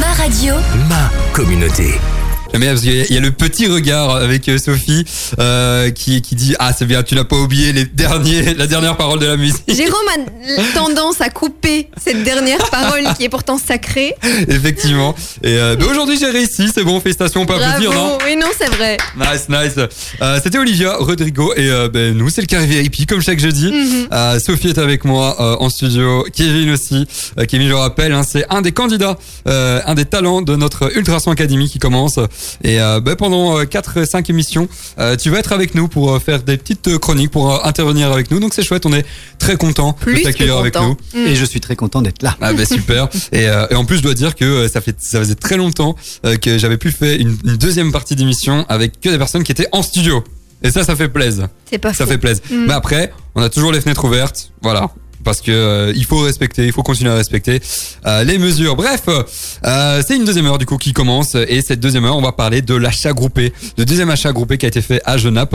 ma 0.00 0.12
radio, 0.22 0.54
Ma 0.88 1.10
communauté. 1.32 2.00
J'aime 2.50 2.62
bien 2.62 2.70
parce 2.70 2.80
qu'il 2.80 2.94
y 2.96 3.00
a- 3.00 3.04
il 3.04 3.14
y 3.14 3.18
a 3.18 3.20
le 3.20 3.30
petit 3.30 3.66
regard 3.66 4.16
avec 4.16 4.48
euh, 4.48 4.56
Sophie 4.58 5.04
euh, 5.38 5.90
qui, 5.90 6.22
qui 6.22 6.34
dit 6.34 6.54
Ah, 6.58 6.72
c'est 6.76 6.86
bien, 6.86 7.02
tu 7.02 7.14
n'as 7.14 7.24
pas 7.24 7.36
oublié 7.36 7.74
les 7.74 7.84
derniers, 7.84 8.54
la 8.54 8.66
dernière 8.66 8.96
parole 8.96 9.18
de 9.18 9.26
la 9.26 9.36
musique. 9.36 9.62
Jérôme 9.68 10.08
a 10.56 10.62
tendance 10.74 11.20
à 11.20 11.28
couper 11.28 11.88
cette 12.02 12.24
dernière 12.24 12.58
parole 12.70 13.02
qui 13.18 13.24
est 13.24 13.28
pourtant 13.28 13.58
sacrée. 13.58 14.14
Effectivement. 14.48 15.14
Et 15.42 15.58
euh, 15.58 15.76
mais 15.78 15.84
aujourd'hui, 15.84 16.18
j'ai 16.18 16.30
réussi, 16.30 16.70
c'est 16.74 16.84
bon, 16.84 16.98
félicitations, 17.00 17.42
on 17.42 17.46
peut 17.46 17.54
applaudir, 17.54 17.92
non 17.92 18.16
Bravo. 18.16 18.18
Oui, 18.24 18.36
non, 18.36 18.46
c'est 18.58 18.70
vrai. 18.74 18.96
Nice, 19.16 19.46
nice. 19.50 19.86
Euh, 20.22 20.40
C'était 20.42 20.58
Olivia 20.58 20.94
Rodrigo 20.96 21.52
et 21.54 21.68
euh, 21.70 21.88
ben, 21.90 22.16
nous, 22.16 22.30
c'est 22.30 22.40
le 22.40 22.46
carré 22.46 22.64
VIP 22.66 23.06
comme 23.06 23.20
chaque 23.20 23.40
jeudi. 23.40 23.72
Euh, 24.10 24.40
Sophie 24.40 24.68
est 24.68 24.78
avec 24.78 25.04
moi 25.04 25.36
euh, 25.38 25.56
en 25.60 25.68
studio, 25.68 26.24
Kevin 26.34 26.70
aussi. 26.70 27.06
Euh, 27.38 27.44
Kevin, 27.44 27.66
je 27.68 27.72
le 27.72 27.78
rappelle, 27.78 28.12
hein, 28.12 28.22
c'est 28.26 28.46
un 28.48 28.62
des 28.62 28.72
candidats, 28.72 29.18
euh, 29.46 29.80
un 29.84 29.94
des 29.94 30.06
talents 30.06 30.40
de 30.40 30.56
notre 30.56 30.96
Ultrason 30.96 31.30
Academy 31.30 31.68
qui 31.68 31.78
commence. 31.78 32.18
Et 32.64 32.80
euh, 32.80 33.00
ben, 33.00 33.16
pendant 33.16 33.62
4-5 33.62 34.30
émissions, 34.30 34.68
euh, 34.98 35.16
tu 35.16 35.30
vas 35.30 35.38
être 35.38 35.52
avec 35.52 35.74
nous 35.74 35.88
pour 35.88 36.12
euh, 36.12 36.18
faire 36.18 36.42
des 36.42 36.56
petites 36.56 36.88
euh, 36.88 36.98
chroniques, 36.98 37.30
pour 37.30 37.52
euh, 37.52 37.58
intervenir 37.64 38.10
avec 38.12 38.30
nous. 38.30 38.40
Donc 38.40 38.54
c'est 38.54 38.62
chouette, 38.62 38.86
on 38.86 38.92
est 38.92 39.04
très 39.38 39.56
content 39.56 39.92
de 39.92 40.04
Plus 40.04 40.18
que 40.18 40.22
t'accueillir 40.24 40.56
avec 40.58 40.74
nous. 40.76 40.96
Et 41.14 41.34
je 41.34 41.44
suis 41.44 41.60
très 41.60 41.76
content 41.76 42.02
d'être 42.02 42.22
là. 42.22 42.36
Ah 42.40 42.52
ben 42.52 42.66
super. 42.66 43.08
Et, 43.32 43.48
euh, 43.48 43.66
et 43.70 43.74
en 43.74 43.84
plus, 43.84 43.98
je 43.98 44.02
dois 44.02 44.14
dire 44.14 44.34
que 44.34 44.44
euh, 44.44 44.68
ça 44.68 44.80
fait 44.80 44.96
ça 44.98 45.18
faisait 45.18 45.34
très 45.34 45.56
longtemps 45.56 45.96
euh, 46.24 46.36
que 46.36 46.58
j'avais 46.58 46.76
plus 46.76 46.92
fait 46.92 47.16
une, 47.16 47.36
une 47.44 47.56
deuxième 47.56 47.92
partie 47.92 48.16
d'émission 48.16 48.64
avec 48.68 49.00
que 49.00 49.08
des 49.08 49.18
personnes 49.18 49.44
qui 49.44 49.52
étaient 49.52 49.68
en 49.72 49.82
studio. 49.82 50.24
Et 50.62 50.70
ça, 50.70 50.82
ça 50.84 50.96
fait 50.96 51.08
plaisir. 51.08 51.48
C'est 51.70 51.78
pas 51.78 51.94
Ça 51.94 52.06
fait 52.06 52.18
plaisir. 52.18 52.42
Mm. 52.50 52.64
Mais 52.66 52.72
après, 52.72 53.12
on 53.34 53.42
a 53.42 53.48
toujours 53.48 53.72
les 53.72 53.80
fenêtres 53.80 54.04
ouvertes. 54.04 54.50
Voilà. 54.62 54.90
Parce 55.28 55.42
que 55.42 55.52
euh, 55.52 55.92
il 55.94 56.06
faut 56.06 56.20
respecter, 56.20 56.64
il 56.64 56.72
faut 56.72 56.82
continuer 56.82 57.10
à 57.10 57.14
respecter 57.14 57.60
euh, 58.06 58.24
les 58.24 58.38
mesures. 58.38 58.76
Bref, 58.76 59.02
euh, 59.08 60.02
c'est 60.06 60.16
une 60.16 60.24
deuxième 60.24 60.46
heure 60.46 60.56
du 60.56 60.64
coup 60.64 60.78
qui 60.78 60.94
commence 60.94 61.34
et 61.34 61.60
cette 61.60 61.80
deuxième 61.80 62.06
heure, 62.06 62.16
on 62.16 62.22
va 62.22 62.32
parler 62.32 62.62
de 62.62 62.74
l'achat 62.74 63.12
groupé, 63.12 63.52
le 63.76 63.84
deuxième 63.84 64.08
achat 64.08 64.32
groupé 64.32 64.56
qui 64.56 64.64
a 64.64 64.68
été 64.68 64.80
fait 64.80 65.02
à 65.04 65.18
Genappe. 65.18 65.54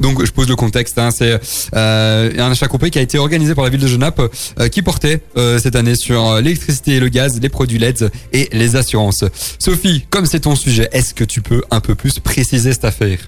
Donc 0.00 0.24
je 0.24 0.30
pose 0.30 0.48
le 0.48 0.54
contexte. 0.54 0.96
Hein, 1.00 1.10
c'est 1.10 1.40
un 1.72 2.50
achat 2.52 2.68
groupé 2.68 2.90
qui 2.90 3.00
a 3.00 3.02
été 3.02 3.18
organisé 3.18 3.56
par 3.56 3.64
la 3.64 3.70
ville 3.70 3.80
de 3.80 3.88
Genappe, 3.88 4.22
qui 4.70 4.80
portait 4.82 5.22
cette 5.58 5.74
année 5.74 5.96
sur 5.96 6.36
l'électricité 6.36 6.92
et 6.92 7.00
le 7.00 7.08
gaz, 7.08 7.40
les 7.40 7.48
produits 7.48 7.80
LED 7.80 8.12
et 8.32 8.48
les 8.52 8.76
assurances. 8.76 9.24
Sophie, 9.58 10.06
comme 10.08 10.24
c'est 10.26 10.40
ton 10.40 10.54
sujet, 10.54 10.88
est-ce 10.92 11.14
que 11.14 11.24
tu 11.24 11.42
peux 11.42 11.62
un 11.72 11.80
peu 11.80 11.96
plus 11.96 12.20
préciser 12.20 12.72
cette 12.72 12.84
affaire? 12.84 13.18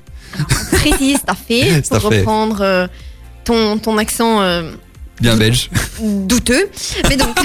Précis, 0.72 1.16
c'est 1.26 1.36
fait. 1.48 1.70
Cette 1.70 1.88
Pour 1.88 1.96
affaire. 1.96 2.18
reprendre 2.20 2.60
euh, 2.60 2.86
ton, 3.44 3.78
ton 3.78 3.98
accent 3.98 4.40
euh, 4.40 4.72
Bien 5.20 5.36
belge. 5.36 5.70
douteux. 6.00 6.68
Mais 7.08 7.16
donc, 7.16 7.36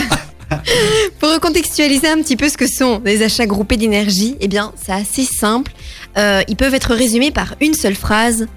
pour 1.19 1.31
recontextualiser 1.33 2.07
un 2.07 2.17
petit 2.17 2.35
peu 2.35 2.49
ce 2.49 2.57
que 2.57 2.67
sont 2.67 3.01
les 3.05 3.21
achats 3.23 3.45
groupés 3.45 3.77
d'énergie, 3.77 4.35
eh 4.39 4.47
bien, 4.47 4.73
c'est 4.81 4.91
assez 4.91 5.23
simple. 5.25 5.71
Euh, 6.17 6.41
ils 6.47 6.55
peuvent 6.55 6.73
être 6.73 6.93
résumés 6.95 7.31
par 7.31 7.55
une 7.61 7.73
seule 7.73 7.95
phrase. 7.95 8.47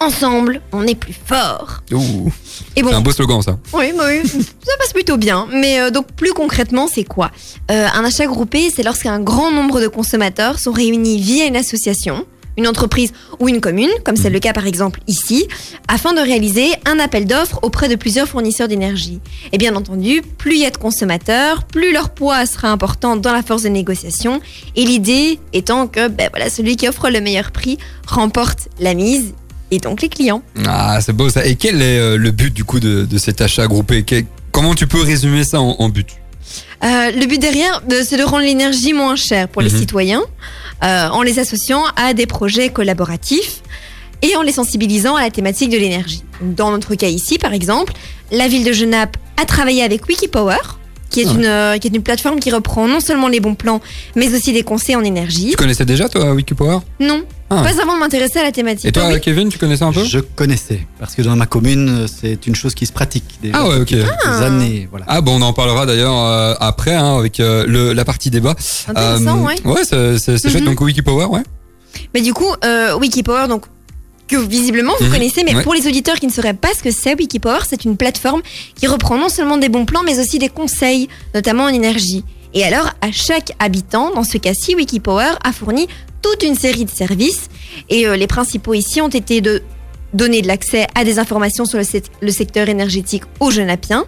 Ensemble, 0.00 0.60
on 0.72 0.84
est 0.84 0.96
plus 0.96 1.14
fort. 1.26 1.82
Ouh, 1.92 2.32
Et 2.74 2.82
c'est 2.82 2.88
un 2.92 2.96
bon, 2.96 3.00
beau 3.02 3.12
slogan 3.12 3.40
ça. 3.40 3.56
oui, 3.72 3.92
bah 3.96 4.04
oui, 4.08 4.28
ça 4.64 4.72
passe 4.80 4.92
plutôt 4.92 5.16
bien. 5.16 5.46
Mais 5.52 5.78
euh, 5.78 5.90
donc, 5.90 6.10
plus 6.16 6.32
concrètement, 6.32 6.88
c'est 6.92 7.04
quoi? 7.04 7.30
Euh, 7.70 7.86
Un 7.94 8.04
achat 8.04 8.26
groupé, 8.26 8.72
c'est 8.74 8.82
lorsqu'un 8.82 9.20
grand 9.20 9.52
nombre 9.52 9.80
de 9.80 9.86
consommateurs 9.86 10.58
sont 10.58 10.72
réunis 10.72 11.20
via 11.20 11.46
une 11.46 11.54
association, 11.54 12.26
une 12.56 12.66
entreprise 12.68 13.12
ou 13.40 13.48
une 13.48 13.60
commune, 13.60 13.90
comme 14.04 14.16
c'est 14.16 14.30
le 14.30 14.38
cas 14.38 14.52
par 14.52 14.66
exemple 14.66 15.00
ici, 15.06 15.46
afin 15.88 16.12
de 16.12 16.20
réaliser 16.20 16.66
un 16.86 16.98
appel 16.98 17.26
d'offres 17.26 17.58
auprès 17.62 17.88
de 17.88 17.94
plusieurs 17.96 18.28
fournisseurs 18.28 18.68
d'énergie. 18.68 19.20
Et 19.52 19.58
bien 19.58 19.74
entendu, 19.76 20.22
plus 20.38 20.54
il 20.56 20.60
y 20.60 20.66
a 20.66 20.70
de 20.70 20.76
consommateurs, 20.76 21.64
plus 21.64 21.92
leur 21.92 22.10
poids 22.10 22.44
sera 22.46 22.68
important 22.68 23.16
dans 23.16 23.32
la 23.32 23.42
force 23.42 23.62
de 23.62 23.68
négociation. 23.68 24.40
Et 24.76 24.84
l'idée 24.84 25.38
étant 25.52 25.86
que 25.86 26.08
ben 26.08 26.28
voilà, 26.32 26.50
celui 26.50 26.76
qui 26.76 26.86
offre 26.88 27.08
le 27.10 27.20
meilleur 27.20 27.50
prix 27.52 27.78
remporte 28.06 28.68
la 28.80 28.94
mise 28.94 29.34
et 29.70 29.78
donc 29.78 30.02
les 30.02 30.08
clients. 30.10 30.42
Ah, 30.66 30.98
c'est 31.00 31.14
beau 31.14 31.30
ça. 31.30 31.46
Et 31.46 31.56
quel 31.56 31.80
est 31.80 31.98
euh, 31.98 32.16
le 32.18 32.30
but 32.30 32.52
du 32.52 32.64
coup 32.64 32.78
de, 32.80 33.04
de 33.06 33.18
cet 33.18 33.40
achat 33.40 33.66
groupé? 33.66 34.02
Quel- 34.02 34.26
Comment 34.50 34.74
tu 34.74 34.86
peux 34.86 35.00
résumer 35.00 35.44
ça 35.44 35.62
en, 35.62 35.76
en 35.78 35.88
but? 35.88 36.08
Euh, 36.84 37.10
le 37.12 37.26
but 37.26 37.40
derrière, 37.40 37.80
de- 37.88 38.02
c'est 38.02 38.18
de 38.18 38.22
rendre 38.22 38.44
l'énergie 38.44 38.92
moins 38.92 39.16
chère 39.16 39.48
pour 39.48 39.62
les 39.62 39.70
Mhm. 39.70 39.78
citoyens, 39.78 40.22
euh, 40.82 41.08
en 41.08 41.22
les 41.22 41.38
associant 41.38 41.84
à 41.96 42.14
des 42.14 42.26
projets 42.26 42.70
collaboratifs 42.70 43.62
et 44.22 44.36
en 44.36 44.42
les 44.42 44.52
sensibilisant 44.52 45.16
à 45.16 45.22
la 45.22 45.30
thématique 45.30 45.70
de 45.70 45.78
l'énergie. 45.78 46.22
Dans 46.40 46.70
notre 46.70 46.94
cas 46.94 47.08
ici, 47.08 47.38
par 47.38 47.52
exemple, 47.52 47.92
la 48.30 48.48
ville 48.48 48.64
de 48.64 48.72
Genappe 48.72 49.16
a 49.40 49.44
travaillé 49.44 49.82
avec 49.82 50.08
Wikipower, 50.08 50.56
qui 51.12 51.20
est, 51.20 51.26
Ah. 51.28 51.32
une, 51.34 51.44
euh, 51.44 51.78
qui 51.78 51.86
est 51.88 51.94
une 51.94 52.02
plateforme 52.02 52.40
qui 52.40 52.50
reprend 52.50 52.88
non 52.88 53.00
seulement 53.00 53.28
les 53.28 53.40
bons 53.40 53.54
plans, 53.54 53.80
mais 54.16 54.34
aussi 54.34 54.52
des 54.52 54.62
conseils 54.64 54.96
en 54.96 55.04
énergie. 55.04 55.50
Tu 55.50 55.56
connaissais 55.56 55.84
déjà 55.84 56.08
toi 56.08 56.32
Wikipower? 56.32 56.78
Non, 57.00 57.22
Ah. 57.54 57.62
Pas 57.62 57.82
avant 57.82 57.94
de 57.96 58.00
m'intéresser 58.00 58.38
à 58.38 58.44
la 58.44 58.50
thématique. 58.50 58.86
Et 58.86 58.92
toi, 58.92 59.02
Ah 59.08 59.12
oui. 59.12 59.20
Kevin, 59.20 59.50
tu 59.50 59.58
connaissais 59.58 59.82
un 59.84 59.92
peu? 59.92 60.02
Je 60.02 60.20
connaissais, 60.20 60.86
parce 60.98 61.14
que 61.14 61.20
dans 61.20 61.36
ma 61.36 61.44
commune, 61.44 62.06
c'est 62.08 62.46
une 62.46 62.54
chose 62.54 62.74
qui 62.74 62.86
se 62.86 62.92
pratique 62.94 63.24
déjà 63.42 63.58
Ah 63.58 63.68
ouais, 63.68 63.74
ok. 63.74 63.80
depuis 63.80 63.96
quelques 63.96 64.08
Ah. 64.24 64.44
années. 64.46 64.88
Voilà. 64.90 65.04
Ah 65.06 65.20
bon, 65.20 65.38
on 65.38 65.42
en 65.42 65.52
parlera 65.52 65.84
d'ailleurs 65.84 66.16
euh, 66.16 66.54
après 66.60 66.94
hein, 66.94 67.18
avec 67.18 67.40
euh, 67.40 67.66
le, 67.68 67.92
la 67.92 68.06
partie 68.06 68.30
débat. 68.30 68.54
Intéressant, 68.88 69.38
Euh, 69.38 69.46
ouais. 69.46 69.56
Ouais, 69.66 69.84
c'est 69.84 70.18
c'est- 70.18 70.38
c'est 70.38 70.48
chouette. 70.48 70.62
Mhm. 70.62 70.70
Donc 70.70 70.80
Wikipower, 70.80 71.26
ouais. 71.26 71.42
Mais 72.14 72.22
du 72.22 72.32
coup, 72.32 72.48
euh, 72.64 72.96
Wikipower, 72.96 73.48
donc 73.48 73.66
que 74.32 74.46
visiblement 74.46 74.92
vous 74.98 75.06
Mhm. 75.06 75.12
connaissez, 75.12 75.44
mais 75.44 75.54
Ouais. 75.54 75.62
pour 75.62 75.74
les 75.74 75.86
auditeurs 75.86 76.16
qui 76.18 76.26
ne 76.26 76.32
sauraient 76.32 76.54
pas 76.54 76.72
ce 76.76 76.82
que 76.82 76.90
c'est, 76.90 77.14
Wikipower, 77.18 77.60
c'est 77.68 77.84
une 77.84 77.96
plateforme 77.96 78.42
qui 78.74 78.86
reprend 78.86 79.16
non 79.18 79.28
seulement 79.28 79.56
des 79.58 79.68
bons 79.68 79.84
plans, 79.84 80.02
mais 80.04 80.18
aussi 80.18 80.38
des 80.38 80.48
conseils, 80.48 81.08
notamment 81.34 81.64
en 81.64 81.68
énergie. 81.68 82.24
Et 82.54 82.64
alors, 82.64 82.90
à 83.00 83.10
chaque 83.12 83.52
habitant, 83.58 84.12
dans 84.14 84.24
ce 84.24 84.38
cas-ci, 84.38 84.74
Wikipower 84.74 85.32
a 85.42 85.52
fourni 85.52 85.86
toute 86.22 86.42
une 86.42 86.54
série 86.54 86.84
de 86.84 86.90
services. 86.90 87.48
Et 87.88 88.06
euh, 88.06 88.16
les 88.16 88.26
principaux 88.26 88.74
ici 88.74 89.00
ont 89.00 89.08
été 89.08 89.40
de 89.40 89.62
donner 90.14 90.42
de 90.42 90.46
l'accès 90.46 90.86
à 90.94 91.04
des 91.04 91.18
informations 91.18 91.64
sur 91.64 91.78
le, 91.78 91.84
sec- 91.84 92.10
le 92.20 92.30
secteur 92.30 92.68
énergétique 92.68 93.22
aux 93.40 93.50
Genapiens, 93.50 94.04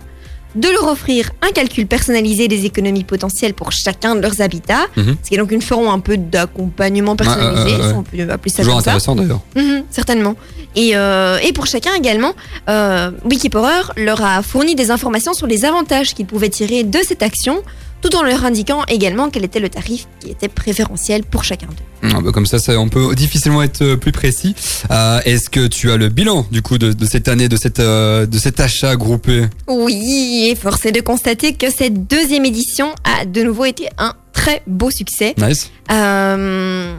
de 0.54 0.68
leur 0.68 0.86
offrir 0.88 1.30
un 1.42 1.50
calcul 1.52 1.86
personnalisé 1.86 2.48
des 2.48 2.64
économies 2.64 3.04
potentielles 3.04 3.54
pour 3.54 3.72
chacun 3.72 4.14
de 4.14 4.20
leurs 4.20 4.40
habitats, 4.40 4.86
Mhm. 4.96 5.16
ce 5.22 5.28
qui 5.28 5.34
est 5.34 5.38
donc 5.38 5.50
une 5.52 5.62
forme 5.62 5.88
un 5.88 5.98
peu 6.00 6.16
d'accompagnement 6.16 7.16
personnalisé, 7.16 7.76
si 7.76 7.94
on 7.94 8.02
peut 8.02 8.30
appeler 8.30 8.50
ça 8.50 8.58
Toujours 8.62 8.74
comme 8.74 8.80
intéressant 8.80 9.14
d'ailleurs. 9.16 9.40
Mhm, 9.56 9.84
certainement. 9.90 10.34
Et, 10.76 10.96
euh, 10.96 11.38
et 11.42 11.52
pour 11.52 11.66
chacun 11.66 11.92
également, 11.94 12.32
euh, 12.68 13.10
Wikipower 13.24 13.92
leur 13.96 14.22
a 14.24 14.42
fourni 14.42 14.74
des 14.74 14.90
informations 14.90 15.32
sur 15.34 15.46
les 15.46 15.64
avantages 15.64 16.14
qu'ils 16.14 16.26
pouvaient 16.26 16.48
tirer 16.48 16.82
de 16.84 16.98
cette 17.06 17.22
action, 17.22 17.62
tout 18.04 18.14
en 18.16 18.22
leur 18.22 18.44
indiquant 18.44 18.82
également 18.86 19.30
quel 19.30 19.44
était 19.44 19.60
le 19.60 19.70
tarif 19.70 20.06
qui 20.20 20.30
était 20.30 20.48
préférentiel 20.48 21.24
pour 21.24 21.42
chacun 21.42 21.68
d'eux. 21.68 22.10
Ah 22.14 22.20
bah 22.20 22.32
comme 22.32 22.44
ça, 22.44 22.58
ça, 22.58 22.78
on 22.78 22.90
peut 22.90 23.14
difficilement 23.14 23.62
être 23.62 23.80
euh, 23.80 23.96
plus 23.96 24.12
précis. 24.12 24.54
Euh, 24.90 25.20
Est-ce 25.24 25.48
que 25.48 25.66
tu 25.66 25.90
as 25.90 25.96
le 25.96 26.10
bilan 26.10 26.46
du 26.50 26.60
coup 26.60 26.76
de, 26.76 26.92
de 26.92 27.06
cette 27.06 27.28
année, 27.28 27.48
de, 27.48 27.56
cette, 27.56 27.80
euh, 27.80 28.26
de 28.26 28.36
cet 28.36 28.60
achat 28.60 28.94
groupé? 28.96 29.46
Oui, 29.68 30.48
et 30.50 30.54
force 30.54 30.84
est 30.84 30.92
de 30.92 31.00
constater 31.00 31.54
que 31.54 31.70
cette 31.70 32.06
deuxième 32.06 32.44
édition 32.44 32.94
a 33.04 33.24
de 33.24 33.42
nouveau 33.42 33.64
été 33.64 33.88
un 33.96 34.12
très 34.34 34.62
beau 34.66 34.90
succès. 34.90 35.34
Nice. 35.38 35.70
Euh, 35.90 36.94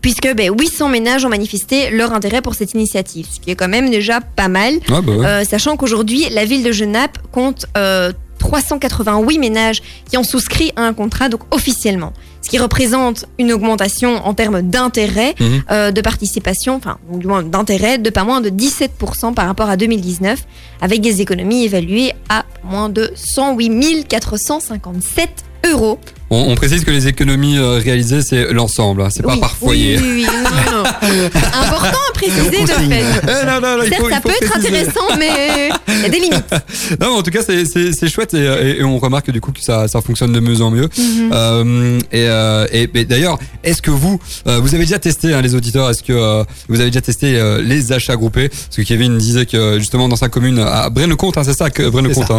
puisque 0.00 0.32
ben, 0.34 0.52
800 0.56 0.88
ménages 0.88 1.24
ont 1.24 1.28
manifesté 1.28 1.90
leur 1.90 2.12
intérêt 2.12 2.42
pour 2.42 2.54
cette 2.54 2.74
initiative, 2.74 3.26
ce 3.32 3.40
qui 3.40 3.50
est 3.50 3.56
quand 3.56 3.68
même 3.68 3.90
déjà 3.90 4.20
pas 4.20 4.48
mal. 4.48 4.74
Ouais, 4.88 5.02
bah 5.02 5.12
ouais. 5.12 5.26
Euh, 5.26 5.44
sachant 5.44 5.76
qu'aujourd'hui, 5.76 6.26
la 6.30 6.44
ville 6.44 6.62
de 6.62 6.70
Genappe 6.70 7.18
compte 7.32 7.66
euh, 7.76 8.12
388 8.44 9.38
ménages 9.38 9.82
qui 10.08 10.18
ont 10.18 10.22
souscrit 10.22 10.70
à 10.76 10.82
un 10.82 10.92
contrat, 10.92 11.28
donc 11.30 11.40
officiellement. 11.50 12.12
Ce 12.42 12.50
qui 12.50 12.58
représente 12.58 13.24
une 13.38 13.52
augmentation 13.52 14.16
en 14.26 14.34
termes 14.34 14.60
d'intérêt, 14.60 15.34
Mhm. 15.40 15.62
euh, 15.70 15.90
de 15.92 16.00
participation, 16.02 16.74
enfin, 16.76 16.98
ou 17.10 17.18
du 17.18 17.26
moins 17.26 17.42
d'intérêt, 17.42 17.96
de 17.96 18.10
pas 18.10 18.24
moins 18.24 18.42
de 18.42 18.50
17% 18.50 19.32
par 19.32 19.46
rapport 19.46 19.70
à 19.70 19.76
2019, 19.78 20.44
avec 20.82 21.00
des 21.00 21.22
économies 21.22 21.64
évaluées 21.64 22.12
à 22.28 22.44
moins 22.62 22.90
de 22.90 23.10
108 23.14 24.06
457 24.06 25.30
euros. 25.72 25.98
On, 26.30 26.50
on 26.50 26.54
précise 26.54 26.84
que 26.84 26.90
les 26.90 27.06
économies 27.06 27.58
euh, 27.58 27.78
réalisées, 27.84 28.22
c'est 28.22 28.52
l'ensemble, 28.52 29.02
hein, 29.02 29.08
c'est 29.10 29.22
pas 29.22 29.36
par 29.36 29.54
foyer. 29.56 29.98
Oui, 29.98 30.02
oui, 30.04 30.26
oui, 30.26 30.26
non, 30.26 30.50
non, 30.72 30.82
non. 30.82 30.84
Important 31.62 31.98
à 32.10 32.12
préciser 32.14 32.62
de 32.62 32.66
fait. 32.66 33.04
Eh, 33.22 33.46
non, 33.46 33.60
non, 33.60 33.82
Certes, 33.88 34.00
faut- 34.02 34.10
ça 34.10 34.20
peut 34.20 34.30
être 34.40 34.56
intéressant, 34.56 35.16
mais 35.18 35.68
il 35.88 36.00
y 36.02 36.04
a 36.04 36.08
des 36.08 36.18
limites. 36.18 36.44
Non, 37.00 37.08
mais 37.10 37.18
en 37.18 37.22
tout 37.22 37.30
cas, 37.30 37.42
c'est- 37.42 38.08
chouette 38.08 38.34
et, 38.34 38.38
et- 38.44 38.80
et 38.80 38.84
on 38.84 38.98
remarque 38.98 39.30
du 39.30 39.40
coup 39.40 39.52
que 39.52 39.60
ça, 39.60 39.86
ça 39.88 40.00
fonctionne 40.00 40.32
de 40.32 40.40
mieux 40.40 40.60
en 40.62 40.70
mieux. 40.70 40.88
Mhm. 40.98 41.30
Euh, 41.32 41.98
et 42.12 42.26
euh, 42.28 42.66
et- 42.72 42.88
et 42.94 43.04
d'ailleurs, 43.04 43.38
est-ce 43.62 43.82
que 43.82 43.90
vous, 43.90 44.18
euh, 44.46 44.58
vous 44.60 44.74
avez 44.74 44.84
déjà 44.84 44.98
testé, 44.98 45.34
hein, 45.34 45.42
les 45.42 45.54
auditeurs, 45.54 45.90
est-ce 45.90 46.02
que 46.02 46.12
euh, 46.12 46.42
vous 46.68 46.80
avez 46.80 46.90
déjà 46.90 47.00
testé 47.02 47.36
euh, 47.38 47.60
les 47.62 47.92
achats 47.92 48.16
groupés? 48.16 48.48
Parce 48.48 48.76
que 48.76 48.82
Kevin 48.82 49.18
disait 49.18 49.46
que 49.46 49.78
justement 49.78 50.08
dans 50.08 50.16
sa 50.16 50.28
commune, 50.28 50.58
à 50.58 50.88
Braine-le-Comte, 50.90 51.36
hein, 51.38 51.44
c'est 51.44 51.56
ça, 51.56 51.70
que 51.70 51.88
Braine-le-Comte, 51.88 52.30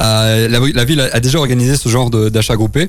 euh, 0.00 0.48
la, 0.48 0.58
la 0.74 0.84
ville 0.84 1.00
a, 1.00 1.20
déjà 1.20 1.38
organisé 1.38 1.76
ce 1.76 1.88
genre 1.88 2.10
d'achat 2.10 2.56
groupé. 2.56 2.88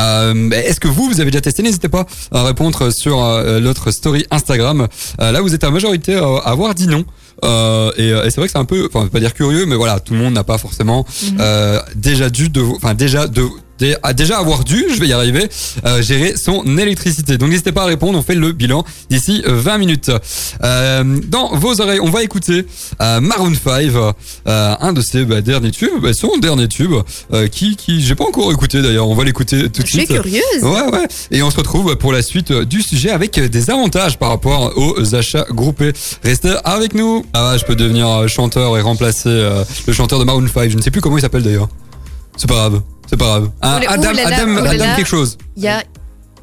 Euh, 0.00 0.50
est-ce 0.50 0.80
que 0.80 0.88
vous, 0.88 1.08
vous 1.08 1.20
avez 1.20 1.30
déjà 1.30 1.40
testé 1.40 1.62
N'hésitez 1.62 1.88
pas 1.88 2.06
à 2.32 2.42
répondre 2.44 2.90
sur 2.90 3.22
euh, 3.22 3.60
notre 3.60 3.90
story 3.90 4.26
Instagram. 4.30 4.88
Euh, 5.20 5.32
là, 5.32 5.40
vous 5.40 5.54
êtes 5.54 5.64
à 5.64 5.70
majorité 5.70 6.14
euh, 6.14 6.36
à 6.38 6.50
avoir 6.50 6.74
dit 6.74 6.86
non. 6.86 7.04
Euh, 7.44 7.90
et, 7.96 8.10
euh, 8.12 8.24
et 8.24 8.30
c'est 8.30 8.36
vrai 8.36 8.46
que 8.46 8.52
c'est 8.52 8.58
un 8.58 8.64
peu, 8.64 8.88
enfin, 8.92 9.06
pas 9.08 9.20
dire 9.20 9.34
curieux, 9.34 9.66
mais 9.66 9.76
voilà, 9.76 10.00
tout 10.00 10.12
le 10.14 10.20
monde 10.20 10.34
n'a 10.34 10.44
pas 10.44 10.58
forcément 10.58 11.06
euh, 11.38 11.80
déjà 11.96 12.28
dû 12.30 12.48
de, 12.48 12.60
enfin 12.62 12.94
déjà 12.94 13.26
de 13.26 13.46
déjà 14.14 14.38
avoir 14.38 14.64
dû, 14.64 14.84
je 14.94 15.00
vais 15.00 15.08
y 15.08 15.12
arriver, 15.12 15.48
euh, 15.86 16.02
gérer 16.02 16.34
son 16.36 16.64
électricité. 16.78 17.38
Donc 17.38 17.50
n'hésitez 17.50 17.72
pas 17.72 17.82
à 17.82 17.86
répondre, 17.86 18.18
on 18.18 18.22
fait 18.22 18.34
le 18.34 18.52
bilan 18.52 18.84
d'ici 19.10 19.42
euh, 19.46 19.54
20 19.60 19.78
minutes. 19.78 20.10
Euh, 20.62 21.04
dans 21.28 21.54
vos 21.54 21.80
oreilles, 21.80 22.00
on 22.00 22.10
va 22.10 22.22
écouter 22.22 22.66
euh, 23.00 23.20
Maroon 23.20 23.52
5, 23.54 23.90
euh, 23.94 24.74
un 24.80 24.92
de 24.92 25.00
ses 25.00 25.24
bah, 25.24 25.40
derniers 25.40 25.70
tubes, 25.70 26.00
bah, 26.02 26.12
son 26.12 26.36
dernier 26.38 26.68
tube, 26.68 26.92
euh, 27.32 27.48
qui, 27.48 27.76
qui 27.76 28.02
j'ai 28.02 28.14
pas 28.14 28.24
encore 28.24 28.50
écouté 28.52 28.82
d'ailleurs, 28.82 29.08
on 29.08 29.14
va 29.14 29.24
l'écouter 29.24 29.70
tout 29.70 29.82
de 29.82 29.86
Je 29.86 29.92
suis 29.92 30.06
suite. 30.06 30.10
curieuse. 30.12 30.42
Ouais, 30.62 30.88
ouais. 30.92 31.06
Et 31.30 31.42
on 31.42 31.50
se 31.50 31.56
retrouve 31.56 31.96
pour 31.96 32.12
la 32.12 32.22
suite 32.22 32.52
du 32.52 32.82
sujet 32.82 33.10
avec 33.10 33.38
des 33.40 33.70
avantages 33.70 34.18
par 34.18 34.28
rapport 34.30 34.72
aux 34.76 35.14
achats 35.14 35.46
groupés. 35.50 35.92
Restez 36.22 36.54
avec 36.64 36.94
nous. 36.94 37.24
Ah, 37.32 37.56
je 37.58 37.64
peux 37.64 37.76
devenir 37.76 38.08
euh, 38.08 38.28
chanteur 38.28 38.76
et 38.76 38.80
remplacer 38.80 39.28
euh, 39.28 39.64
le 39.86 39.92
chanteur 39.92 40.18
de 40.18 40.24
Maroon 40.24 40.46
5. 40.52 40.70
Je 40.70 40.76
ne 40.76 40.82
sais 40.82 40.90
plus 40.90 41.00
comment 41.00 41.16
il 41.18 41.20
s'appelle 41.20 41.42
d'ailleurs. 41.42 41.68
C'est 42.36 42.48
pas 42.48 42.54
grave. 42.54 42.80
C'est 43.10 43.16
pas 43.18 43.24
grave. 43.26 43.50
Ah, 43.60 43.80
Adam, 43.88 44.10
oulala, 44.12 44.28
Adam, 44.36 44.52
oulala. 44.52 44.70
Adam 44.70 44.96
quelque 44.96 45.08
chose. 45.08 45.36
Il 45.56 45.64
y 45.64 45.68
a, 45.68 45.82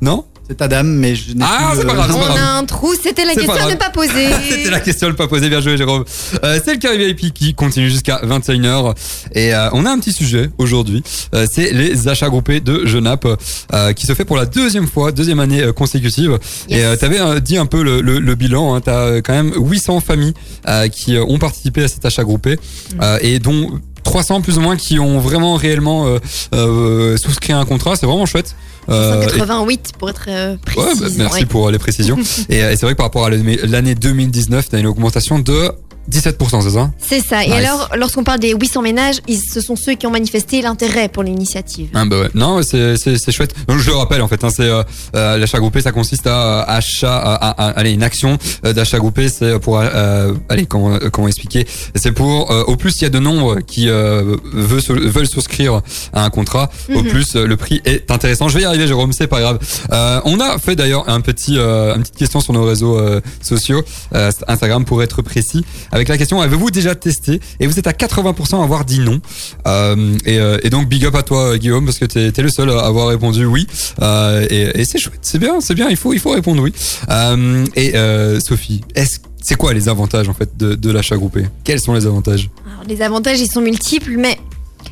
Non 0.02 0.26
C'est 0.50 0.62
Adam, 0.62 0.84
mais 0.84 1.16
je 1.16 1.34
n'ai 1.34 1.44
Ah, 1.46 1.70
plus, 1.72 1.80
c'est 1.82 1.88
pas 1.88 1.94
grave, 1.94 2.10
c'est 2.12 2.16
on 2.18 2.20
pas 2.20 2.28
grave. 2.28 2.38
a 2.40 2.58
un 2.58 2.66
trou, 2.66 2.94
c'était 3.02 3.26
la 3.26 3.34
C'est 3.34 3.42
question 3.42 3.54
à 3.56 3.62
ne 3.64 3.76
grave. 3.76 3.78
pas 3.78 3.90
poser. 3.90 4.28
C'était 4.50 4.70
la 4.70 4.80
question, 4.80 5.08
le 5.10 5.16
pas 5.16 5.28
posé. 5.28 5.50
Bien 5.50 5.60
joué, 5.62 5.76
Jérôme. 5.78 6.04
Euh, 6.44 6.60
c'est 6.64 6.74
le 6.74 6.80
Carré 6.80 6.98
VIP 7.14 7.34
qui 7.34 7.54
continue 7.54 7.90
jusqu'à 7.90 8.22
21h. 8.24 8.94
Et 9.34 9.54
euh, 9.54 9.70
on 9.74 9.86
a 9.86 9.92
un 9.92 10.00
petit 10.00 10.14
sujet 10.14 10.50
aujourd'hui. 10.58 11.04
Euh, 11.36 11.46
c'est 11.52 11.72
les 11.74 12.08
achats 12.08 12.30
groupés 12.30 12.60
de 12.62 12.86
Genappe 12.86 13.28
euh, 13.74 13.92
qui 13.94 14.06
se 14.06 14.14
fait 14.14 14.24
pour 14.26 14.38
la 14.38 14.46
deuxième 14.46 14.88
fois, 14.88 15.12
deuxième 15.12 15.40
année 15.42 15.62
euh, 15.64 15.74
consécutive. 15.74 16.40
Yes. 16.70 16.80
Et 16.80 16.86
euh, 16.86 16.96
tu 16.98 17.04
avais 17.06 17.42
dit 17.42 17.58
un 17.58 17.66
peu 17.66 17.82
le, 17.84 18.00
le, 18.02 18.20
le 18.20 18.36
bilan. 18.36 18.74
Hein, 18.76 18.82
tu 18.82 18.90
as 18.90 19.22
quand 19.22 19.34
même 19.34 19.54
800 19.58 20.00
familles 20.02 20.34
euh, 20.68 20.88
qui 20.88 21.16
euh, 21.18 21.26
ont 21.28 21.40
participé 21.40 21.84
à 21.84 21.88
cet 21.88 22.06
achat 22.06 22.24
groupé 22.24 22.58
Mm. 22.58 23.00
euh, 23.04 23.18
et 23.22 23.40
dont 23.40 23.80
300 24.08 24.42
plus 24.42 24.58
ou 24.58 24.62
moins 24.62 24.76
qui 24.78 25.00
ont 25.00 25.20
vraiment 25.20 25.56
réellement 25.56 26.08
euh, 26.08 26.20
euh, 26.54 27.18
souscrit 27.18 27.54
un 27.54 27.66
contrat. 27.66 27.96
C'est 27.96 28.06
vraiment 28.06 28.26
chouette. 28.26 28.56
Euh, 28.90 29.22
et- 29.22 29.30
188 29.30 29.92
pour 30.00 30.10
être 30.10 30.26
euh, 30.30 30.56
précis. 30.66 30.80
Ouais, 30.80 30.94
bah, 31.00 31.08
merci 31.18 31.46
pour 31.46 31.70
les 31.72 31.78
précisions. 31.80 32.18
et, 32.50 32.64
euh, 32.64 32.72
et 32.72 32.78
c'est 32.78 32.86
vrai 32.86 32.94
que 32.94 32.98
par 32.98 33.08
rapport 33.08 33.26
à 33.26 33.30
l'année 33.30 33.60
l'année 33.64 33.96
2019, 33.96 34.70
tu 34.70 34.76
as 34.76 34.80
une 34.80 34.88
augmentation 34.88 35.40
de 35.40 35.72
17%, 36.10 36.62
c'est 36.62 36.70
ça? 36.72 36.92
C'est 37.00 37.20
ça. 37.20 37.44
Et 37.46 37.52
alors, 37.52 37.90
lorsqu'on 37.98 38.24
parle 38.24 38.40
des 38.40 38.54
800 38.54 38.82
ménages, 38.82 39.18
ils- 39.28 39.42
ce 39.42 39.60
sont 39.62 39.76
ceux 39.76 39.94
qui 39.96 40.08
ont 40.08 40.12
manifesté 40.12 40.62
l'intérêt 40.62 41.10
pour 41.10 41.24
l'initiative. 41.24 41.90
ah 41.94 42.06
bah 42.06 42.22
ouais. 42.22 42.30
Non, 42.34 42.62
c'est 42.64 43.32
chouette. 43.32 43.54
Donc, 43.68 43.80
je 43.80 43.90
le 43.90 43.96
rappelle 43.96 44.22
en 44.22 44.28
fait, 44.28 44.44
hein, 44.44 44.50
c'est 44.50 44.64
euh, 44.64 44.84
euh, 45.16 45.38
l'achat 45.38 45.60
groupé, 45.60 45.82
ça 45.82 45.92
consiste 45.92 46.28
à 46.28 46.62
euh, 46.62 46.64
achat, 46.68 47.18
à, 47.18 47.34
à- 47.34 47.68
à- 47.68 47.72
allez 47.80 47.92
une 47.92 48.04
action 48.04 48.38
euh, 48.66 48.74
d'achat 48.74 49.00
groupé, 49.00 49.28
c'est 49.30 49.60
pour 49.60 49.80
euh, 49.80 50.34
allez 50.50 50.66
comment 50.66 50.98
comment 51.12 51.28
expliquer? 51.28 51.68
C'est 51.96 52.12
pour 52.14 52.52
euh, 52.52 52.64
au 52.64 52.76
plus 52.78 52.96
il 52.98 53.04
y 53.04 53.06
a 53.06 53.10
de 53.10 53.20
nombres 53.20 53.60
qui 53.62 53.90
euh, 53.90 54.38
sou- 54.80 54.94
veulent 54.96 55.28
souscrire 55.28 55.82
à 56.14 56.24
un 56.24 56.30
contrat, 56.30 56.70
au 56.94 57.02
Mhm. 57.04 57.08
plus 57.10 57.36
le 57.36 57.58
prix 57.58 57.82
est 57.86 58.10
intéressant. 58.12 58.48
Je 58.48 58.56
vais 58.58 58.62
y 58.62 58.66
arriver, 58.66 58.88
Jérôme, 58.88 59.12
c'est 59.14 59.28
pas 59.28 59.42
grave. 59.42 59.60
Euh, 59.92 60.22
on 60.26 60.40
a 60.40 60.58
fait 60.58 60.76
d'ailleurs 60.76 61.10
un 61.10 61.20
petit 61.22 61.58
euh, 61.58 61.96
une 61.96 62.02
petite 62.02 62.16
question 62.18 62.40
sur 62.40 62.54
nos 62.54 62.64
réseaux 62.64 62.98
sociaux, 63.42 63.84
euh, 64.16 64.32
Instagram 64.48 64.86
pour 64.86 65.04
être 65.04 65.22
précis, 65.22 65.66
avec 65.98 66.08
la 66.08 66.18
question 66.18 66.40
avez-vous 66.42 66.72
déjà 66.72 66.96
testé 66.96 67.40
Et 67.60 67.68
vous 67.68 67.78
êtes 67.80 67.88
à 67.88 67.92
80% 67.92 68.60
à 68.60 68.64
avoir 68.64 68.86
dit 68.86 69.00
non. 69.00 69.20
Euh, 69.68 70.16
et, 70.26 70.40
euh, 70.40 70.58
et 70.64 70.70
donc 70.70 70.88
big 70.88 71.06
up 71.06 71.16
à 71.16 71.24
toi 71.24 71.54
euh, 71.54 71.58
Guillaume 71.58 71.86
parce 71.86 72.00
que 72.00 72.06
t'es 72.06 72.32
es 72.36 72.42
le 72.42 72.50
seul 72.50 72.70
à 72.70 72.86
avoir 72.86 73.08
répondu 73.10 73.46
oui. 73.46 73.68
Euh, 74.02 74.46
et 74.50 74.80
et 74.82 74.86
c'est 74.86 75.00
chouette, 75.00 75.20
c'est 75.22 75.40
bien, 75.40 75.60
c'est 75.60 75.76
bien. 75.76 75.88
Il 75.90 75.98
faut 75.98 76.14
il 76.14 76.20
faut 76.20 76.32
répondre 76.32 76.62
oui. 76.64 76.72
Euh, 77.10 77.66
et 77.76 77.94
Sophie, 78.40 78.82
est-ce 78.96 79.20
c'est 79.42 79.56
quoi 79.56 79.74
les 79.74 79.88
avantages 79.90 80.28
en 80.30 80.34
fait 80.34 80.58
de, 80.58 80.76
de 80.76 80.92
l'achat 80.92 81.16
groupé? 81.16 81.46
Quels 81.64 81.80
sont 81.80 81.94
les 81.94 82.06
avantages? 82.06 82.50
Alors, 82.66 82.84
les 82.88 83.02
avantages, 83.02 83.40
ils 83.40 83.50
sont 83.50 83.62
multiples, 83.62 84.16
mais 84.18 84.38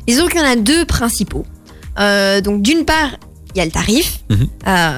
disons 0.06 0.26
qu'il 0.28 0.40
y 0.40 0.42
en 0.42 0.46
a 0.46 0.56
deux 0.56 0.84
principaux. 0.86 1.44
Donc, 2.42 2.62
d'une 2.62 2.84
part, 2.86 3.16
il 3.54 3.58
y 3.58 3.60
a 3.60 3.64
le 3.66 3.70
tarif, 3.70 4.20
Mhm. 4.30 4.48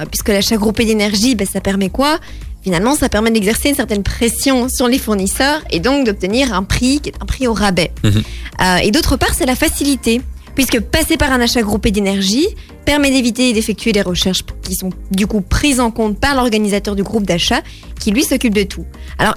puisque 0.09 0.29
l'achat 0.29 0.55
groupé 0.55 0.85
d'énergie, 0.85 1.35
ben, 1.35 1.45
ça 1.45 1.59
permet 1.61 1.89
quoi? 1.89 2.19
Finalement, 2.61 2.95
ça 2.95 3.09
permet 3.09 3.31
d'exercer 3.31 3.69
une 3.69 3.75
certaine 3.75 4.03
pression 4.03 4.67
sur 4.69 4.87
les 4.87 4.99
fournisseurs 4.99 5.61
et 5.71 5.79
donc 5.79 6.05
d'obtenir 6.05 6.53
un 6.53 6.63
prix 6.63 6.99
qui 6.99 7.09
est 7.09 7.15
un 7.21 7.25
prix 7.25 7.47
au 7.47 7.53
rabais. 7.53 7.91
Mhm. 8.03 8.23
Euh, 8.61 8.77
et 8.77 8.91
d'autre 8.91 9.15
part, 9.15 9.33
c'est 9.33 9.45
la 9.45 9.55
facilité, 9.55 10.21
puisque 10.55 10.79
passer 10.81 11.15
par 11.15 11.31
un 11.31 11.39
achat 11.39 11.61
groupé 11.61 11.91
d'énergie 11.91 12.47
permet 12.85 13.11
d'éviter 13.11 13.53
d'effectuer 13.53 13.91
des 13.91 14.01
recherches 14.01 14.43
qui 14.61 14.75
sont 14.75 14.89
du 15.11 15.27
coup 15.27 15.41
prises 15.41 15.79
en 15.79 15.91
compte 15.91 16.19
par 16.19 16.35
l'organisateur 16.35 16.95
du 16.95 17.03
groupe 17.03 17.25
d'achat, 17.25 17.61
qui 17.99 18.11
lui 18.11 18.23
s'occupe 18.23 18.53
de 18.53 18.63
tout. 18.63 18.85
Alors, 19.19 19.35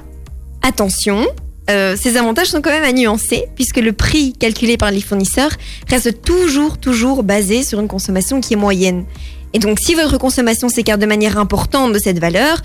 attention, 0.63 1.27
euh, 1.71 1.97
ces 2.01 2.17
avantages 2.17 2.49
sont 2.49 2.61
quand 2.61 2.71
même 2.71 2.85
à 2.85 2.93
nuancer, 2.93 3.45
puisque 3.55 3.77
le 3.77 3.93
prix 3.93 4.33
calculé 4.33 4.77
par 4.77 4.91
les 4.91 5.01
fournisseurs 5.01 5.53
reste 5.89 6.23
toujours, 6.23 6.79
toujours 6.79 7.23
basé 7.23 7.63
sur 7.63 7.79
une 7.79 7.89
consommation 7.89 8.41
qui 8.41 8.55
est 8.55 8.57
moyenne. 8.57 9.05
Et 9.55 9.59
donc, 9.59 9.79
si 9.79 9.95
votre 9.95 10.19
consommation 10.19 10.69
s'écarte 10.69 11.01
de 11.01 11.07
manière 11.07 11.39
importante 11.39 11.93
de 11.93 11.99
cette 11.99 12.19
valeur, 12.19 12.63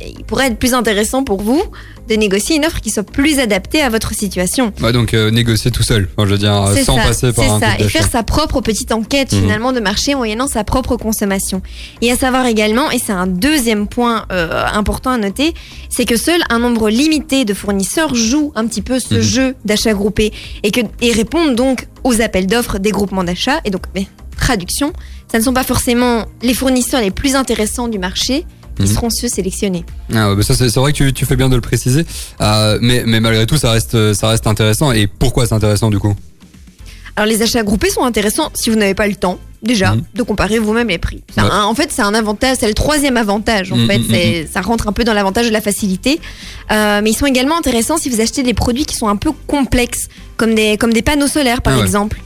il 0.00 0.24
pourrait 0.24 0.48
être 0.48 0.58
plus 0.58 0.74
intéressant 0.74 1.24
pour 1.24 1.40
vous 1.42 1.62
de 2.08 2.14
négocier 2.14 2.56
une 2.56 2.64
offre 2.64 2.80
qui 2.80 2.90
soit 2.90 3.02
plus 3.02 3.38
adaptée 3.40 3.80
à 3.82 3.88
votre 3.88 4.12
situation. 4.14 4.72
Ouais, 4.80 4.92
donc 4.92 5.12
euh, 5.14 5.30
négocier 5.30 5.70
tout 5.72 5.82
seul, 5.82 6.08
enfin, 6.16 6.26
je 6.26 6.32
veux 6.32 6.38
dire, 6.38 6.68
C'est 6.74 6.84
sans 6.84 6.96
ça, 6.96 7.02
passer 7.02 7.32
par 7.32 7.44
c'est 7.44 7.50
un 7.50 7.58
ça. 7.60 7.68
groupe 7.70 7.80
Et 7.80 7.88
faire 7.88 8.08
sa 8.08 8.22
propre 8.22 8.60
petite 8.60 8.92
enquête 8.92 9.32
Mhm. 9.32 9.40
finalement 9.40 9.72
de 9.72 9.80
marché 9.80 10.14
moyennant 10.14 10.46
sa 10.46 10.62
propre 10.62 10.96
consommation. 10.96 11.62
Et 12.02 12.12
à 12.12 12.16
savoir 12.16 12.46
également, 12.46 12.90
et 12.90 12.98
c'est 12.98 13.12
un 13.12 13.26
deuxième 13.26 13.88
point 13.88 14.26
euh, 14.30 14.64
important 14.72 15.10
à 15.10 15.18
noter, 15.18 15.52
c'est 15.88 16.04
que 16.04 16.16
seul 16.16 16.40
un 16.48 16.58
nombre 16.60 16.88
limité 16.90 17.44
de 17.44 17.54
fournisseurs 17.54 18.14
joue 18.14 18.52
un 18.54 18.66
petit 18.66 18.82
peu 18.82 19.00
ce 19.00 19.14
Mhm. 19.16 19.20
jeu 19.22 19.54
d'achat 19.64 19.92
groupé 19.94 20.32
et, 20.62 20.70
que, 20.70 20.80
et 21.00 21.10
répondent 21.12 21.56
donc 21.56 21.88
aux 22.04 22.20
appels 22.20 22.46
d'offres 22.46 22.78
des 22.78 22.90
groupements 22.92 23.24
d'achat. 23.24 23.60
Et 23.64 23.70
donc, 23.70 23.82
mais, 23.94 24.06
traduction, 24.38 24.92
ça 25.32 25.38
ne 25.38 25.42
sont 25.42 25.54
pas 25.54 25.64
forcément 25.64 26.26
les 26.42 26.54
fournisseurs 26.54 27.00
les 27.00 27.10
plus 27.10 27.34
intéressants 27.34 27.88
du 27.88 27.98
marché 27.98 28.44
Mhm. 28.84 28.86
seront 28.86 29.10
ceux 29.10 29.28
sélectionnés. 29.28 29.84
Ah 30.14 30.30
ouais, 30.30 30.36
bah 30.36 30.42
ça 30.42 30.54
c'est 30.54 30.68
vrai 30.76 30.92
que 30.92 30.96
tu, 30.98 31.12
tu 31.12 31.24
fais 31.26 31.36
bien 31.36 31.48
de 31.48 31.54
le 31.54 31.60
préciser, 31.60 32.04
Euh, 32.40 32.78
mais, 32.82 33.04
mais 33.06 33.20
malgré 33.20 33.46
tout 33.46 33.56
ça 33.56 33.70
reste, 33.70 34.12
ça 34.14 34.28
reste 34.28 34.46
intéressant. 34.46 34.92
Et 34.92 35.06
pourquoi 35.06 35.46
c'est 35.46 35.54
intéressant 35.54 35.90
du 35.90 35.98
coup? 35.98 36.14
Alors 37.16 37.26
les 37.26 37.40
achats 37.42 37.62
groupés 37.62 37.88
sont 37.90 38.04
intéressants 38.04 38.50
si 38.54 38.68
vous 38.68 38.76
n'avez 38.76 38.94
pas 38.94 39.06
le 39.06 39.14
temps 39.14 39.38
déjà 39.62 39.94
Mhm. 39.94 40.02
de 40.14 40.22
comparer 40.22 40.58
vous-même 40.58 40.88
les 40.88 40.98
prix. 40.98 41.22
C'est 41.34 41.40
Ouais. 41.40 41.48
un- 41.50 41.64
en 41.64 41.74
fait, 41.74 41.90
c'est 41.90 42.02
un 42.02 42.12
avantage, 42.12 42.58
c'est 42.60 42.68
le 42.68 42.74
troisième 42.74 43.16
avantage. 43.16 43.72
En 43.72 43.76
Mhm, 43.78 44.04
fait, 44.04 44.46
ça 44.52 44.60
rentre 44.60 44.86
un 44.86 44.92
peu 44.92 45.02
dans 45.02 45.14
l'avantage 45.14 45.46
de 45.46 45.52
la 45.52 45.62
facilité. 45.62 46.20
Euh, 46.70 47.00
mais 47.02 47.10
ils 47.10 47.16
sont 47.16 47.24
également 47.26 47.56
intéressants 47.56 47.96
si 47.96 48.10
vous 48.10 48.20
achetez 48.20 48.42
des 48.42 48.52
produits 48.54 48.84
qui 48.84 48.94
sont 48.96 49.08
un 49.08 49.16
peu 49.16 49.30
complexes, 49.46 50.08
comme 50.36 50.54
des 50.54 50.76
comme 50.76 50.92
des 50.92 51.00
panneaux 51.02 51.26
solaires 51.26 51.62
par 51.62 51.72
Ah 51.72 51.76
ouais. 51.78 51.82
exemple. 51.84 52.20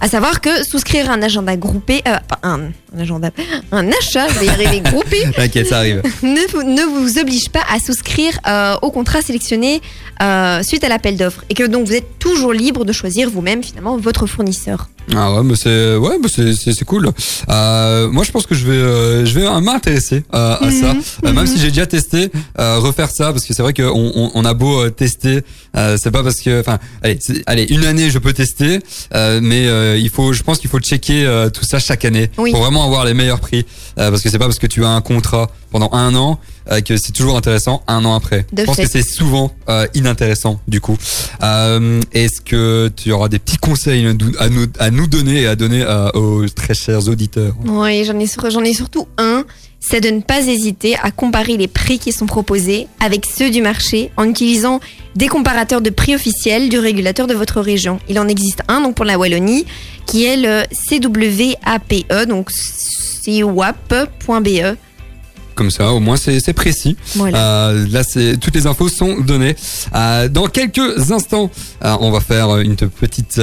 À 0.00 0.08
savoir 0.08 0.42
que 0.42 0.62
souscrire 0.64 1.10
un 1.10 1.22
agenda 1.22 1.56
groupé, 1.56 2.02
euh, 2.06 2.16
un 2.42 2.60
agenda, 2.98 3.30
un 3.72 3.88
achat, 3.88 4.28
je 4.28 4.38
vais 4.40 4.46
y 4.46 4.48
arriver 4.50 4.80
groupé, 4.80 5.18
T'inquiète, 5.34 5.68
ça 5.68 5.78
arrive. 5.78 6.02
ne 6.22 6.50
vous, 6.52 6.62
ne 6.62 6.82
vous 6.82 7.18
oblige 7.18 7.48
pas 7.50 7.62
à 7.72 7.78
souscrire 7.78 8.38
euh, 8.46 8.74
au 8.82 8.90
contrat 8.90 9.22
sélectionné 9.22 9.80
euh, 10.22 10.62
suite 10.62 10.82
à 10.84 10.88
l'appel 10.88 11.16
d'offres 11.16 11.44
et 11.50 11.54
que 11.54 11.64
donc 11.64 11.86
vous 11.86 11.92
êtes 11.94 12.18
toujours 12.18 12.52
libre 12.52 12.84
de 12.84 12.92
choisir 12.92 13.28
vous-même 13.30 13.62
finalement 13.62 13.96
votre 13.98 14.26
fournisseur. 14.26 14.88
Ah 15.14 15.32
ouais, 15.34 15.44
mais 15.44 15.54
c'est 15.54 15.94
ouais, 15.94 16.16
mais 16.20 16.28
c'est 16.28 16.52
c'est 16.54 16.72
c'est 16.72 16.84
cool. 16.84 17.08
Euh, 17.48 18.10
moi, 18.10 18.24
je 18.24 18.32
pense 18.32 18.44
que 18.44 18.56
je 18.56 18.66
vais 18.66 18.72
euh, 18.72 19.24
je 19.24 19.38
vais 19.38 19.60
m'intéresser 19.60 20.24
euh, 20.34 20.56
à 20.56 20.70
ça, 20.72 20.94
Mhm, 20.94 21.02
même 21.22 21.34
mhm. 21.36 21.46
si 21.46 21.58
j'ai 21.60 21.68
déjà 21.68 21.86
testé 21.86 22.28
refaire 22.56 23.08
ça 23.10 23.30
parce 23.32 23.44
que 23.44 23.54
c'est 23.54 23.62
vrai 23.62 23.72
qu'on 23.72 23.84
on, 24.14 24.30
on 24.34 24.44
a 24.44 24.52
beau 24.54 24.88
tester, 24.90 25.42
c'est 25.74 26.10
pas 26.10 26.24
parce 26.24 26.40
que 26.40 26.58
enfin 26.60 26.78
allez 27.02 27.18
c'est- 27.20 27.42
allez 27.46 27.64
une 27.70 27.84
année 27.84 28.10
je 28.10 28.18
peux 28.18 28.32
tester, 28.32 28.80
mais 29.14 29.66
il 30.00 30.10
faut 30.10 30.32
je 30.32 30.42
pense 30.42 30.58
qu'il 30.58 30.70
faut 30.70 30.80
checker 30.80 31.24
tout 31.54 31.64
ça 31.64 31.78
chaque 31.78 32.04
année 32.04 32.28
Oui. 32.38 32.50
pour 32.50 32.62
vraiment 32.62 32.85
avoir 32.86 33.04
les 33.04 33.14
meilleurs 33.14 33.40
prix 33.40 33.66
euh, 33.98 34.10
parce 34.10 34.22
que 34.22 34.30
c'est 34.30 34.38
pas 34.38 34.46
parce 34.46 34.58
que 34.58 34.66
tu 34.66 34.84
as 34.84 34.88
un 34.88 35.00
contrat 35.00 35.50
pendant 35.70 35.90
un 35.92 36.14
an 36.14 36.38
euh, 36.70 36.80
que 36.80 36.96
c'est 36.96 37.12
toujours 37.12 37.36
intéressant 37.36 37.82
un 37.86 38.04
an 38.04 38.14
après. 38.14 38.46
De 38.52 38.62
je 38.62 38.66
pense 38.66 38.76
fait. 38.76 38.84
que 38.84 38.90
c'est 38.90 39.02
souvent 39.02 39.52
euh, 39.68 39.86
inintéressant 39.94 40.60
du 40.68 40.80
coup. 40.80 40.96
Est-ce 41.40 42.40
que 42.40 42.90
tu 42.94 43.12
auras 43.12 43.28
des 43.28 43.38
petits 43.38 43.58
conseils 43.58 44.06
à 44.06 44.48
nous, 44.48 44.66
à 44.78 44.90
nous, 44.90 45.06
donner 45.06 45.42
et 45.42 45.46
à 45.46 45.56
donner 45.56 45.84
aux 46.14 46.48
très 46.48 46.74
chers 46.74 47.08
auditeurs? 47.08 47.54
Oui, 47.64 48.04
j'en 48.04 48.18
ai, 48.18 48.26
j'en 48.50 48.64
ai 48.64 48.74
surtout 48.74 49.06
un, 49.18 49.44
c'est 49.88 50.00
de 50.00 50.10
ne 50.10 50.20
pas 50.20 50.40
hésiter 50.46 50.96
à 51.02 51.10
comparer 51.10 51.56
les 51.56 51.68
prix 51.68 51.98
qui 51.98 52.12
sont 52.12 52.26
proposés 52.26 52.88
avec 53.00 53.24
ceux 53.24 53.50
du 53.50 53.62
marché 53.62 54.10
en 54.16 54.28
utilisant 54.28 54.80
des 55.14 55.28
comparateurs 55.28 55.80
de 55.80 55.90
prix 55.90 56.14
officiels 56.14 56.68
du 56.68 56.78
régulateur 56.78 57.26
de 57.26 57.34
votre 57.34 57.60
région. 57.60 58.00
Il 58.08 58.18
en 58.18 58.28
existe 58.28 58.62
un 58.68 58.80
donc 58.80 58.96
pour 58.96 59.04
la 59.04 59.18
Wallonie 59.18 59.64
qui 60.06 60.24
est 60.24 60.36
le 60.36 60.64
CWAPE, 60.88 62.04
E, 62.10 62.26
donc 62.26 62.50
CWAP.be. 63.24 64.76
Comme 65.54 65.70
ça, 65.70 65.92
au 65.92 66.00
moins 66.00 66.16
c'est 66.16 66.52
précis. 66.52 66.96
Voilà. 67.14 67.70
Euh, 67.70 67.86
là, 67.90 68.02
toutes 68.38 68.54
les 68.54 68.66
infos 68.66 68.88
sont 68.88 69.20
données. 69.20 69.56
Euh, 69.94 70.28
dans 70.28 70.48
quelques 70.48 71.10
instants, 71.10 71.50
euh, 71.82 71.96
on 72.00 72.10
va 72.10 72.20
faire 72.20 72.58
une 72.58 72.76
petite 72.76 73.40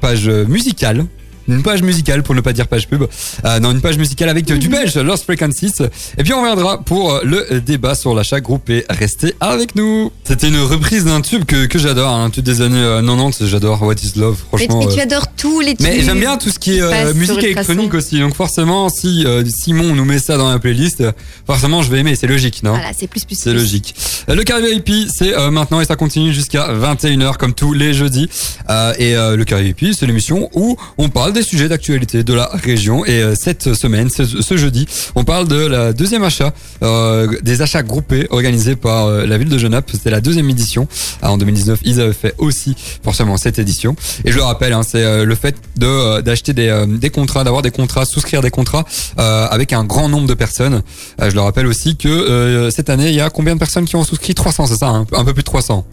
page 0.00 0.28
musicale. 0.28 1.06
Une 1.48 1.62
page 1.62 1.82
musicale 1.82 2.22
pour 2.22 2.34
ne 2.34 2.40
pas 2.40 2.52
dire 2.52 2.68
page 2.68 2.88
pub. 2.88 3.04
Euh, 3.44 3.58
non, 3.60 3.70
une 3.72 3.80
page 3.80 3.98
musicale 3.98 4.28
avec 4.28 4.44
du 4.44 4.68
belge, 4.68 4.96
Lost 4.96 5.24
Frequencies. 5.24 5.72
Et 6.18 6.22
puis 6.22 6.32
on 6.32 6.40
reviendra 6.40 6.80
pour 6.82 7.20
le 7.24 7.60
débat 7.60 7.94
sur 7.94 8.14
l'achat 8.14 8.40
groupé. 8.40 8.84
Restez 8.90 9.34
avec 9.40 9.74
nous. 9.74 10.10
C'était 10.24 10.48
une 10.48 10.60
reprise 10.60 11.04
d'un 11.04 11.20
tube 11.20 11.44
que, 11.44 11.66
que 11.66 11.78
j'adore, 11.78 12.10
un 12.10 12.30
tube 12.30 12.44
des 12.44 12.60
années 12.60 12.76
euh, 12.78 13.00
90. 13.00 13.46
J'adore 13.46 13.82
What 13.82 13.94
is 14.02 14.12
Love, 14.16 14.36
Mais, 14.52 14.58
franchement. 14.58 14.80
mais 14.86 14.94
tu 14.94 15.00
euh, 15.00 15.02
adores 15.02 15.26
tous 15.36 15.60
les 15.60 15.74
mais 15.80 15.96
tubes 15.96 16.04
j'aime 16.04 16.20
bien 16.20 16.36
tout 16.36 16.50
ce 16.50 16.58
qui 16.58 16.78
est 16.78 16.82
euh, 16.82 17.14
musique 17.14 17.42
électronique 17.42 17.94
aussi. 17.94 18.18
Donc 18.20 18.34
forcément, 18.34 18.88
si 18.88 19.24
euh, 19.26 19.44
Simon 19.44 19.94
nous 19.94 20.04
met 20.04 20.18
ça 20.18 20.36
dans 20.36 20.50
la 20.50 20.58
playlist, 20.58 21.00
euh, 21.00 21.12
forcément 21.46 21.82
je 21.82 21.90
vais 21.90 21.98
aimer. 22.00 22.14
C'est 22.16 22.26
logique, 22.26 22.62
non? 22.62 22.70
Voilà, 22.72 22.90
c'est 22.96 23.06
plus 23.06 23.24
plus. 23.24 23.36
c'est 23.38 23.52
logique. 23.52 23.94
Euh, 24.28 24.34
Le 24.34 24.44
Carré 24.44 24.72
VIP, 24.74 25.08
c'est 25.12 25.34
euh, 25.36 25.50
maintenant 25.50 25.80
et 25.80 25.84
ça 25.84 25.96
continue 25.96 26.32
jusqu'à 26.32 26.68
21h 26.72 27.36
comme 27.36 27.54
tous 27.54 27.72
les 27.72 27.92
jeudis. 27.94 28.28
Euh, 28.70 28.92
et 28.98 29.16
euh, 29.16 29.36
le 29.36 29.44
Carré 29.44 29.64
VIP, 29.64 29.94
c'est 29.94 30.06
l'émission 30.06 30.48
où 30.54 30.76
on 30.98 31.08
parle 31.08 31.31
des 31.32 31.42
sujets 31.42 31.68
d'actualité 31.68 32.24
de 32.24 32.34
la 32.34 32.48
région. 32.52 33.04
Et 33.04 33.22
euh, 33.22 33.34
cette 33.34 33.74
semaine, 33.74 34.08
ce, 34.10 34.56
jeudi, 34.56 34.86
on 35.14 35.24
parle 35.24 35.48
de 35.48 35.56
la 35.56 35.92
deuxième 35.92 36.24
achat, 36.24 36.52
euh, 36.82 37.28
des 37.42 37.62
achats 37.62 37.82
groupés 37.82 38.26
organisés 38.30 38.76
par 38.76 39.06
euh, 39.06 39.26
la 39.26 39.38
ville 39.38 39.48
de 39.48 39.58
Genappe. 39.58 39.90
C'était 39.92 40.10
la 40.10 40.20
deuxième 40.20 40.48
édition. 40.50 40.86
Ah, 41.22 41.32
en 41.32 41.38
2019, 41.38 41.80
ils 41.84 42.00
avaient 42.00 42.12
fait 42.12 42.34
aussi 42.38 42.76
forcément 43.02 43.36
cette 43.36 43.58
édition. 43.58 43.96
Et 44.24 44.32
je 44.32 44.36
le 44.36 44.42
rappelle, 44.42 44.72
hein, 44.72 44.82
c'est 44.82 45.24
le 45.24 45.34
fait 45.34 45.56
d'acheter 45.76 46.52
des, 46.52 47.10
contrats, 47.10 47.44
d'avoir 47.44 47.62
des 47.62 47.70
contrats, 47.70 48.04
souscrire 48.04 48.42
des 48.42 48.50
contrats 48.50 48.84
avec 49.16 49.72
un 49.72 49.84
grand 49.84 50.08
nombre 50.08 50.26
de 50.26 50.34
personnes. 50.34 50.82
Je 51.20 51.34
le 51.34 51.40
rappelle 51.40 51.66
aussi 51.66 51.96
que 51.96 52.68
cette 52.70 52.90
année, 52.90 53.08
il 53.08 53.14
y 53.14 53.20
a 53.20 53.30
combien 53.30 53.54
de 53.54 53.58
personnes 53.58 53.84
qui 53.84 53.96
ont 53.96 54.04
souscrit? 54.04 54.34
300, 54.34 54.66
c'est 54.66 54.76
ça 54.76 54.88
hein? 54.88 55.06
Un 55.12 55.24
peu 55.24 55.32
plus 55.32 55.42
de 55.42 55.46
300. 55.46 55.84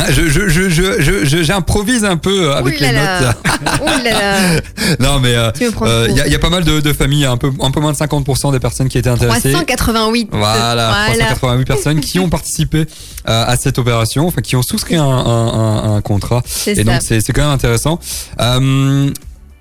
Hein, 0.00 0.06
Je, 0.10 1.42
j'improvise 1.42 2.04
un 2.04 2.16
peu 2.16 2.50
euh, 2.50 2.56
avec 2.56 2.80
les 2.80 2.92
notes. 2.92 3.36
Non, 5.00 5.20
mais 5.20 5.34
euh, 5.34 5.50
prends 5.72 5.86
euh, 5.86 6.06
il 6.08 6.16
y, 6.16 6.20
a, 6.20 6.26
il 6.26 6.38
pas 6.38 6.50
mal 6.50 6.64
de, 6.64 6.92
familles, 6.92 7.26
un 7.26 7.36
peu, 7.36 7.52
un 7.60 7.70
peu 7.70 7.80
moins 7.80 7.92
de 7.92 7.96
50% 7.96 8.52
des 8.52 8.60
personnes 8.60 8.88
qui 8.88 8.98
étaient 8.98 9.10
intéressées. 9.10 9.52
388. 9.52 10.28
Voilà, 10.32 11.06
388 11.08 11.64
personnes 11.64 12.00
qui 12.00 12.18
ont 12.18 12.28
participé 12.28 12.80
euh, 12.80 12.84
à 13.24 13.56
cette 13.56 13.78
opération, 13.78 14.26
enfin 14.26 14.40
qui 14.40 14.56
ont 14.56 14.62
souscrit 14.62 14.96
un, 14.96 16.00
contrat. 16.02 16.42
Et 16.66 16.74
ça. 16.74 16.84
donc 16.84 17.02
c'est 17.02 17.32
quand 17.32 17.42
même 17.42 17.50
intéressant. 17.50 18.00
Euh, 18.40 19.10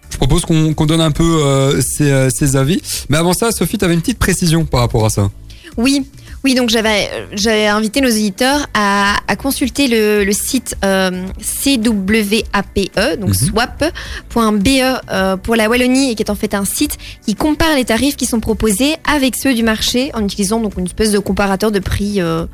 je 0.09 0.17
propose 0.17 0.45
qu'on 0.45 0.85
donne 0.85 1.01
un 1.01 1.11
peu 1.11 1.41
euh, 1.43 1.81
euh, 2.01 2.29
ses 2.29 2.55
avis. 2.55 2.81
Mais 3.09 3.17
avant 3.17 3.33
ça, 3.33 3.51
Sophie, 3.51 3.77
tu 3.77 3.85
avais 3.85 3.93
une 3.93 4.01
petite 4.01 4.19
précision 4.19 4.65
par 4.65 4.81
rapport 4.81 5.05
à 5.05 5.09
ça. 5.09 5.29
Oui, 5.77 6.05
oui, 6.43 6.55
donc 6.55 6.69
j'avais 6.69 7.09
euh, 7.13 7.25
j'avais 7.33 7.67
invité 7.67 7.99
nos 8.01 8.07
auditeurs 8.09 8.67
à, 8.73 9.17
à 9.27 9.35
consulter 9.35 9.87
le, 9.87 10.23
le 10.23 10.31
site 10.31 10.75
euh, 10.85 11.27
CWAPE, 11.39 13.19
donc 13.19 13.29
Mhm. 13.29 13.33
swap.be 13.33 14.67
euh, 15.11 15.37
pour 15.37 15.55
la 15.55 15.69
Wallonie, 15.69 16.11
et 16.11 16.15
qui 16.15 16.23
est 16.23 16.29
en 16.29 16.35
fait 16.35 16.53
un 16.53 16.65
site 16.65 16.97
qui 17.25 17.35
compare 17.35 17.75
les 17.75 17.85
tarifs 17.85 18.15
qui 18.15 18.25
sont 18.25 18.39
proposés 18.39 18.95
avec 19.11 19.35
ceux 19.35 19.53
du 19.53 19.63
marché 19.63 20.11
en 20.13 20.23
utilisant 20.23 20.59
donc 20.59 20.73
une 20.77 20.85
espèce 20.85 21.11
de 21.11 21.19
comparateur 21.19 21.71
de 21.71 21.79
prix. 21.79 22.21
euh, 22.21 22.45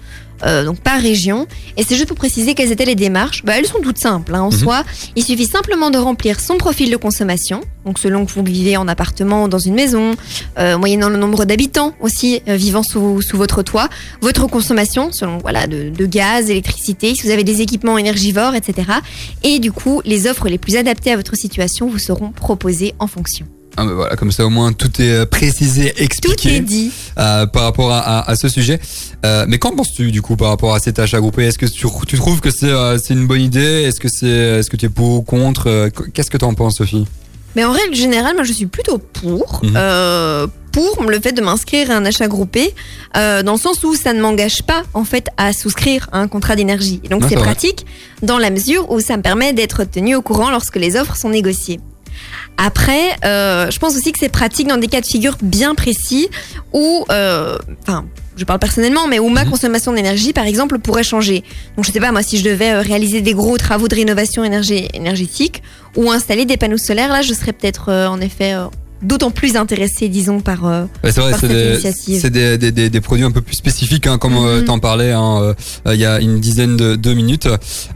euh, 0.44 0.66
donc 0.66 0.80
par 0.80 1.00
région. 1.02 1.48
Et 1.78 1.84
c'est 1.84 1.96
juste 1.96 2.08
pour 2.08 2.18
préciser 2.18 2.54
quelles 2.56 2.72
étaient 2.72 2.86
les 2.86 2.96
démarches. 2.96 3.44
Bah, 3.44 3.54
elles 3.58 3.66
sont 3.66 3.80
toutes 3.82 3.98
simples 3.98 4.34
hein, 4.36 4.42
en 4.42 4.52
Mhm. 4.52 4.58
soi. 4.60 4.84
Il 5.16 5.24
suffit 5.24 5.46
simplement 5.48 5.90
de 5.90 5.98
remplir 5.98 6.40
son 6.40 6.58
profil 6.58 6.90
de 6.92 6.98
consommation, 6.98 7.62
donc 7.86 8.00
selon 8.00 8.26
que 8.26 8.32
vous 8.32 8.44
vivez 8.44 8.78
en 8.78 8.88
appartement 8.88 9.44
ou 9.44 9.48
dans 9.48 9.60
une 9.60 9.76
maison, 9.76 10.12
euh, 10.60 10.78
moyennant 10.78 11.10
le 11.10 11.18
nombre 11.18 11.46
d'habitants 11.46 11.94
aussi 12.00 12.42
euh, 12.48 12.56
vivant 12.56 12.84
sous, 12.84 13.22
sous 13.22 13.38
votre 13.38 13.64
toit, 13.64 13.90
votre 14.22 14.48
consommation 14.48 15.12
selon 15.12 15.38
voilà 15.40 15.68
de, 15.68 15.90
de 15.90 16.06
gaz, 16.06 16.48
d'électricité, 16.48 17.16
si 17.16 17.24
vous 17.24 17.32
avez 17.32 17.44
des 17.44 17.62
équipements 17.62 17.98
énergivores, 17.98 18.56
etc. 18.56 18.90
Et 19.44 19.60
du 19.60 19.72
coup, 19.72 20.02
les 20.06 20.28
offres 20.28 20.48
les 20.50 20.58
plus 20.58 20.76
adaptées 20.76 21.12
à 21.12 21.16
votre 21.16 21.36
situation 21.36 21.88
vous 21.88 22.00
seront 22.00 22.32
proposées 22.32 22.94
en 23.00 23.08
fonction. 23.08 23.46
Ah, 23.78 23.86
voilà, 23.86 24.16
comme 24.16 24.32
ça 24.32 24.46
au 24.46 24.50
moins 24.50 24.72
tout 24.74 25.02
est 25.02 25.10
euh, 25.12 25.26
précisé, 25.26 25.92
Tout 25.96 26.02
expliqué 26.04 26.56
est 26.58 26.60
dit. 26.62 26.92
euh, 27.18 27.46
par 27.46 27.64
rapport 27.64 27.92
à, 27.92 28.00
à, 28.00 28.30
à 28.32 28.36
ce 28.36 28.48
sujet. 28.48 28.80
Euh, 29.26 29.46
mais 29.48 29.58
qu'en 29.58 29.72
penses-tu 29.76 30.12
du 30.12 30.22
coup 30.22 30.36
par 30.38 30.50
rapport 30.50 30.74
à 30.74 30.80
cet 30.80 30.98
achat 31.00 31.20
groupé? 31.20 31.44
Est-ce 31.46 31.58
que 31.58 31.66
tu, 31.66 31.86
tu 32.08 32.16
trouves 32.18 32.40
que 32.42 32.52
c'est 32.52 32.70
euh, 32.70 32.98
une 33.10 33.28
bonne 33.28 33.42
idée? 33.42 33.84
Est-ce 33.84 34.00
que 34.00 34.08
c'est 34.08 34.28
est-ce 34.28 34.70
que 34.70 34.78
tu 34.78 34.86
es 34.86 34.90
pour 34.90 35.16
ou 35.18 35.22
contre? 35.22 35.90
Qu'est-ce 36.14 36.30
que 36.32 36.38
tu 36.38 36.46
en 36.46 36.54
penses, 36.54 36.78
Sophie? 36.78 37.06
Mais 37.56 37.64
en 37.64 37.72
règle 37.72 37.96
générale, 37.96 38.36
moi 38.36 38.44
je 38.44 38.52
suis 38.54 38.66
plutôt 38.66 38.98
pour. 38.98 39.62
Mhm. 39.64 39.74
euh, 39.78 40.48
pour 40.74 41.04
le 41.10 41.20
fait 41.22 41.32
de 41.32 41.42
m'inscrire 41.42 41.90
à 41.90 41.96
un 41.96 42.04
achat 42.04 42.28
groupé, 42.28 42.74
euh, 43.16 43.44
dans 43.44 43.54
le 43.54 43.58
sens 43.58 43.82
où 43.86 43.96
ça 43.96 44.12
ne 44.12 44.20
m'engage 44.22 44.62
pas 44.64 44.84
en 44.94 45.06
fait 45.06 45.28
à 45.38 45.54
souscrire 45.54 46.10
à 46.12 46.20
un 46.20 46.28
contrat 46.28 46.58
d'énergie. 46.58 47.00
Donc 47.10 47.24
c'est 47.30 47.36
vrai. 47.36 47.46
pratique 47.46 47.86
dans 48.24 48.38
la 48.38 48.50
mesure 48.50 48.92
où 48.92 49.00
ça 49.00 49.16
me 49.16 49.22
permet 49.22 49.54
d'être 49.54 49.86
tenu 49.86 50.16
au 50.16 50.22
courant 50.22 50.52
lorsque 50.52 50.76
les 50.76 50.98
offres 50.98 51.16
sont 51.16 51.30
négociées. 51.30 51.80
Après, 52.58 53.16
euh, 53.26 53.70
je 53.70 53.80
pense 53.80 53.96
aussi 53.96 54.12
que 54.12 54.20
c'est 54.20 54.30
pratique 54.30 54.68
dans 54.68 54.78
des 54.78 54.88
cas 54.88 55.02
de 55.02 55.06
figure 55.06 55.38
bien 55.42 55.76
précis 55.76 56.30
où, 56.74 57.06
euh, 57.12 57.58
enfin, 57.84 58.06
je 58.38 58.44
parle 58.46 58.60
personnellement, 58.60 59.08
mais 59.08 59.20
où 59.20 59.30
ma 59.30 59.44
Mhm. 59.44 59.52
consommation 59.52 59.94
d'énergie, 59.94 60.34
par 60.34 60.46
exemple, 60.46 60.80
pourrait 60.80 61.04
changer. 61.04 61.44
Donc, 61.76 61.86
je 61.86 61.92
sais 61.92 62.00
pas, 62.00 62.12
moi, 62.12 62.24
si 62.24 62.38
je 62.38 62.44
devais 62.44 62.72
euh, 62.72 62.82
réaliser 62.82 63.22
des 63.22 63.34
gros 63.34 63.58
travaux 63.58 63.88
de 63.88 63.96
rénovation 63.96 64.44
énergé- 64.44 64.88
énergétique 64.94 65.64
ou 65.96 66.12
installer 66.12 66.46
des 66.46 66.58
panneaux 66.58 66.78
solaires, 66.78 67.10
là, 67.10 67.22
je 67.22 67.34
serais 67.34 67.54
peut-être, 67.54 67.90
euh, 67.90 68.08
en 68.08 68.20
effet, 68.22 68.54
d'autant 69.02 69.32
plus 69.32 69.56
intéressés, 69.58 70.08
disons, 70.10 70.40
par. 70.40 70.64
Ouais, 70.64 71.12
c'est 71.12 71.20
vrai, 71.22 71.32
par 71.32 71.40
cette 71.42 71.52
des, 71.52 71.72
initiative. 71.72 72.20
c'est 72.22 72.30
des, 72.30 72.58
des, 72.58 72.72
des, 72.72 72.90
des 72.90 73.02
produits 73.02 73.26
un 73.26 73.32
peu 73.32 73.42
plus 73.42 73.56
spécifiques, 73.56 74.08
hein, 74.08 74.18
comme 74.18 74.36
euh, 74.38 74.60
Mhm. 74.62 74.66
t'en 74.66 74.80
parlais 74.80 75.12
hein, 75.12 75.54
euh, 75.86 75.94
il 75.94 76.00
y 76.00 76.06
a 76.06 76.20
une 76.22 76.40
dizaine 76.40 76.76
de, 76.78 76.96
de 76.96 77.14
minutes. 77.14 77.48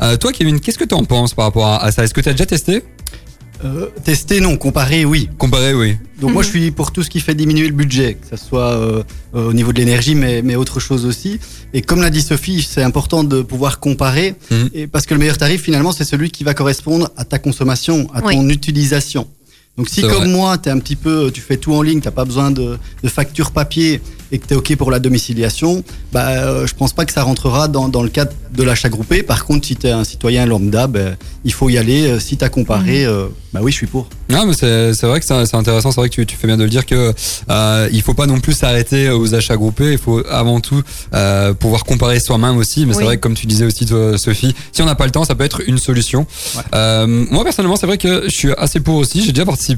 Euh, 0.02 0.18
toi, 0.18 0.32
Kevin, 0.34 0.60
qu'est-ce 0.60 0.78
que 0.78 0.84
t'en 0.86 1.04
penses 1.06 1.34
par 1.34 1.46
rapport 1.46 1.66
à, 1.66 1.84
à 1.84 1.92
ça? 1.92 2.04
Est-ce 2.04 2.14
que 2.14 2.22
t'as 2.22 2.32
déjà 2.32 2.46
testé? 2.46 2.84
Euh, 3.66 3.88
tester, 4.06 4.40
non. 4.40 4.56
Comparer, 4.58 5.04
oui. 5.06 5.30
Comparé, 5.38 5.74
oui. 5.74 5.98
Donc 6.22 6.32
moi, 6.32 6.44
je 6.44 6.50
suis 6.50 6.72
pour 6.72 6.92
tout 6.92 7.04
ce 7.04 7.10
qui 7.10 7.20
fait 7.20 7.36
diminuer 7.36 7.68
le 7.68 7.74
budget, 7.74 8.16
que 8.16 8.38
ce 8.38 8.42
soit 8.44 8.72
euh, 8.72 9.04
euh, 9.36 9.50
au 9.50 9.54
niveau 9.54 9.74
de 9.74 9.78
l'énergie, 9.80 10.16
mais, 10.16 10.42
mais 10.42 10.56
autre 10.56 10.80
chose 10.80 11.06
aussi. 11.06 11.40
Et 11.74 11.82
comme 11.82 12.02
l'a 12.02 12.10
dit 12.10 12.22
Sophie, 12.22 12.62
c'est 12.62 12.84
important 12.84 13.24
de 13.24 13.42
pouvoir 13.42 13.80
comparer, 13.80 14.36
Mhm. 14.52 14.70
et 14.74 14.88
parce 14.88 15.06
que 15.06 15.14
le 15.14 15.20
meilleur 15.20 15.38
tarif, 15.38 15.62
finalement, 15.62 15.92
c'est 15.92 16.04
celui 16.06 16.30
qui 16.32 16.44
va 16.44 16.54
correspondre 16.54 17.10
à 17.18 17.26
ta 17.26 17.38
consommation, 17.40 18.08
à 18.14 18.22
Oui. 18.26 18.36
ton 18.36 18.48
utilisation. 18.50 19.28
Donc 19.80 19.88
si 19.88 20.02
comme 20.02 20.12
vrai. 20.12 20.28
moi, 20.28 20.58
t'es 20.58 20.70
un 20.70 20.78
petit 20.80 20.98
peu, 20.98 21.32
tu 21.34 21.40
fais 21.40 21.56
tout 21.56 21.74
en 21.74 21.82
ligne, 21.82 22.02
t'as 22.02 22.12
pas 22.12 22.26
besoin 22.26 22.52
de, 22.52 22.78
de 23.02 23.08
facture 23.10 23.52
papier 23.52 24.02
et 24.32 24.38
que 24.38 24.46
t'es 24.46 24.54
ok 24.54 24.76
pour 24.76 24.92
la 24.92 25.00
domiciliation, 25.00 25.84
bah 26.12 26.28
euh, 26.28 26.68
je 26.68 26.76
pense 26.76 26.92
pas 26.94 27.06
que 27.06 27.14
ça 27.14 27.24
rentrera 27.24 27.68
dans, 27.68 27.88
dans 27.88 28.04
le 28.04 28.10
cadre 28.10 28.34
de 28.54 28.62
l'achat 28.64 28.90
groupé. 28.90 29.24
Par 29.24 29.46
contre, 29.46 29.66
si 29.66 29.76
t'es 29.76 29.90
un 29.90 30.04
citoyen 30.04 30.46
lambda, 30.46 30.86
ben, 30.88 31.16
il 31.46 31.54
faut 31.54 31.70
y 31.70 31.78
aller. 31.78 32.08
Euh, 32.08 32.20
Si 32.20 32.36
t'as 32.38 32.50
comparé, 32.50 33.06
euh, 33.06 33.28
bah 33.54 33.62
oui, 33.64 33.72
je 33.72 33.78
suis 33.78 33.88
pour. 33.88 34.08
Non, 34.30 34.46
mais 34.46 34.54
c'est 34.54 34.94
c'est 34.94 35.08
vrai 35.08 35.20
que 35.20 35.26
c'est 35.26 35.56
intéressant. 35.56 35.92
C'est 35.92 36.02
vrai 36.02 36.10
que 36.10 36.14
tu, 36.16 36.26
tu 36.28 36.36
fais 36.36 36.46
bien 36.46 36.58
de 36.58 36.64
le 36.64 36.70
dire 36.70 36.86
que 36.86 37.14
euh, 37.50 37.90
il 37.92 38.02
faut 38.04 38.14
pas 38.14 38.28
non 38.28 38.40
plus 38.40 38.54
s'arrêter 38.54 39.10
aux 39.10 39.34
achats 39.34 39.56
groupés. 39.56 39.94
Il 39.94 39.98
faut 39.98 40.22
avant 40.30 40.60
tout 40.60 40.82
euh, 41.16 41.54
pouvoir 41.56 41.84
comparer 41.86 42.20
soi-même 42.20 42.58
aussi. 42.58 42.86
Mais 42.86 42.94
c'est 42.94 43.04
vrai 43.04 43.16
que 43.18 43.22
comme 43.22 43.34
tu 43.34 43.48
disais 43.48 43.66
aussi, 43.66 43.86
toi, 43.88 44.18
Sophie, 44.18 44.54
si 44.72 44.82
on 44.84 44.86
n'a 44.86 44.96
pas 44.96 45.06
le 45.06 45.12
temps, 45.12 45.24
ça 45.24 45.34
peut 45.34 45.44
être 45.46 45.62
une 45.68 45.80
solution. 45.80 46.28
Ouais. 46.56 46.62
Euh, 46.76 47.08
moi 47.32 47.44
personnellement, 47.44 47.78
c'est 47.78 47.88
vrai 47.88 47.98
que 47.98 48.26
je 48.26 48.36
suis 48.36 48.52
assez 48.58 48.80
pour 48.80 48.96
aussi. 48.98 49.24
J'ai 49.24 49.32
déjà 49.32 49.46
participé, 49.46 49.69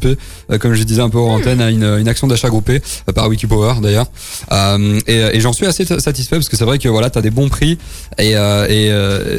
euh, 0.51 0.57
comme 0.57 0.73
je 0.73 0.83
disais 0.83 1.01
un 1.01 1.09
peu 1.09 1.17
en 1.17 1.35
antenne, 1.35 1.61
à 1.61 1.69
une, 1.69 2.07
action 2.07 2.27
d'achat 2.27 2.49
groupé 2.49 2.81
euh, 3.09 3.13
par 3.13 3.27
Wikipower 3.27 3.75
d'ailleurs. 3.81 4.07
Euh, 4.51 4.99
et 5.07 5.39
j'en 5.39 5.53
suis 5.53 5.65
assez 5.65 5.85
satisfait 5.85 6.35
parce 6.35 6.49
que 6.49 6.57
c'est 6.57 6.65
vrai 6.65 6.79
que 6.79 6.89
voilà, 6.89 7.09
t'as 7.09 7.21
des 7.21 7.29
bons 7.29 7.49
prix. 7.49 7.77
Et, 8.17 8.31
et 8.31 8.91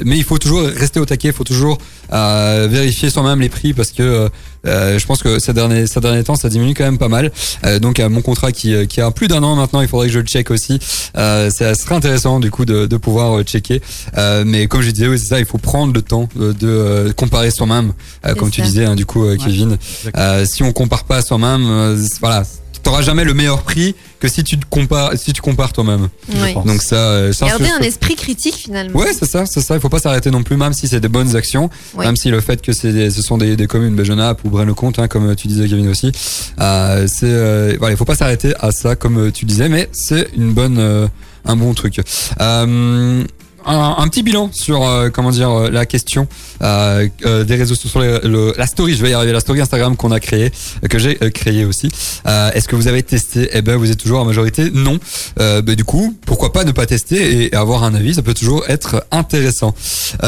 mais 0.05 0.17
il 0.17 0.25
faut 0.25 0.39
toujours 0.39 0.63
rester 0.63 1.01
au 1.01 1.07
taquet. 1.07 1.29
Il 1.29 1.35
faut 1.35 1.45
toujours 1.45 1.79
vérifier 2.11 3.11
soi-même 3.11 3.41
les 3.41 3.49
prix 3.49 3.73
parce 3.73 3.93
que 3.93 4.29
euh, 4.67 4.99
je 4.99 5.07
pense 5.07 5.23
que 5.23 5.39
ces 5.39 5.53
derniers, 5.53 5.87
ces 5.87 6.01
derniers 6.01 6.25
temps, 6.25 6.37
ça 6.37 6.49
diminue 6.49 6.75
quand 6.75 6.85
même 6.85 6.99
pas 6.99 7.09
mal. 7.09 7.31
Euh, 7.65 7.79
donc, 7.79 8.01
à 8.01 8.09
mon 8.09 8.23
contrat 8.23 8.53
qui, 8.53 8.75
euh, 8.75 8.87
qui 8.87 9.01
a 9.01 9.11
plus 9.11 9.29
d'un 9.29 9.43
an 9.43 9.57
maintenant, 9.57 9.81
il 9.81 9.89
faudrait 9.89 10.07
que 10.07 10.13
je 10.13 10.19
le 10.21 10.27
check 10.27 10.51
aussi. 10.51 10.79
Euh, 11.17 11.51
ça 11.51 11.75
serait 11.75 11.95
intéressant 11.95 12.41
du 12.41 12.51
coup 12.51 12.65
de, 12.65 12.87
de 12.87 12.97
pouvoir 12.97 13.39
euh, 13.39 13.43
checker. 13.43 13.81
Euh, 14.17 14.45
mais 14.47 14.67
comme 14.67 14.83
je 14.83 14.91
disais, 14.91 15.09
oui, 15.09 15.19
c'est 15.19 15.27
ça, 15.27 15.39
il 15.39 15.47
faut 15.47 15.59
prendre 15.59 15.93
le 15.93 16.03
temps 16.03 16.29
de, 16.37 16.53
de, 16.53 16.69
euh, 16.69 17.13
comparer 17.13 17.51
soi-même, 17.51 17.93
euh, 18.27 18.35
comme 18.35 18.51
tu 18.51 18.63
disais, 18.63 18.85
hein, 18.85 18.95
du 18.95 19.07
coup, 19.07 19.25
euh, 19.25 19.37
Kevin. 19.37 19.79
Euh, 20.17 20.45
si 20.45 20.63
on 20.63 20.73
compare 20.73 21.05
pas 21.05 21.23
soi-même, 21.23 21.65
euh, 21.67 21.97
voilà, 22.21 22.45
t'auras 22.83 23.03
jamais 23.03 23.25
le 23.25 23.35
meilleur 23.35 23.63
prix 23.63 23.95
que 24.21 24.29
si 24.29 24.45
tu 24.45 24.59
te 24.59 24.65
compares, 24.69 25.13
si 25.17 25.33
tu 25.33 25.41
compares 25.41 25.73
toi-même. 25.73 26.09
Pense. 26.55 26.65
Donc 26.67 26.83
ça, 26.83 26.97
euh, 26.97 27.33
ça, 27.33 27.47
Garder 27.47 27.65
c'est- 27.67 27.73
un 27.73 27.79
esprit 27.81 28.15
critique 28.15 28.55
finalement. 28.57 28.99
Ouais, 28.99 29.13
c'est 29.19 29.27
ça, 29.29 29.47
c'est 29.47 29.61
ça. 29.61 29.75
Il 29.75 29.81
faut 29.81 29.89
pas 29.89 29.99
s'arrêter 29.99 30.31
non 30.31 30.43
plus, 30.43 30.57
même 30.57 30.73
si 30.73 30.89
c'est 30.89 31.01
des 31.01 31.09
bonnes 31.09 31.35
actions, 31.37 31.71
Ouais. 31.95 32.05
même 32.07 32.17
si 32.17 32.29
le 32.31 32.41
fait 32.41 32.61
que 32.63 32.73
c'est 32.73 33.11
ce 33.11 33.23
sont 33.23 33.39
des, 33.39 33.57
des 33.57 33.67
communes 33.67 33.95
Begenap 33.97 34.45
ou 34.45 34.51
Braine-le-Comte, 34.51 34.99
hein, 34.99 35.09
comme 35.09 35.35
tu 35.37 35.49
disais 35.49 35.69
Kevin 35.69 35.89
aussi, 35.89 36.13
euh, 36.61 37.07
c'est 37.09 37.25
euh, 37.25 37.77
voilà, 37.79 37.95
il 37.95 37.97
faut 37.97 38.05
pas 38.05 38.15
s'arrêter 38.17 38.55
à 38.61 38.71
ça, 38.73 38.97
comme 38.97 39.33
tu 39.33 39.45
disais, 39.45 39.69
mais 39.69 39.89
c'est 39.93 40.29
une 40.37 40.53
bonne, 40.53 40.79
euh, 40.79 41.09
un 41.45 41.57
bon 41.57 41.75
truc. 41.75 42.01
Euh, 42.41 43.25
un, 43.67 44.09
petit 44.09 44.23
bilan 44.23 44.51
sur 44.53 44.87
euh, 44.87 45.11
comment 45.11 45.31
dire 45.31 45.51
euh, 45.51 45.71
la 45.71 45.87
question 45.87 46.27
euh, 46.63 47.09
euh, 47.25 47.45
des 47.45 47.57
réseaux 47.57 47.75
sociaux, 47.75 48.01
les- 48.01 48.29
le- 48.29 48.55
la 48.57 48.67
story, 48.67 48.95
je 48.95 49.03
vais 49.03 49.11
y 49.11 49.13
arriver, 49.15 49.33
la 49.33 49.41
story 49.41 49.61
Instagram 49.61 49.97
qu'on 49.97 50.11
a 50.13 50.21
créée, 50.21 50.51
euh, 50.85 50.89
que 50.89 50.99
j'ai 50.99 51.19
euh, 51.23 51.31
créée 51.31 51.65
aussi. 51.65 51.91
Est-ce 52.27 52.69
que 52.69 52.77
vous 52.77 52.89
avez 52.89 53.03
testé? 53.03 53.49
Eh 53.53 53.63
ben, 53.63 53.77
vous 53.77 53.91
êtes 53.91 53.99
toujours 53.99 54.21
en 54.21 54.25
majorité? 54.25 54.71
Non. 54.73 54.99
Ben, 55.37 55.75
du 55.75 55.85
coup, 55.85 56.15
pourquoi 56.27 56.53
pas 56.53 56.65
ne 56.65 56.73
pas 56.73 56.87
tester 56.87 57.45
et 57.45 57.55
avoir 57.55 57.85
un 57.85 57.95
avis? 57.95 58.15
Ça 58.15 58.23
peut 58.23 58.35
toujours 58.35 58.65
être 58.69 59.05
intéressant. 59.11 59.75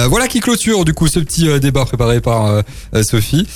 Voilà 0.08 0.28
qui 0.28 0.40
clôture 0.40 0.84
du 0.84 0.92
coup 0.94 1.08
ce 1.08 1.20
petit 1.20 1.48
débat 1.60 1.84
préparé 1.84 2.20
par 2.20 2.62
Sophie. 3.02 3.46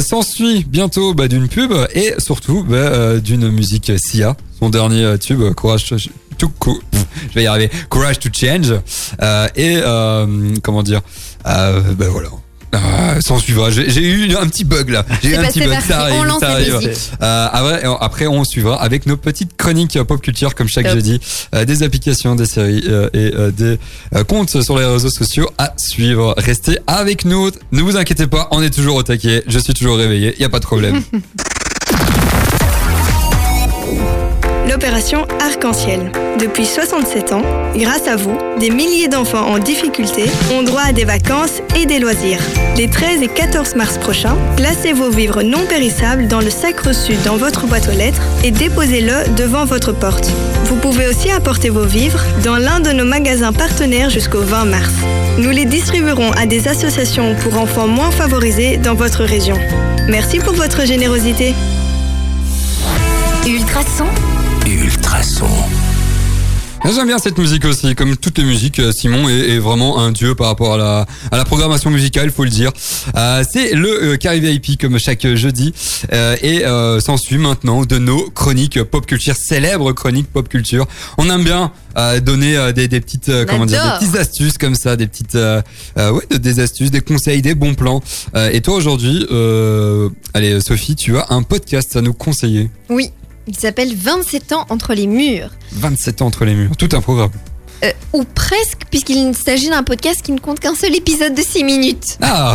S'ensuit 0.00 0.64
bientôt 0.68 1.14
bah, 1.14 1.28
d'une 1.28 1.48
pub 1.48 1.72
et 1.94 2.14
surtout 2.18 2.64
bah, 2.64 3.18
d'une 3.18 3.48
musique 3.50 3.92
Sia, 3.98 4.36
son 4.60 4.68
dernier 4.68 5.04
euh, 5.04 5.16
tube 5.16 5.40
euh, 5.40 5.52
Courage 5.52 5.86
to, 5.86 5.96
je 7.28 7.34
vais 7.34 7.42
y 7.42 7.46
arriver, 7.46 7.70
Courage 7.88 8.18
to 8.18 8.28
Change 8.32 8.74
Euh, 9.22 9.48
et 9.56 9.78
euh, 9.82 10.54
comment 10.62 10.82
dire, 10.82 11.00
euh, 11.46 11.80
ben 11.96 12.08
voilà. 12.08 12.28
Euh, 12.72 13.20
s'en 13.20 13.40
suivra. 13.40 13.70
J'ai 13.72 14.00
eu 14.08 14.36
un 14.36 14.46
petit 14.46 14.62
bug 14.62 14.90
là. 14.90 15.04
J'ai 15.24 15.30
eu 15.30 15.34
un 15.34 15.42
petit 15.42 15.58
bug. 15.58 15.70
parti. 15.70 15.88
Ça 15.88 16.00
arrive. 16.02 16.14
On 16.20 16.22
lance 16.22 16.38
ça 16.38 16.50
arrive. 16.50 16.76
Euh, 17.20 17.48
après, 17.52 17.82
après, 18.00 18.26
on 18.28 18.44
suivra 18.44 18.80
avec 18.80 19.06
nos 19.06 19.16
petites 19.16 19.56
chroniques 19.56 20.00
pop 20.04 20.22
culture 20.22 20.54
comme 20.54 20.68
chaque 20.68 20.84
Top. 20.84 20.94
jeudi, 20.94 21.20
euh, 21.52 21.64
des 21.64 21.82
applications, 21.82 22.36
des 22.36 22.46
séries 22.46 22.84
et 23.12 23.32
des 23.56 23.76
comptes 24.28 24.62
sur 24.62 24.78
les 24.78 24.84
réseaux 24.84 25.10
sociaux 25.10 25.50
à 25.58 25.72
suivre. 25.78 26.32
Restez 26.38 26.78
avec 26.86 27.24
nous. 27.24 27.50
Ne 27.72 27.82
vous 27.82 27.96
inquiétez 27.96 28.28
pas, 28.28 28.46
on 28.52 28.62
est 28.62 28.70
toujours 28.70 28.94
au 28.94 29.02
taquet. 29.02 29.42
Je 29.48 29.58
suis 29.58 29.74
toujours 29.74 29.96
réveillé. 29.96 30.34
Il 30.38 30.40
y 30.42 30.44
a 30.44 30.48
pas 30.48 30.60
de 30.60 30.64
problème. 30.66 31.02
L'opération 34.68 35.26
Arc-en-Ciel. 35.40 36.12
Depuis 36.38 36.66
67 36.66 37.32
ans, 37.32 37.42
grâce 37.74 38.06
à 38.06 38.16
vous, 38.16 38.36
des 38.58 38.70
milliers 38.70 39.08
d'enfants 39.08 39.46
en 39.46 39.58
difficulté 39.58 40.24
ont 40.52 40.62
droit 40.62 40.82
à 40.82 40.92
des 40.92 41.04
vacances 41.04 41.60
et 41.76 41.86
des 41.86 41.98
loisirs. 41.98 42.40
Les 42.76 42.88
13 42.88 43.22
et 43.22 43.28
14 43.28 43.74
mars 43.74 43.98
prochains, 43.98 44.36
placez 44.56 44.92
vos 44.92 45.10
vivres 45.10 45.42
non 45.42 45.64
périssables 45.68 46.28
dans 46.28 46.40
le 46.40 46.50
sac 46.50 46.80
reçu 46.80 47.14
dans 47.24 47.36
votre 47.36 47.66
boîte 47.66 47.88
aux 47.88 47.96
lettres 47.96 48.22
et 48.44 48.50
déposez-le 48.50 49.34
devant 49.36 49.64
votre 49.64 49.92
porte. 49.92 50.30
Vous 50.64 50.76
pouvez 50.76 51.08
aussi 51.08 51.30
apporter 51.30 51.68
vos 51.68 51.84
vivres 51.84 52.22
dans 52.44 52.56
l'un 52.56 52.80
de 52.80 52.90
nos 52.90 53.04
magasins 53.04 53.52
partenaires 53.52 54.10
jusqu'au 54.10 54.40
20 54.40 54.64
mars. 54.66 54.94
Nous 55.38 55.50
les 55.50 55.64
distribuerons 55.64 56.32
à 56.32 56.46
des 56.46 56.68
associations 56.68 57.34
pour 57.42 57.58
enfants 57.58 57.88
moins 57.88 58.10
favorisés 58.10 58.76
dans 58.76 58.94
votre 58.94 59.24
région. 59.24 59.56
Merci 60.08 60.38
pour 60.38 60.54
votre 60.54 60.86
générosité. 60.86 61.54
Ultrason, 63.46 64.06
Ultrason. 64.66 65.46
J'aime 66.92 67.06
bien 67.06 67.18
cette 67.18 67.38
musique 67.38 67.64
aussi, 67.66 67.94
comme 67.94 68.16
toutes 68.16 68.38
les 68.38 68.44
musiques. 68.44 68.78
euh, 68.78 68.90
Simon 68.90 69.28
est, 69.28 69.50
est 69.50 69.58
vraiment 69.58 70.00
un 70.00 70.12
dieu 70.12 70.34
par 70.34 70.46
rapport 70.48 70.74
à 70.74 70.78
la, 70.78 71.06
à 71.30 71.36
la 71.36 71.44
programmation 71.44 71.90
musicale, 71.90 72.30
faut 72.30 72.42
le 72.44 72.50
dire. 72.50 72.72
Euh, 73.16 73.44
c'est 73.48 73.74
le 73.74 74.12
euh, 74.12 74.16
Carré 74.16 74.40
VIP 74.40 74.80
comme 74.80 74.98
chaque 74.98 75.26
jeudi 75.34 75.72
euh, 76.12 76.36
et 76.42 76.64
euh, 76.64 76.98
s'ensuit 77.00 77.36
maintenant 77.38 77.82
de 77.84 77.98
nos 77.98 78.30
chroniques 78.30 78.82
pop 78.82 79.06
culture, 79.06 79.36
célèbres 79.36 79.92
chroniques 79.92 80.28
pop 80.32 80.48
culture. 80.48 80.86
On 81.18 81.28
aime 81.30 81.44
bien 81.44 81.70
euh, 81.98 82.18
donner 82.20 82.56
euh, 82.56 82.72
des, 82.72 82.88
des 82.88 83.00
petites 83.00 83.28
euh, 83.28 83.44
comment 83.46 83.66
dire, 83.66 83.82
des 84.00 84.06
petites 84.06 84.16
astuces 84.16 84.56
comme 84.58 84.74
ça, 84.74 84.96
des 84.96 85.06
petites 85.06 85.34
euh, 85.36 85.60
euh, 85.98 86.12
ouais, 86.12 86.22
de- 86.30 86.38
des 86.38 86.60
astuces, 86.60 86.90
des 86.90 87.02
conseils, 87.02 87.42
des 87.42 87.54
bons 87.54 87.74
plans. 87.74 88.02
Euh, 88.34 88.50
et 88.52 88.62
toi 88.62 88.74
aujourd'hui, 88.74 89.26
euh, 89.30 90.08
allez 90.34 90.60
Sophie, 90.60 90.96
tu 90.96 91.16
as 91.18 91.26
un 91.30 91.42
podcast 91.42 91.94
à 91.96 92.00
nous 92.00 92.14
conseiller. 92.14 92.70
Oui. 92.88 93.10
Il 93.52 93.56
s'appelle 93.58 93.92
27 93.96 94.52
ans 94.52 94.64
entre 94.68 94.94
les 94.94 95.08
murs. 95.08 95.50
27 95.72 96.22
ans 96.22 96.26
entre 96.26 96.44
les 96.44 96.54
murs, 96.54 96.76
tout 96.76 96.88
un 96.92 97.00
programme. 97.00 97.32
Euh, 97.82 97.90
ou 98.12 98.22
presque, 98.22 98.82
puisqu'il 98.90 99.34
s'agit 99.34 99.68
d'un 99.70 99.82
podcast 99.82 100.22
qui 100.22 100.30
ne 100.30 100.38
compte 100.38 100.60
qu'un 100.60 100.76
seul 100.76 100.94
épisode 100.94 101.34
de 101.34 101.42
6 101.42 101.64
minutes. 101.64 102.16
Ah 102.22 102.54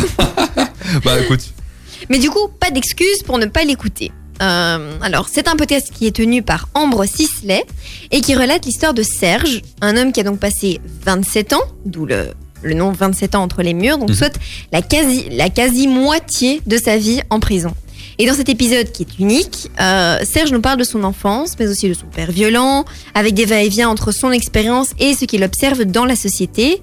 Bah 1.04 1.20
écoute. 1.20 1.41
Mais 2.10 2.18
du 2.18 2.30
coup, 2.30 2.48
pas 2.62 2.72
d'excuse 2.72 3.24
pour 3.26 3.38
ne 3.39 3.46
pas 3.46 3.66
l'écouter. 3.66 4.14
Euh, 4.41 4.98
alors, 5.02 5.28
c'est 5.30 5.50
un 5.50 5.58
podcast 5.58 5.89
qui 5.93 6.08
est 6.08 6.16
tenu 6.16 6.41
par 6.43 6.70
Ambre 6.74 7.06
Sisley 7.06 7.66
et 8.12 8.22
qui 8.22 8.34
relate 8.36 8.66
l'histoire 8.66 8.93
de 8.93 9.04
Serge, 9.04 9.64
un 9.82 9.98
homme 9.98 10.14
qui 10.14 10.22
a 10.22 10.24
donc 10.24 10.39
passé 10.39 10.80
27 11.06 11.52
ans, 11.54 11.62
d'où 11.86 12.06
le, 12.06 12.30
le 12.64 12.74
nom 12.74 12.93
27 12.93 13.36
ans 13.36 13.43
entre 13.43 13.64
les 13.64 13.74
murs, 13.74 13.98
donc 13.98 14.10
Mhm. 14.12 14.16
soit 14.16 14.39
la 14.72 14.82
quasi, 14.82 15.28
la 15.30 15.50
quasi 15.50 15.88
moitié 15.89 16.62
de 16.66 16.78
sa 16.78 16.96
vie 16.98 17.20
en 17.30 17.41
prison. 17.41 17.74
Et 18.18 18.26
dans 18.26 18.34
cet 18.34 18.49
épisode 18.49 18.91
qui 18.91 19.03
est 19.03 19.20
unique, 19.20 19.70
euh, 19.80 20.20
Serge 20.24 20.51
nous 20.51 20.61
parle 20.61 20.78
de 20.78 20.84
son 20.84 21.03
enfance, 21.03 21.55
mais 21.59 21.68
aussi 21.68 21.89
de 21.89 21.93
son 21.93 22.05
père 22.05 22.32
violent, 22.32 22.86
avec 23.13 23.34
des 23.34 23.45
va-et-vient 23.45 23.89
entre 23.89 24.11
son 24.11 24.32
expérience 24.32 24.91
et 24.99 25.13
ce 25.13 25.26
qu'il 25.26 25.43
observe 25.43 25.84
dans 25.84 26.05
la 26.05 26.16
société. 26.16 26.82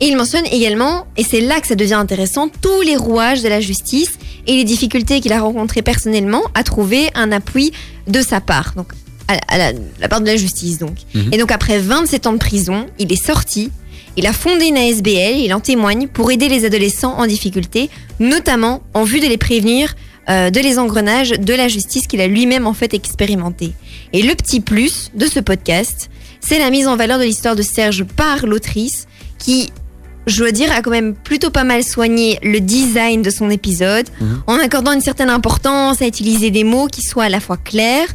Et 0.00 0.06
il 0.06 0.16
mentionne 0.16 0.46
également, 0.52 1.06
et 1.16 1.24
c'est 1.24 1.40
là 1.40 1.60
que 1.60 1.66
ça 1.66 1.74
devient 1.74 1.94
intéressant, 1.94 2.48
tous 2.48 2.82
les 2.82 2.96
rouages 2.96 3.42
de 3.42 3.48
la 3.48 3.60
justice 3.60 4.12
et 4.46 4.54
les 4.54 4.64
difficultés 4.64 5.20
qu'il 5.20 5.32
a 5.32 5.40
rencontrées 5.40 5.82
personnellement 5.82 6.42
à 6.54 6.62
trouver 6.62 7.10
un 7.14 7.32
appui 7.32 7.72
de 8.06 8.22
sa 8.22 8.40
part. 8.40 8.74
Donc, 8.76 8.92
à, 9.26 9.34
à 9.48 9.58
la, 9.58 9.72
la 10.00 10.08
part 10.08 10.20
de 10.20 10.26
la 10.26 10.36
justice, 10.36 10.78
donc. 10.78 10.96
Mhm. 11.14 11.30
Et 11.32 11.38
donc, 11.38 11.50
après 11.50 11.80
27 11.80 12.28
ans 12.28 12.32
de 12.32 12.38
prison, 12.38 12.86
il 13.00 13.12
est 13.12 13.22
sorti. 13.22 13.72
Il 14.16 14.26
a 14.26 14.32
fondé 14.32 14.66
une 14.66 14.76
ASBL, 14.76 15.38
il 15.38 15.52
en 15.52 15.60
témoigne, 15.60 16.06
pour 16.06 16.30
aider 16.30 16.48
les 16.48 16.64
adolescents 16.64 17.18
en 17.18 17.26
difficulté, 17.26 17.90
notamment 18.20 18.82
en 18.94 19.02
vue 19.02 19.20
de 19.20 19.26
les 19.26 19.36
prévenir 19.36 19.94
euh, 20.30 20.50
de 20.50 20.60
les 20.60 20.78
engrenages 20.78 21.30
de 21.30 21.54
la 21.54 21.68
justice 21.68 22.06
qu'il 22.06 22.20
a 22.20 22.26
lui-même 22.26 22.66
en 22.66 22.74
fait 22.74 22.94
expérimenté. 22.94 23.72
Et 24.12 24.22
le 24.22 24.34
petit 24.34 24.60
plus 24.60 25.10
de 25.14 25.26
ce 25.26 25.40
podcast, 25.40 26.10
c'est 26.40 26.58
la 26.58 26.70
mise 26.70 26.86
en 26.86 26.96
valeur 26.96 27.18
de 27.18 27.24
l'histoire 27.24 27.56
de 27.56 27.62
Serge 27.62 28.04
par 28.04 28.46
l'autrice, 28.46 29.06
qui 29.38 29.70
je 30.26 30.36
dois 30.40 30.50
dire, 30.52 30.70
a 30.72 30.82
quand 30.82 30.90
même 30.90 31.14
plutôt 31.14 31.48
pas 31.50 31.64
mal 31.64 31.82
soigné 31.82 32.38
le 32.42 32.60
design 32.60 33.22
de 33.22 33.30
son 33.30 33.48
épisode, 33.48 34.06
Mhm. 34.20 34.42
en 34.46 34.54
accordant 34.58 34.92
une 34.92 35.00
certaine 35.00 35.30
importance 35.30 36.02
à 36.02 36.06
utiliser 36.06 36.50
des 36.50 36.64
mots 36.64 36.86
qui 36.86 37.00
soient 37.00 37.24
à 37.24 37.28
la 37.30 37.40
fois 37.40 37.56
clairs 37.56 38.08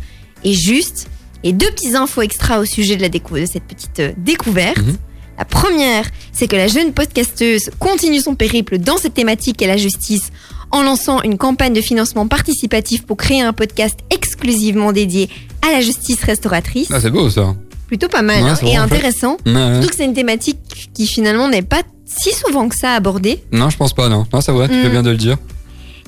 et 0.43 0.53
justes. 0.53 1.07
Et 1.43 1.53
deux 1.53 1.71
petites 1.71 1.95
infos 1.95 2.21
extra 2.21 2.59
au 2.59 2.65
sujet 2.65 2.97
de, 2.97 3.01
la 3.01 3.09
décou- 3.09 3.39
de 3.41 3.47
cette 3.47 3.63
petite 3.63 3.99
euh, 3.99 4.11
découverte. 4.17 4.77
Mhm. 4.77 4.95
La 5.39 5.45
première, 5.45 6.05
c'est 6.31 6.47
que 6.47 6.55
la 6.55 6.67
jeune 6.67 6.93
podcasteuse 6.93 7.71
continue 7.79 8.19
son 8.19 8.35
périple 8.35 8.77
dans 8.77 8.97
cette 8.97 9.15
thématique 9.15 9.59
et 9.63 9.67
la 9.67 9.77
justice 9.77 10.29
en 10.73 10.83
lançant 10.83 11.21
une 11.21 11.37
campagne 11.37 11.71
de 11.73 11.79
financement 11.81 12.27
participatif 12.27 13.05
pour 13.05 13.15
créer 13.15 13.41
un 13.41 13.53
podcast 13.53 13.99
exclusivement 14.09 14.91
dédié 14.91 15.29
à 15.65 15.71
la 15.71 15.79
justice 15.81 16.21
restauratrice. 16.23 16.89
Ah, 16.91 16.99
c'est 16.99 17.11
beau 17.11 17.29
ça. 17.29 17.55
Plutôt 17.87 18.07
pas 18.09 18.21
mal 18.23 18.43
Ouais, 18.43 18.49
hein, 18.49 18.57
et 18.65 18.75
intéressant. 18.75 19.37
Ouais, 19.45 19.53
ouais. 19.53 19.73
Surtout 19.75 19.89
que 19.89 19.95
c'est 19.95 20.05
une 20.05 20.13
thématique 20.15 20.89
qui 20.93 21.07
finalement 21.07 21.47
n'est 21.47 21.61
pas 21.61 21.83
si 22.05 22.33
souvent 22.33 22.67
que 22.67 22.75
ça 22.75 22.93
abordée. 22.93 23.43
Non, 23.51 23.69
je 23.69 23.77
pense 23.77 23.93
pas, 23.93 24.09
non. 24.09 24.25
Non, 24.33 24.41
c'est 24.41 24.51
vrai, 24.51 24.67
tu 24.67 24.73
Mm. 24.75 24.81
fais 24.83 24.89
bien 24.89 25.03
de 25.03 25.11
le 25.11 25.17
dire. 25.17 25.37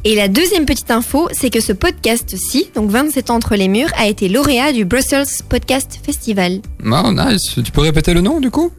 Et 0.03 0.15
la 0.15 0.27
deuxième 0.27 0.65
petite 0.65 0.91
info, 0.91 1.27
c'est 1.31 1.49
que 1.49 1.59
ce 1.59 1.73
podcast-ci, 1.73 2.67
donc 2.75 2.89
27 2.91 3.29
ans 3.31 3.35
entre 3.35 3.55
les 3.55 3.67
murs, 3.67 3.89
a 3.97 4.07
été 4.07 4.29
lauréat 4.29 4.71
du 4.71 4.85
Brussels 4.85 5.25
Podcast 5.49 5.99
Festival. 6.03 6.59
Oh, 6.85 7.11
nice. 7.11 7.55
Tu 7.63 7.71
peux 7.71 7.81
répéter 7.81 8.13
le 8.13 8.21
nom 8.21 8.39
du 8.39 8.51
coup? 8.51 8.71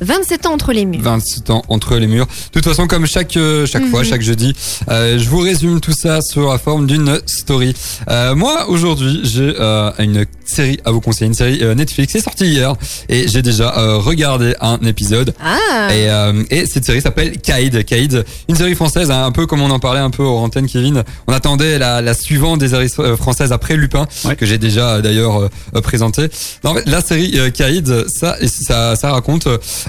27 0.00 0.46
ans 0.46 0.52
entre 0.54 0.72
les 0.72 0.84
murs. 0.84 1.00
27 1.02 1.50
ans 1.50 1.62
entre 1.68 1.96
les 1.96 2.06
murs. 2.06 2.26
De 2.26 2.60
toute 2.60 2.64
façon, 2.64 2.86
comme 2.86 3.06
chaque 3.06 3.36
euh, 3.36 3.66
chaque 3.66 3.86
fois, 3.86 4.00
Mhm. 4.00 4.06
chaque 4.06 4.22
jeudi, 4.22 4.54
euh, 4.90 5.18
je 5.18 5.28
vous 5.28 5.40
résume 5.40 5.80
tout 5.80 5.92
ça 5.92 6.20
sous 6.22 6.46
la 6.46 6.58
forme 6.58 6.86
d'une 6.86 7.20
story. 7.26 7.74
Euh, 8.08 8.34
moi, 8.34 8.68
aujourd'hui, 8.68 9.20
j'ai 9.24 9.54
euh, 9.58 9.90
une 9.98 10.26
série 10.44 10.80
à 10.84 10.90
vous 10.90 11.00
conseiller, 11.00 11.26
une 11.28 11.34
série 11.34 11.58
euh, 11.62 11.74
Netflix. 11.74 12.12
C'est 12.12 12.20
sorti 12.20 12.46
hier 12.46 12.74
et 13.08 13.28
j'ai 13.28 13.42
déjà 13.42 13.76
euh, 13.78 13.98
regardé 13.98 14.54
un 14.60 14.78
épisode. 14.84 15.34
Ah 15.44 15.94
Et, 15.94 16.08
euh, 16.10 16.42
et 16.50 16.66
cette 16.66 16.84
série 16.84 17.00
s'appelle 17.00 17.38
Kaïd. 17.38 17.84
Kaïd, 17.84 18.24
une 18.48 18.56
série 18.56 18.74
française, 18.74 19.10
hein, 19.10 19.24
un 19.24 19.32
peu 19.32 19.46
comme 19.46 19.60
on 19.62 19.70
en 19.70 19.78
parlait 19.78 20.00
un 20.00 20.10
peu 20.10 20.22
aux 20.24 20.38
antennes, 20.38 20.66
Kevin. 20.66 21.04
On 21.26 21.32
attendait 21.32 21.78
la, 21.78 22.00
la 22.00 22.14
suivante 22.14 22.58
des 22.60 22.68
séries 22.70 22.88
françaises 23.16 23.52
après 23.52 23.76
Lupin, 23.76 24.06
Ouais. 24.24 24.34
que 24.36 24.44
j'ai 24.46 24.58
déjà 24.58 25.00
d'ailleurs 25.00 25.48
présenté. 25.82 26.28
Non, 26.64 26.70
en 26.70 26.74
fait, 26.74 26.86
la 26.88 27.00
série 27.00 27.38
euh, 27.38 27.50
Kaïd, 27.50 28.08
ça, 28.08 28.36
ça, 28.46 28.96
ça 28.96 29.12
raconte 29.12 29.46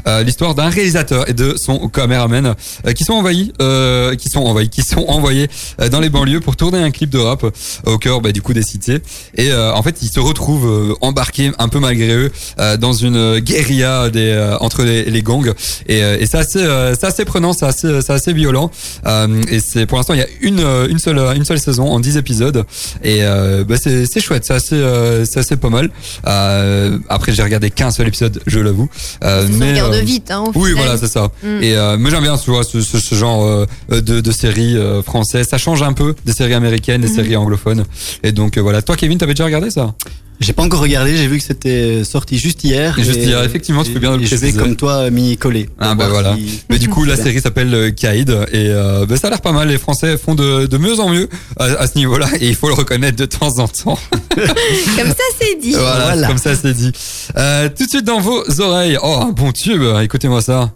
euh, 0.07 0.23
l'histoire 0.23 0.55
d'un 0.55 0.69
réalisateur 0.69 1.29
et 1.29 1.33
de 1.33 1.55
son 1.57 1.87
caméraman 1.89 2.55
euh, 2.85 2.93
qui 2.93 3.03
sont 3.03 3.13
envahis, 3.13 3.53
euh, 3.61 4.15
qui 4.15 4.29
sont 4.29 4.41
envahis, 4.41 4.69
qui 4.69 4.81
sont 4.81 5.05
envoyés 5.07 5.49
euh, 5.79 5.89
dans 5.89 5.99
les 5.99 6.09
banlieues 6.09 6.39
pour 6.39 6.55
tourner 6.55 6.79
un 6.79 6.91
clip 6.91 7.09
de 7.09 7.17
rap 7.17 7.43
euh, 7.43 7.51
au 7.85 7.97
cœur 7.97 8.21
bah, 8.21 8.31
du 8.31 8.41
coup 8.41 8.53
des 8.53 8.63
cités. 8.63 8.99
Et 9.35 9.51
euh, 9.51 9.73
en 9.73 9.83
fait, 9.83 10.01
ils 10.01 10.09
se 10.09 10.19
retrouvent 10.19 10.67
euh, 10.67 10.93
embarqués 11.01 11.51
un 11.59 11.69
peu 11.69 11.79
malgré 11.79 12.13
eux 12.13 12.31
euh, 12.59 12.77
dans 12.77 12.93
une 12.93 13.39
guérilla 13.39 14.09
des, 14.09 14.31
euh, 14.31 14.57
entre 14.59 14.83
les, 14.83 15.05
les 15.05 15.21
gangs. 15.21 15.53
Et, 15.87 16.03
euh, 16.03 16.17
et 16.19 16.25
c'est 16.25 16.37
assez, 16.37 16.59
euh, 16.59 16.95
c'est 16.99 17.05
assez 17.07 17.25
prenant, 17.25 17.53
c'est 17.53 17.65
assez, 17.65 18.01
c'est 18.01 18.13
assez 18.13 18.33
violent. 18.33 18.71
Euh, 19.05 19.41
et 19.49 19.59
c'est 19.59 19.85
pour 19.85 19.97
l'instant 19.97 20.13
il 20.13 20.19
y 20.19 20.23
a 20.23 20.27
une, 20.41 20.63
une 20.89 20.99
seule, 20.99 21.19
une 21.35 21.45
seule 21.45 21.59
saison 21.59 21.87
en 21.89 21.99
10 21.99 22.17
épisodes. 22.17 22.65
Et 23.03 23.19
euh, 23.21 23.63
bah, 23.63 23.75
c'est, 23.81 24.05
c'est 24.05 24.19
chouette, 24.19 24.45
c'est 24.45 24.53
assez, 24.53 24.75
euh, 24.75 25.25
c'est 25.25 25.39
assez 25.39 25.57
pas 25.57 25.69
mal. 25.69 25.89
Euh, 26.27 26.97
après 27.09 27.31
j'ai 27.31 27.43
regardé 27.43 27.71
qu'un 27.71 27.91
seul 27.91 28.07
épisode, 28.07 28.41
je 28.45 28.59
l'avoue. 28.59 28.89
Euh, 29.23 29.47
mais, 29.51 29.81
euh, 29.99 30.01
vite, 30.01 30.31
hein, 30.31 30.43
oui, 30.55 30.69
final. 30.71 30.83
voilà, 30.85 30.97
c'est 30.97 31.07
ça. 31.07 31.31
Mm. 31.43 31.63
Et 31.63 31.75
euh, 31.75 31.97
moi 31.97 32.09
j'aime 32.11 32.23
bien, 32.23 32.37
tu 32.37 32.49
vois, 32.51 32.63
ce, 32.63 32.81
ce, 32.81 32.99
ce 32.99 33.15
genre 33.15 33.45
euh, 33.45 33.65
de, 33.89 34.21
de 34.21 34.31
séries 34.31 34.77
euh, 34.77 35.01
françaises. 35.01 35.47
Ça 35.49 35.57
change 35.57 35.81
un 35.83 35.93
peu 35.93 36.15
des 36.25 36.33
séries 36.33 36.53
américaines, 36.53 37.01
des 37.01 37.07
Mhm. 37.09 37.15
séries 37.15 37.35
anglophones. 37.35 37.85
Et 38.23 38.31
donc 38.31 38.57
voilà. 38.57 38.81
Toi, 38.81 38.95
Kevin, 38.95 39.17
t'avais 39.17 39.33
déjà 39.33 39.45
regardé 39.45 39.69
ça? 39.69 39.93
J'ai 40.41 40.53
pas 40.53 40.63
encore 40.63 40.79
regardé, 40.81 41.15
j'ai 41.15 41.27
vu 41.27 41.37
que 41.37 41.43
c'était 41.43 42.03
sorti 42.03 42.37
juste 42.39 42.63
hier. 42.63 42.95
Juste 42.97 43.17
et- 43.19 43.25
hier, 43.25 43.43
effectivement, 43.43 43.83
tu 43.83 43.91
fais 43.93 43.99
bien 43.99 44.17
le 44.17 44.23
et 44.23 44.25
Je 44.25 44.31
vais 44.35 44.37
préciser. 44.39 44.59
comme 44.59 44.75
toi 44.75 45.09
m'y 45.11 45.37
coller. 45.37 45.69
Ah, 45.79 45.93
bah 45.93 46.07
voilà. 46.09 46.35
si- 46.35 46.63
Mais 46.69 46.79
du 46.79 46.89
coup, 46.89 47.05
la 47.05 47.15
série 47.23 47.39
s'appelle 47.39 47.73
euh, 47.73 47.91
Kaïd 47.91 48.29
et 48.51 48.67
euh, 48.69 49.05
bah, 49.05 49.17
ça 49.17 49.27
a 49.27 49.29
l'air 49.29 49.41
pas 49.41 49.51
mal. 49.51 49.67
Les 49.67 49.77
Français 49.77 50.17
font 50.17 50.33
de, 50.33 50.65
de 50.65 50.77
mieux 50.77 50.99
en 50.99 51.09
mieux 51.09 51.29
à, 51.57 51.65
à 51.65 51.87
ce 51.87 51.95
niveau-là 51.97 52.27
et 52.39 52.47
il 52.49 52.55
faut 52.55 52.67
le 52.69 52.73
reconnaître 52.73 53.17
de 53.17 53.25
temps 53.25 53.59
en 53.59 53.67
temps. 53.67 53.99
Comme 54.35 55.07
ça, 55.09 55.23
c'est 55.39 55.59
dit. 55.61 55.73
voilà, 55.73 56.05
Voilà. 56.13 56.27
comme 56.27 56.37
ça 56.37 56.55
c'est 56.55 56.73
dit. 56.73 56.91
Euh, 57.37 57.69
tout 57.69 57.85
de 57.85 57.89
suite 57.89 58.05
dans 58.05 58.19
vos 58.19 58.43
oreilles. 58.61 58.97
Oh, 59.03 59.19
un 59.21 59.31
bon 59.31 59.51
tube. 59.51 59.83
Écoutez-moi 60.01 60.41
ça. 60.41 60.73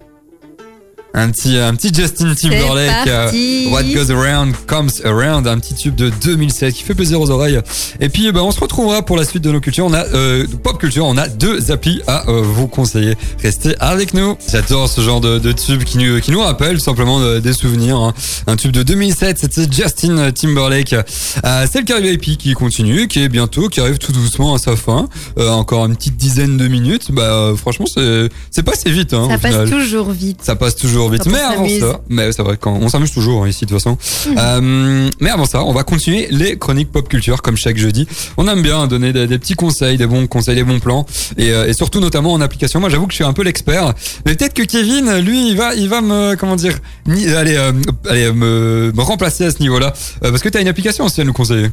Un 1.18 1.32
petit, 1.32 1.58
un 1.58 1.74
petit 1.76 1.94
Justin 1.94 2.34
Timberlake. 2.36 3.08
euh. 3.08 3.70
What 3.70 3.84
goes 3.84 4.12
around 4.12 4.54
comes 4.68 4.90
around, 5.06 5.48
un 5.48 5.60
petit 5.60 5.74
tube 5.74 5.96
de 5.96 6.10
2007 6.24 6.74
qui 6.74 6.84
fait 6.84 6.94
plaisir 6.94 7.22
aux 7.22 7.30
oreilles. 7.30 7.62
Et 8.02 8.10
puis, 8.10 8.30
bah, 8.34 8.42
on 8.44 8.52
se 8.52 8.60
retrouvera 8.60 9.02
pour 9.02 9.16
la 9.16 9.24
suite 9.24 9.42
de 9.42 9.50
nos 9.52 9.62
cultures. 9.62 9.86
On 9.86 9.94
a 9.94 10.04
euh, 10.14 10.46
pop 10.62 10.78
culture, 10.78 11.06
on 11.06 11.16
a 11.18 11.30
deux 11.30 11.72
applis 11.72 12.02
à 12.08 12.28
euh, 12.30 12.42
vous 12.44 12.68
conseiller. 12.68 13.16
Restez 13.42 13.76
avec 13.80 14.14
nous. 14.14 14.36
J'adore 14.52 14.90
ce 14.90 15.00
genre 15.00 15.22
de, 15.22 15.40
de 15.40 15.52
tube 15.54 15.84
qui 15.86 15.98
nous, 16.00 16.20
qui 16.20 16.32
nous 16.32 16.42
rappelle 16.42 16.76
tout 16.78 16.84
simplement 16.84 17.22
euh, 17.22 17.40
des 17.40 17.54
souvenirs. 17.54 17.96
hein. 17.96 18.14
Un 18.48 18.58
tube 18.58 18.72
de 18.74 18.84
2007, 18.84 19.40
c'était 19.40 19.68
Justin 19.72 20.32
Timberlake. 20.34 20.94
Euh, 20.94 21.66
c'est 21.72 21.80
le 21.80 21.86
Caribé 21.86 22.12
IP 22.14 22.38
qui 22.38 22.54
continue, 22.56 23.08
qui 23.08 23.22
est 23.22 23.30
bientôt, 23.30 23.70
qui 23.70 23.80
arrive 23.80 24.00
tout 24.00 24.12
doucement 24.12 24.54
à 24.54 24.58
sa 24.58 24.76
fin. 24.76 25.08
Euh, 25.40 25.50
encore 25.50 25.86
une 25.86 25.96
petite 25.96 26.18
dizaine 26.18 26.58
de 26.58 26.68
minutes. 26.68 27.12
Bah, 27.14 27.22
euh, 27.24 27.56
franchement, 27.56 27.86
c'est 27.86 28.28
c'est 28.52 28.64
pas 28.64 28.74
assez 28.74 28.92
vite. 28.92 29.14
Hein, 29.14 29.28
Ça 29.30 29.38
passe 29.38 29.52
final. 29.54 29.70
toujours 29.70 30.12
vite. 30.12 30.40
Ça 30.44 30.56
passe 30.58 30.76
toujours 30.76 31.05
Quand 31.10 31.30
Mais 31.32 31.40
avant 31.40 31.68
ça, 31.68 32.00
mais 32.10 32.32
c'est 32.32 32.42
vrai 32.42 32.58
qu'on 32.58 32.72
on 32.72 32.90
s'amuse 32.90 33.12
toujours 33.12 33.44
hein, 33.44 33.48
ici 33.48 33.66
de 33.66 33.70
toute 33.70 33.80
façon. 33.80 33.98
Mhm. 34.30 34.36
Euh, 34.38 35.10
mais 35.20 35.30
avant 35.30 35.46
ça, 35.46 35.64
on 35.64 35.74
va 35.74 35.84
continuer 35.84 36.28
les 36.32 36.58
chroniques 36.58 36.92
pop 36.92 37.08
culture 37.08 37.42
comme 37.42 37.58
chaque 37.58 37.78
jeudi. 37.78 38.08
On 38.38 38.48
aime 38.48 38.62
bien 38.62 38.88
donner 38.88 39.14
des, 39.14 39.28
des 39.28 39.40
petits 39.40 39.56
conseils, 39.56 39.98
des 39.98 40.08
bons 40.08 40.28
conseils, 40.28 40.56
des 40.56 40.64
bons 40.64 40.80
plans 40.80 41.06
et, 41.38 41.52
euh, 41.52 41.68
et 41.68 41.74
surtout 41.74 42.00
notamment 42.00 42.34
en 42.34 42.42
application. 42.42 42.80
Moi, 42.80 42.90
j'avoue 42.90 43.08
que 43.08 43.14
je 43.14 43.18
suis 43.18 43.24
un 43.24 43.34
peu 43.34 43.44
l'expert, 43.44 43.94
mais 44.26 44.36
peut-être 44.36 44.54
que 44.54 44.64
Kevin, 44.64 45.20
lui, 45.20 45.50
il 45.52 45.58
va, 45.58 45.74
il 45.76 45.90
va 45.90 46.02
me, 46.02 46.36
comment 46.36 46.56
dire, 46.56 46.78
ni, 47.08 47.28
allez, 47.28 47.56
euh, 47.56 47.72
allez 48.10 48.32
me, 48.32 48.92
me 48.96 49.02
remplacer 49.02 49.46
à 49.46 49.52
ce 49.52 49.60
niveau-là 49.60 49.94
Euh, 50.24 50.30
parce 50.32 50.42
que 50.42 50.50
tu 50.50 50.58
as 50.58 50.62
une 50.62 50.68
application 50.68 51.06
aussi 51.06 51.22
à 51.22 51.24
nous 51.24 51.34
conseiller. 51.34 51.70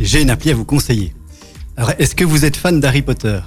J'ai 0.00 0.22
une 0.22 0.30
appli 0.30 0.50
à 0.50 0.54
vous 0.54 0.64
conseiller. 0.64 1.12
Alors, 1.76 1.92
est-ce 1.98 2.14
que 2.14 2.24
vous 2.24 2.44
êtes 2.44 2.56
fan 2.56 2.80
d'Harry 2.80 3.02
Potter? 3.02 3.38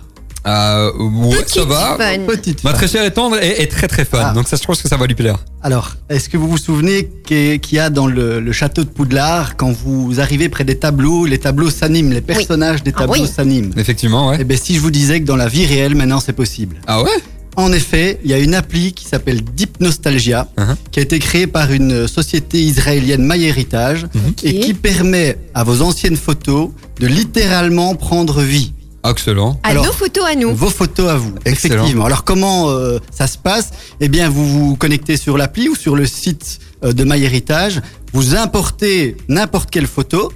Euh, 0.47 0.91
ouais, 0.97 1.35
ça 1.35 1.43
Petite 1.43 1.63
va. 1.67 1.97
fun. 1.97 2.19
Petite 2.25 2.63
Ma 2.63 2.73
très 2.73 2.87
chère 2.87 3.03
et 3.03 3.11
tendre 3.11 3.37
est, 3.37 3.61
est 3.61 3.67
très 3.67 3.87
très 3.87 4.05
fan, 4.05 4.27
Ah. 4.29 4.33
donc 4.33 4.47
ça, 4.47 4.55
je 4.55 4.63
pense 4.65 4.81
que 4.81 4.87
ça 4.87 4.95
va 4.97 5.05
lui 5.05 5.15
plaire. 5.15 5.37
Alors, 5.61 5.95
est-ce 6.09 6.29
que 6.29 6.37
vous 6.37 6.47
vous 6.47 6.57
souvenez 6.57 7.09
qu'il 7.25 7.59
y 7.73 7.79
a 7.79 7.89
dans 7.89 8.07
le, 8.07 8.39
le 8.39 8.51
château 8.53 8.83
de 8.83 8.89
Poudlard, 8.89 9.57
quand 9.57 9.71
vous 9.71 10.19
arrivez 10.19 10.47
près 10.49 10.63
des 10.63 10.77
tableaux, 10.77 11.25
les 11.25 11.37
tableaux 11.39 11.69
s'animent, 11.69 12.11
les 12.13 12.21
personnages 12.21 12.81
des 12.83 12.93
Ah 12.95 12.99
tableaux 13.01 13.21
oui. 13.23 13.27
s'animent 13.27 13.71
Effectivement, 13.77 14.29
ouais. 14.29 14.37
Eh 14.39 14.43
bien, 14.45 14.57
si 14.57 14.75
je 14.75 14.79
vous 14.79 14.91
disais 14.91 15.19
que 15.19 15.25
dans 15.25 15.35
la 15.35 15.47
vie 15.49 15.65
réelle, 15.65 15.95
maintenant, 15.95 16.19
c'est 16.21 16.33
possible. 16.33 16.77
Ah 16.87 17.01
ouais? 17.03 17.09
En 17.57 17.73
effet, 17.73 18.19
il 18.23 18.29
y 18.29 18.35
a 18.35 18.37
une 18.37 18.53
appli 18.53 18.93
qui 18.93 19.05
s'appelle 19.05 19.41
Deep 19.43 19.79
Nostalgia, 19.81 20.47
Uh-huh. 20.57 20.75
qui 20.91 20.99
a 20.99 21.01
été 21.01 21.17
créée 21.17 21.47
par 21.47 21.71
une 21.71 22.07
société 22.07 22.61
israélienne 22.61 23.23
MyHeritage 23.27 24.05
et 24.43 24.49
Ok. 24.59 24.59
qui 24.61 24.73
permet 24.75 25.37
à 25.55 25.63
vos 25.63 25.81
anciennes 25.81 26.17
photos 26.17 26.69
de 26.99 27.07
littéralement 27.07 27.95
prendre 27.95 28.41
vie. 28.41 28.73
Excellent. 29.11 29.59
À 29.63 29.69
Alors, 29.69 29.85
nos 29.85 29.91
photos 29.91 30.25
à 30.25 30.35
nous. 30.35 30.53
Vos 30.55 30.69
photos 30.69 31.09
à 31.09 31.15
vous, 31.15 31.33
Excellent. 31.45 31.75
effectivement. 31.75 32.05
Alors 32.05 32.23
comment 32.23 32.69
euh, 32.69 32.99
ça 33.11 33.27
se 33.27 33.37
passe? 33.37 33.71
Eh 33.99 34.07
bien, 34.07 34.29
vous 34.29 34.47
vous 34.47 34.75
connectez 34.75 35.17
sur 35.17 35.37
l'appli 35.37 35.69
ou 35.69 35.75
sur 35.75 35.95
le 35.95 36.05
site 36.05 36.59
euh, 36.83 36.93
de 36.93 37.03
MyHeritage, 37.03 37.81
vous 38.13 38.35
importez 38.35 39.17
n'importe 39.27 39.69
quelle 39.69 39.87
photo 39.87 40.31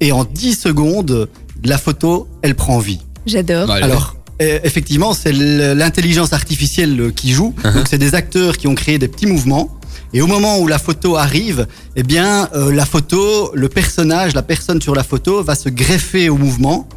et 0.00 0.12
en 0.12 0.24
10 0.24 0.54
secondes, 0.60 1.28
la 1.64 1.78
photo, 1.78 2.28
elle 2.42 2.54
prend 2.54 2.78
vie. 2.78 3.00
J'adore. 3.26 3.70
Allez. 3.70 3.84
Alors, 3.84 4.16
euh, 4.42 4.58
effectivement, 4.64 5.14
c'est 5.14 5.32
l'intelligence 5.32 6.32
artificielle 6.32 7.00
euh, 7.00 7.10
qui 7.10 7.32
joue. 7.32 7.54
Uh-huh. 7.62 7.74
Donc, 7.74 7.88
c'est 7.88 7.98
des 7.98 8.14
acteurs 8.14 8.56
qui 8.56 8.66
ont 8.66 8.74
créé 8.74 8.98
des 8.98 9.08
petits 9.08 9.26
mouvements. 9.26 9.78
Et 10.12 10.22
au 10.22 10.26
moment 10.26 10.58
où 10.58 10.68
la 10.68 10.78
photo 10.78 11.16
arrive, 11.16 11.66
eh 11.96 12.02
bien, 12.02 12.48
euh, 12.54 12.72
la 12.72 12.86
photo, 12.86 13.50
le 13.54 13.68
personnage, 13.68 14.34
la 14.34 14.42
personne 14.42 14.80
sur 14.80 14.94
la 14.94 15.04
photo 15.04 15.42
va 15.42 15.54
se 15.54 15.68
greffer 15.68 16.28
au 16.28 16.36
mouvement. 16.36 16.88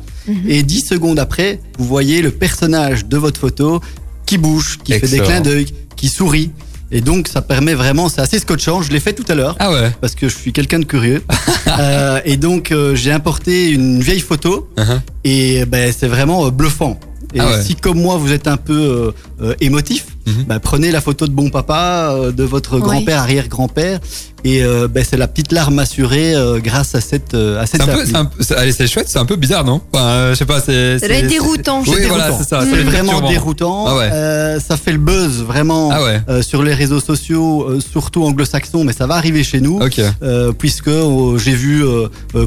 Et 0.48 0.64
dix 0.64 0.82
secondes 0.82 1.20
après, 1.20 1.60
vous 1.78 1.86
voyez 1.86 2.22
le 2.22 2.32
personnage 2.32 3.06
de 3.06 3.18
votre 3.18 3.40
photo 3.40 3.82
qui 4.26 4.38
bouge, 4.38 4.78
qui 4.84 4.94
fait 4.94 5.08
des 5.08 5.20
clins 5.20 5.42
d'œil, 5.42 5.68
qui 5.96 6.10
sourit. 6.10 6.52
Et 6.90 7.02
donc, 7.02 7.28
ça 7.28 7.42
permet 7.42 7.74
vraiment, 7.74 8.08
c'est 8.08 8.22
assez 8.22 8.40
scotchant. 8.40 8.82
Je 8.82 8.92
l'ai 8.94 9.02
fait 9.02 9.12
tout 9.14 9.26
à 9.28 9.36
l'heure 9.36 9.56
Ah 9.60 9.72
ouais. 9.72 9.92
parce 10.00 10.16
que 10.16 10.30
je 10.30 10.36
suis 10.38 10.54
quelqu'un 10.54 10.80
de 10.80 10.86
curieux. 10.86 11.22
Euh, 11.80 12.22
et 12.24 12.38
donc, 12.38 12.72
euh, 12.72 12.96
j'ai 12.96 13.12
importé 13.12 13.70
une 13.72 14.00
vieille 14.02 14.22
photo 14.22 14.70
Uh-huh. 14.78 15.00
et 15.26 15.66
ben, 15.66 15.92
c'est 15.96 16.08
vraiment 16.08 16.46
euh, 16.48 16.50
bluffant. 16.50 16.98
Et 17.34 17.40
Ah 17.42 17.48
ouais. 17.52 17.62
si 17.62 17.76
comme 17.76 18.00
moi 18.02 18.16
vous 18.18 18.32
êtes 18.32 18.48
un 18.48 18.56
peu 18.58 18.74
euh, 18.74 19.12
euh, 19.44 19.54
émotif, 19.60 20.08
Mhm. 20.26 20.44
bah, 20.48 20.60
prenez 20.60 20.92
la 20.92 21.02
photo 21.02 21.28
de 21.28 21.34
bon 21.34 21.50
papa, 21.50 22.14
euh, 22.14 22.32
de 22.32 22.44
votre 22.46 22.76
Oui. 22.78 22.82
grand-père, 22.82 23.20
arrière-grand-père, 23.20 24.00
Et 24.44 24.64
euh, 24.64 24.88
ben, 24.88 25.04
c'est 25.08 25.18
la 25.18 25.28
petite 25.28 25.52
larme 25.52 25.80
assurée 25.80 26.34
euh, 26.36 26.60
grâce 26.60 26.96
à 26.96 27.02
cette, 27.02 27.34
euh, 27.34 27.60
à 27.62 27.66
cette 27.66 27.82
C'est 27.82 27.90
un 27.90 27.94
peu, 27.94 28.00
appli. 28.02 28.12
c'est 28.12 28.18
un 28.18 28.26
peu- 28.26 28.44
c'est- 28.44 28.56
allez, 28.56 28.72
c'est 28.72 28.88
chouette, 28.88 29.08
c'est 29.10 29.18
un 29.20 29.26
peu 29.26 29.36
bizarre, 29.36 29.66
non? 29.66 29.82
Enfin, 29.92 30.06
euh, 30.06 30.30
je 30.34 30.36
sais 30.38 30.46
pas, 30.46 30.62
c'est. 30.62 31.00
C'est- 31.00 31.22
déroutant. 31.28 31.82
Oui, 31.86 31.96
voilà, 32.08 32.26
déroutant. 32.28 32.38
c'est 32.40 32.48
ça. 32.50 32.62
C'est 32.64 32.70
c'est 32.78 32.84
vraiment 32.84 33.28
déroutant. 33.28 33.86
Ah 33.88 33.96
ouais. 33.98 34.10
Euh, 34.12 34.60
ça 34.60 34.78
fait 34.78 34.92
le 34.94 35.00
buzz 35.00 35.42
vraiment 35.44 35.90
Ah 35.92 36.04
ouais. 36.04 36.22
euh, 36.30 36.42
sur 36.42 36.64
les 36.64 36.74
réseaux 36.74 37.00
sociaux, 37.02 37.64
euh, 37.68 37.80
surtout 37.82 38.24
anglo-saxons, 38.24 38.84
mais 38.84 38.94
ça 38.94 39.08
va 39.08 39.16
arriver 39.16 39.44
chez 39.44 39.60
nous. 39.60 39.80
Ok. 39.82 40.00
Euh, 40.22 40.52
puisque 40.54 40.88
euh, 40.88 41.38
j'ai 41.38 41.54
vu 41.54 41.84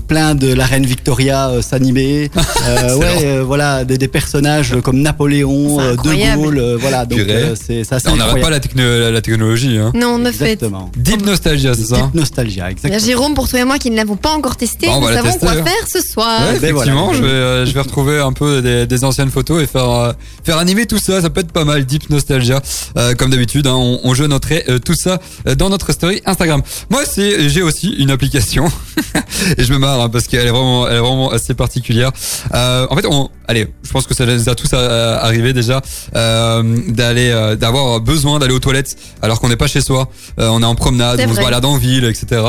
plein 0.06 0.34
de 0.34 0.52
la 0.52 0.66
reine 0.66 0.86
Victoria 0.86 1.48
euh, 1.50 1.62
s'animer, 1.62 2.30
Euh, 2.68 2.96
ouais, 2.96 3.06
euh, 3.24 3.42
voilà, 3.44 3.84
des, 3.84 3.98
des 3.98 4.08
personnages 4.08 4.76
comme 4.82 5.00
Napoléon, 5.00 5.78
C'est 5.78 5.84
euh, 5.84 5.96
De. 5.96 6.36
Gaulle, 6.36 6.58
euh, 6.58 6.76
voilà, 6.80 7.04
donc 7.06 7.18
euh, 7.20 7.54
c'est 7.60 7.84
ça. 7.84 7.98
On 8.06 8.16
n'arrête 8.16 8.42
pas 8.42 8.50
la, 8.50 8.60
techno- 8.60 9.10
la 9.10 9.20
technologie. 9.20 9.78
Hein. 9.78 9.92
Non, 9.94 10.18
fait. 10.32 10.52
Exactement. 10.52 10.90
Deep 10.96 11.24
Nostalgia, 11.24 11.74
ça 11.84 11.96
Deep 11.96 12.14
nostalgia, 12.14 12.70
exactement. 12.70 13.04
Jérôme, 13.04 13.34
pour 13.34 13.48
toi 13.48 13.60
et 13.60 13.64
moi 13.64 13.78
qui 13.78 13.90
ne 13.90 13.96
l'avons 13.96 14.16
pas 14.16 14.30
encore 14.30 14.56
testé, 14.56 14.86
Bon, 14.86 14.94
on 14.96 15.00
va 15.00 15.10
nous 15.10 15.16
savons 15.16 15.30
tester, 15.30 15.46
quoi 15.46 15.56
hein. 15.56 15.64
faire 15.64 15.88
ce 15.88 16.00
soir. 16.00 16.40
Ouais, 16.40 16.58
ben 16.58 16.70
effectivement, 16.70 17.06
voilà. 17.06 17.18
je, 17.18 17.22
vais, 17.24 17.28
euh, 17.28 17.66
je 17.66 17.72
vais 17.72 17.80
retrouver 17.88 18.20
un 18.20 18.32
peu 18.32 18.62
des, 18.62 18.86
des 18.86 19.04
anciennes 19.04 19.30
photos 19.30 19.62
et 19.62 19.66
faire, 19.66 19.90
euh, 19.90 20.12
faire 20.44 20.58
animer 20.58 20.86
tout 20.86 20.98
ça. 20.98 21.20
Ça 21.20 21.30
peut 21.30 21.40
être 21.40 21.52
pas 21.52 21.64
mal, 21.64 21.84
Deep 21.84 22.10
Nostalgia. 22.10 22.60
Euh, 22.96 23.14
comme 23.14 23.30
d'habitude, 23.30 23.66
hein, 23.66 23.74
on, 23.74 24.00
on 24.04 24.14
noterait 24.28 24.64
euh, 24.68 24.78
tout 24.78 24.94
ça 24.94 25.18
dans 25.56 25.68
notre 25.68 25.92
story 25.92 26.22
Instagram. 26.26 26.62
Moi, 26.90 27.02
c'est, 27.04 27.48
j'ai 27.48 27.62
aussi 27.62 27.90
une 27.98 28.10
application 28.10 28.66
et 29.56 29.64
je 29.64 29.72
me 29.72 29.78
marre 29.78 30.00
hein, 30.00 30.08
parce 30.08 30.26
qu'elle 30.26 30.46
est 30.46 30.50
vraiment, 30.50 30.88
elle 30.88 30.96
est 30.96 31.00
vraiment 31.00 31.30
assez 31.30 31.54
particulière. 31.54 32.12
Euh, 32.54 32.86
en 32.90 32.96
fait, 32.96 33.06
on, 33.06 33.30
allez, 33.50 33.66
je 33.82 33.90
pense 33.90 34.06
que 34.06 34.14
ça 34.14 34.24
nous 34.26 34.48
a 34.48 34.54
tous 34.54 34.70
euh, 34.72 35.18
arrivé 35.20 35.52
déjà 35.52 35.82
euh, 36.16 36.62
d'aller, 36.88 37.30
euh, 37.30 37.56
d'avoir 37.56 38.00
besoin 38.00 38.38
d'aller 38.38 38.54
aux 38.54 38.58
toilettes 38.60 38.96
alors 39.22 39.40
qu'on 39.40 39.48
n'est 39.48 39.56
pas 39.56 39.66
chez 39.66 39.80
soi. 39.80 40.08
Euh, 40.38 40.48
on 40.48 40.62
est 40.62 40.66
en 40.66 40.74
promenade, 40.74 41.20
on 41.28 41.34
se 41.34 41.40
balade 41.40 41.64
en 41.64 41.76
ville, 41.76 42.04
etc. 42.04 42.42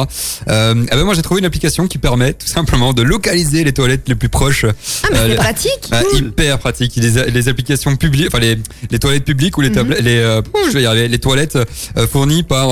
Euh, 0.47 0.75
eh 0.91 0.95
ben 0.95 1.03
moi, 1.03 1.13
j'ai 1.15 1.21
trouvé 1.23 1.39
une 1.39 1.45
application 1.45 1.87
qui 1.87 1.97
permet 1.97 2.33
tout 2.33 2.47
simplement 2.47 2.93
de 2.93 3.01
localiser 3.01 3.63
les 3.63 3.73
toilettes 3.73 4.07
les 4.07 4.15
plus 4.15 4.29
proches. 4.29 4.65
Ah, 4.65 5.07
mais 5.11 5.17
c'est 5.29 5.35
pratique. 5.35 5.89
ah, 5.91 6.01
hyper 6.15 6.59
pratique. 6.59 6.95
Les, 6.97 7.31
les 7.31 7.47
applications 7.49 7.95
publiques, 7.95 8.27
enfin 8.27 8.39
les, 8.39 8.57
les 8.89 8.99
toilettes 8.99 9.25
publiques 9.25 9.57
ou 9.57 9.61
les 9.61 9.69
Mhm. 9.69 9.75
tablettes, 9.75 10.01
les, 10.01 10.17
euh, 10.17 10.41
je 10.67 10.71
vais 10.73 10.83
y 10.83 10.85
arriver, 10.85 11.07
les 11.07 11.19
toilettes 11.19 11.57
fournies 12.11 12.43
par 12.43 12.67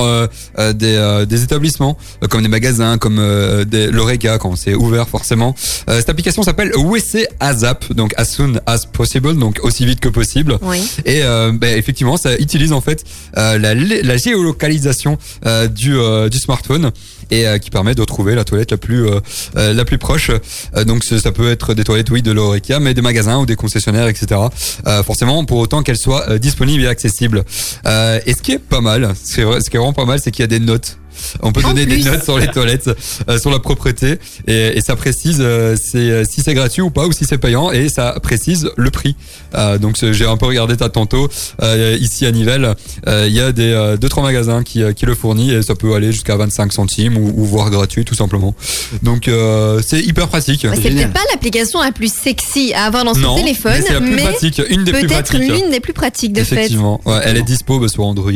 des, 0.58 0.94
euh, 0.94 1.24
des 1.26 1.42
établissements, 1.42 1.96
comme 2.28 2.42
des 2.42 2.48
magasins, 2.48 2.98
comme 2.98 3.18
euh, 3.18 3.64
l'Oreca 3.90 4.38
quand 4.38 4.54
c'est 4.56 4.74
ouvert 4.74 5.08
forcément. 5.08 5.54
Euh, 5.88 5.96
cette 5.98 6.08
application 6.10 6.42
s'appelle 6.42 6.72
WC 6.76 7.26
ASAP, 7.40 7.92
donc 7.92 8.12
as 8.20 8.26
soon 8.26 8.60
as 8.66 8.84
possible, 8.84 9.36
donc 9.38 9.60
aussi 9.62 9.86
vite 9.86 10.00
que 10.00 10.08
possible. 10.08 10.58
Oui. 10.62 10.78
Et 11.06 11.22
euh, 11.22 11.52
ben, 11.54 11.76
effectivement, 11.78 12.16
ça 12.18 12.36
utilise 12.36 12.72
en 12.72 12.80
fait 12.80 13.04
euh, 13.38 13.58
la, 13.58 13.74
la 13.74 14.16
géolocalisation 14.16 15.16
euh, 15.46 15.68
du, 15.68 15.96
euh, 15.96 16.28
du 16.28 16.38
smartphone 16.38 16.90
et 17.30 17.46
euh, 17.46 17.58
qui 17.58 17.70
permet 17.70 17.94
de 17.94 18.04
trouver 18.04 18.34
la 18.34 18.44
toilette 18.44 18.72
la 18.72 18.76
plus 18.76 19.06
euh, 19.06 19.20
la 19.54 19.84
plus 19.84 19.98
proche. 19.98 20.30
Euh, 20.30 20.84
donc 20.84 21.04
ça 21.04 21.32
peut 21.32 21.50
être 21.50 21.74
des 21.74 21.84
toilettes 21.84 22.10
oui 22.10 22.22
de 22.22 22.32
l'Oreca, 22.32 22.78
mais 22.78 22.92
des 22.92 23.02
magasins 23.02 23.38
ou 23.38 23.46
des 23.46 23.56
concessionnaires, 23.56 24.08
etc. 24.08 24.40
Euh, 24.86 25.02
forcément, 25.02 25.44
pour 25.44 25.58
autant 25.58 25.82
qu'elles 25.82 25.96
soient 25.96 26.38
disponibles 26.38 26.84
et 26.84 26.88
accessibles. 26.88 27.44
Euh, 27.86 28.20
et 28.26 28.34
ce 28.34 28.42
qui 28.42 28.52
est 28.52 28.58
pas 28.58 28.80
mal, 28.82 29.14
ce 29.24 29.34
qui 29.36 29.40
est 29.40 29.78
vraiment 29.78 29.92
pas 29.94 30.04
mal, 30.04 30.20
c'est 30.22 30.30
qu'il 30.30 30.42
y 30.42 30.44
a 30.44 30.48
des 30.58 30.60
notes. 30.60 30.98
On 31.42 31.52
peut 31.52 31.62
En 31.64 31.68
donner 31.68 31.86
des 31.86 32.02
notes 32.02 32.24
sur 32.24 32.38
les 32.38 32.48
toilettes, 32.48 32.90
euh, 33.28 33.38
sur 33.38 33.50
la 33.50 33.58
propreté, 33.58 34.18
et, 34.46 34.76
et 34.76 34.80
ça 34.80 34.96
précise 34.96 35.38
euh, 35.40 35.76
c'est, 35.80 35.98
euh, 35.98 36.24
si 36.28 36.42
c'est 36.42 36.54
gratuit 36.54 36.82
ou 36.82 36.90
pas, 36.90 37.06
ou 37.06 37.12
si 37.12 37.24
c'est 37.24 37.38
payant, 37.38 37.70
et 37.70 37.88
ça 37.88 38.16
précise 38.22 38.70
le 38.76 38.90
prix. 38.90 39.16
Euh, 39.54 39.78
donc 39.78 39.96
j'ai 40.12 40.26
un 40.26 40.36
peu 40.36 40.46
regardé 40.46 40.76
ça 40.78 40.88
tantôt. 40.88 41.28
Euh, 41.62 41.96
ici 42.00 42.26
à 42.26 42.32
Nivelles, 42.32 42.74
euh, 43.06 43.26
il 43.28 43.34
y 43.34 43.40
a 43.40 43.52
des 43.52 43.72
euh, 43.72 43.96
deux 43.96 44.08
trois 44.08 44.22
magasins 44.22 44.62
qui, 44.62 44.82
qui 44.94 45.06
le 45.06 45.14
fournissent, 45.14 45.52
et 45.52 45.62
ça 45.62 45.74
peut 45.74 45.94
aller 45.94 46.12
jusqu'à 46.12 46.36
25 46.36 46.72
centimes 46.72 47.16
ou, 47.16 47.32
ou 47.36 47.44
voire 47.44 47.70
gratuit 47.70 48.04
tout 48.04 48.14
simplement. 48.14 48.54
Donc 49.02 49.28
euh, 49.28 49.80
c'est 49.86 50.00
hyper 50.00 50.28
pratique. 50.28 50.66
Bah, 50.66 50.74
c'est 50.74 50.90
peut-être 50.90 51.12
pas 51.12 51.20
l'application 51.32 51.82
la 51.82 51.92
plus 51.92 52.12
sexy 52.12 52.72
à 52.74 52.84
avoir 52.84 53.04
dans 53.04 53.14
son 53.14 53.20
non, 53.20 53.36
téléphone, 53.36 53.82
mais 53.88 53.94
la 53.94 54.00
plus 54.00 54.10
mais 54.10 54.22
pratique, 54.22 54.62
une 54.70 54.84
des 54.84 54.92
plus 54.92 55.06
peut-être 55.06 55.30
pratiques. 55.32 55.52
l'une 55.52 55.70
des 55.70 55.80
plus 55.80 55.92
pratiques 55.92 56.32
de 56.32 56.44
fait. 56.44 56.56
Effectivement, 56.56 57.00
ouais, 57.06 57.20
elle 57.24 57.36
est 57.36 57.42
dispo 57.42 57.78
bah, 57.78 57.88
sur 57.88 58.04
Android 58.04 58.30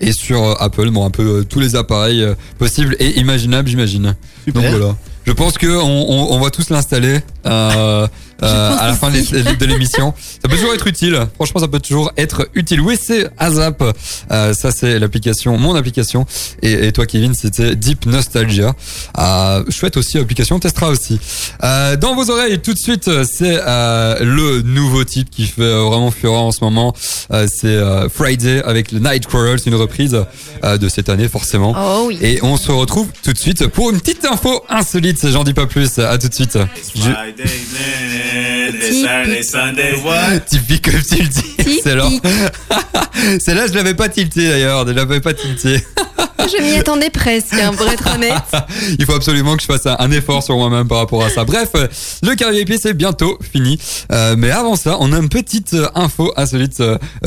et 0.00 0.12
sur 0.12 0.42
euh, 0.42 0.54
Apple, 0.58 0.90
bon 0.90 1.04
un 1.04 1.10
peu 1.10 1.22
euh, 1.22 1.44
tous 1.44 1.60
les 1.60 1.76
appareils 1.76 2.19
euh, 2.22 2.34
possibles 2.58 2.96
et 2.98 3.18
imaginables, 3.18 3.68
j'imagine. 3.68 4.14
Donc 4.54 4.64
voilà. 4.64 4.96
Je 5.26 5.32
pense 5.32 5.58
que 5.58 5.66
on, 5.66 6.10
on, 6.10 6.32
on 6.34 6.40
va 6.40 6.50
tous 6.50 6.70
l'installer 6.70 7.20
euh, 7.46 8.06
euh, 8.42 8.76
à 8.78 8.88
la 8.88 8.94
fin 8.94 9.10
de 9.10 9.16
l'é- 9.16 9.56
de 9.56 9.66
l'émission. 9.66 10.14
Ça 10.42 10.48
peut 10.48 10.56
toujours 10.56 10.72
être 10.74 10.86
utile. 10.86 11.18
Franchement, 11.34 11.60
ça 11.60 11.68
peut 11.68 11.80
toujours 11.80 12.12
être 12.16 12.48
utile. 12.54 12.80
Oui, 12.80 12.98
c'est 13.00 13.28
ASAP. 13.38 13.82
Euh, 14.30 14.54
ça, 14.54 14.70
c'est 14.70 14.98
l'application, 14.98 15.56
mon 15.58 15.74
application. 15.74 16.26
Et, 16.62 16.86
et 16.86 16.92
toi, 16.92 17.06
Kevin, 17.06 17.34
c'était 17.34 17.76
Deep 17.76 18.06
Nostalgia. 18.06 18.74
Euh, 19.18 19.64
chouette 19.68 19.96
aussi, 19.96 20.18
application. 20.18 20.56
On 20.56 20.60
testera 20.60 20.88
aussi. 20.88 21.18
Euh, 21.64 21.96
dans 21.96 22.14
vos 22.14 22.30
oreilles, 22.30 22.58
tout 22.60 22.72
de 22.74 22.78
suite, 22.78 23.10
c'est 23.24 23.58
euh, 23.66 24.16
le 24.24 24.62
nouveau 24.62 25.04
titre 25.04 25.30
qui 25.30 25.46
fait 25.46 25.62
vraiment 25.62 26.10
fureur 26.10 26.42
en 26.42 26.52
ce 26.52 26.62
moment. 26.64 26.94
Euh, 27.32 27.46
c'est 27.52 27.66
euh, 27.66 28.08
Friday 28.08 28.62
avec 28.64 28.92
le. 28.92 29.00
C'est 29.58 29.66
une 29.66 29.74
reprise 29.74 30.16
euh, 30.64 30.78
de 30.78 30.88
cette 30.88 31.08
année, 31.08 31.28
forcément. 31.28 31.74
Oh 31.76 32.04
oui. 32.08 32.18
Et 32.22 32.38
on 32.42 32.56
se 32.56 32.70
retrouve 32.70 33.08
tout 33.22 33.32
de 33.32 33.38
suite 33.38 33.66
pour 33.68 33.90
une 33.90 34.00
petite 34.00 34.24
info 34.24 34.62
insolite. 34.68 35.28
J'en 35.30 35.44
dis 35.44 35.54
pas 35.54 35.66
plus. 35.66 35.98
À 35.98 36.16
tout 36.18 36.28
de 36.28 36.34
suite. 36.34 36.58
Je- 36.94 37.00
Sunday, 39.42 39.94
what? 40.04 40.40
Typique 40.46 40.90
comme 40.90 41.00
tu 41.02 41.22
le 41.22 41.28
dis. 41.28 41.54
Excellent. 41.76 42.08
Typique. 42.10 42.30
Celle-là, 43.40 43.66
je 43.66 43.72
l'avais 43.74 43.94
pas 43.94 44.08
tilté 44.08 44.48
d'ailleurs. 44.48 44.86
Je 44.86 44.92
l'avais 44.92 45.20
pas 45.20 45.34
tilté. 45.34 45.84
Je 46.38 46.62
m'y 46.62 46.78
attendais 46.78 47.10
presque, 47.10 47.52
hein, 47.54 47.72
pour 47.76 47.86
être 47.88 48.14
honnête. 48.14 48.32
Il 48.98 49.04
faut 49.04 49.14
absolument 49.14 49.56
que 49.56 49.62
je 49.62 49.66
fasse 49.66 49.86
un, 49.86 49.96
un 49.98 50.10
effort 50.10 50.42
sur 50.42 50.56
moi-même 50.56 50.88
par 50.88 50.98
rapport 50.98 51.22
à 51.24 51.28
ça. 51.30 51.44
Bref, 51.44 51.68
euh, 51.74 51.86
le 52.22 52.34
carré 52.34 52.58
épée 52.60 52.78
c'est 52.80 52.94
bientôt 52.94 53.38
fini. 53.52 53.78
Euh, 54.10 54.34
mais 54.38 54.50
avant 54.50 54.74
ça, 54.74 54.96
on 55.00 55.12
a 55.12 55.18
une 55.18 55.28
petite 55.28 55.74
euh, 55.74 55.86
info 55.94 56.32
insolite 56.36 56.82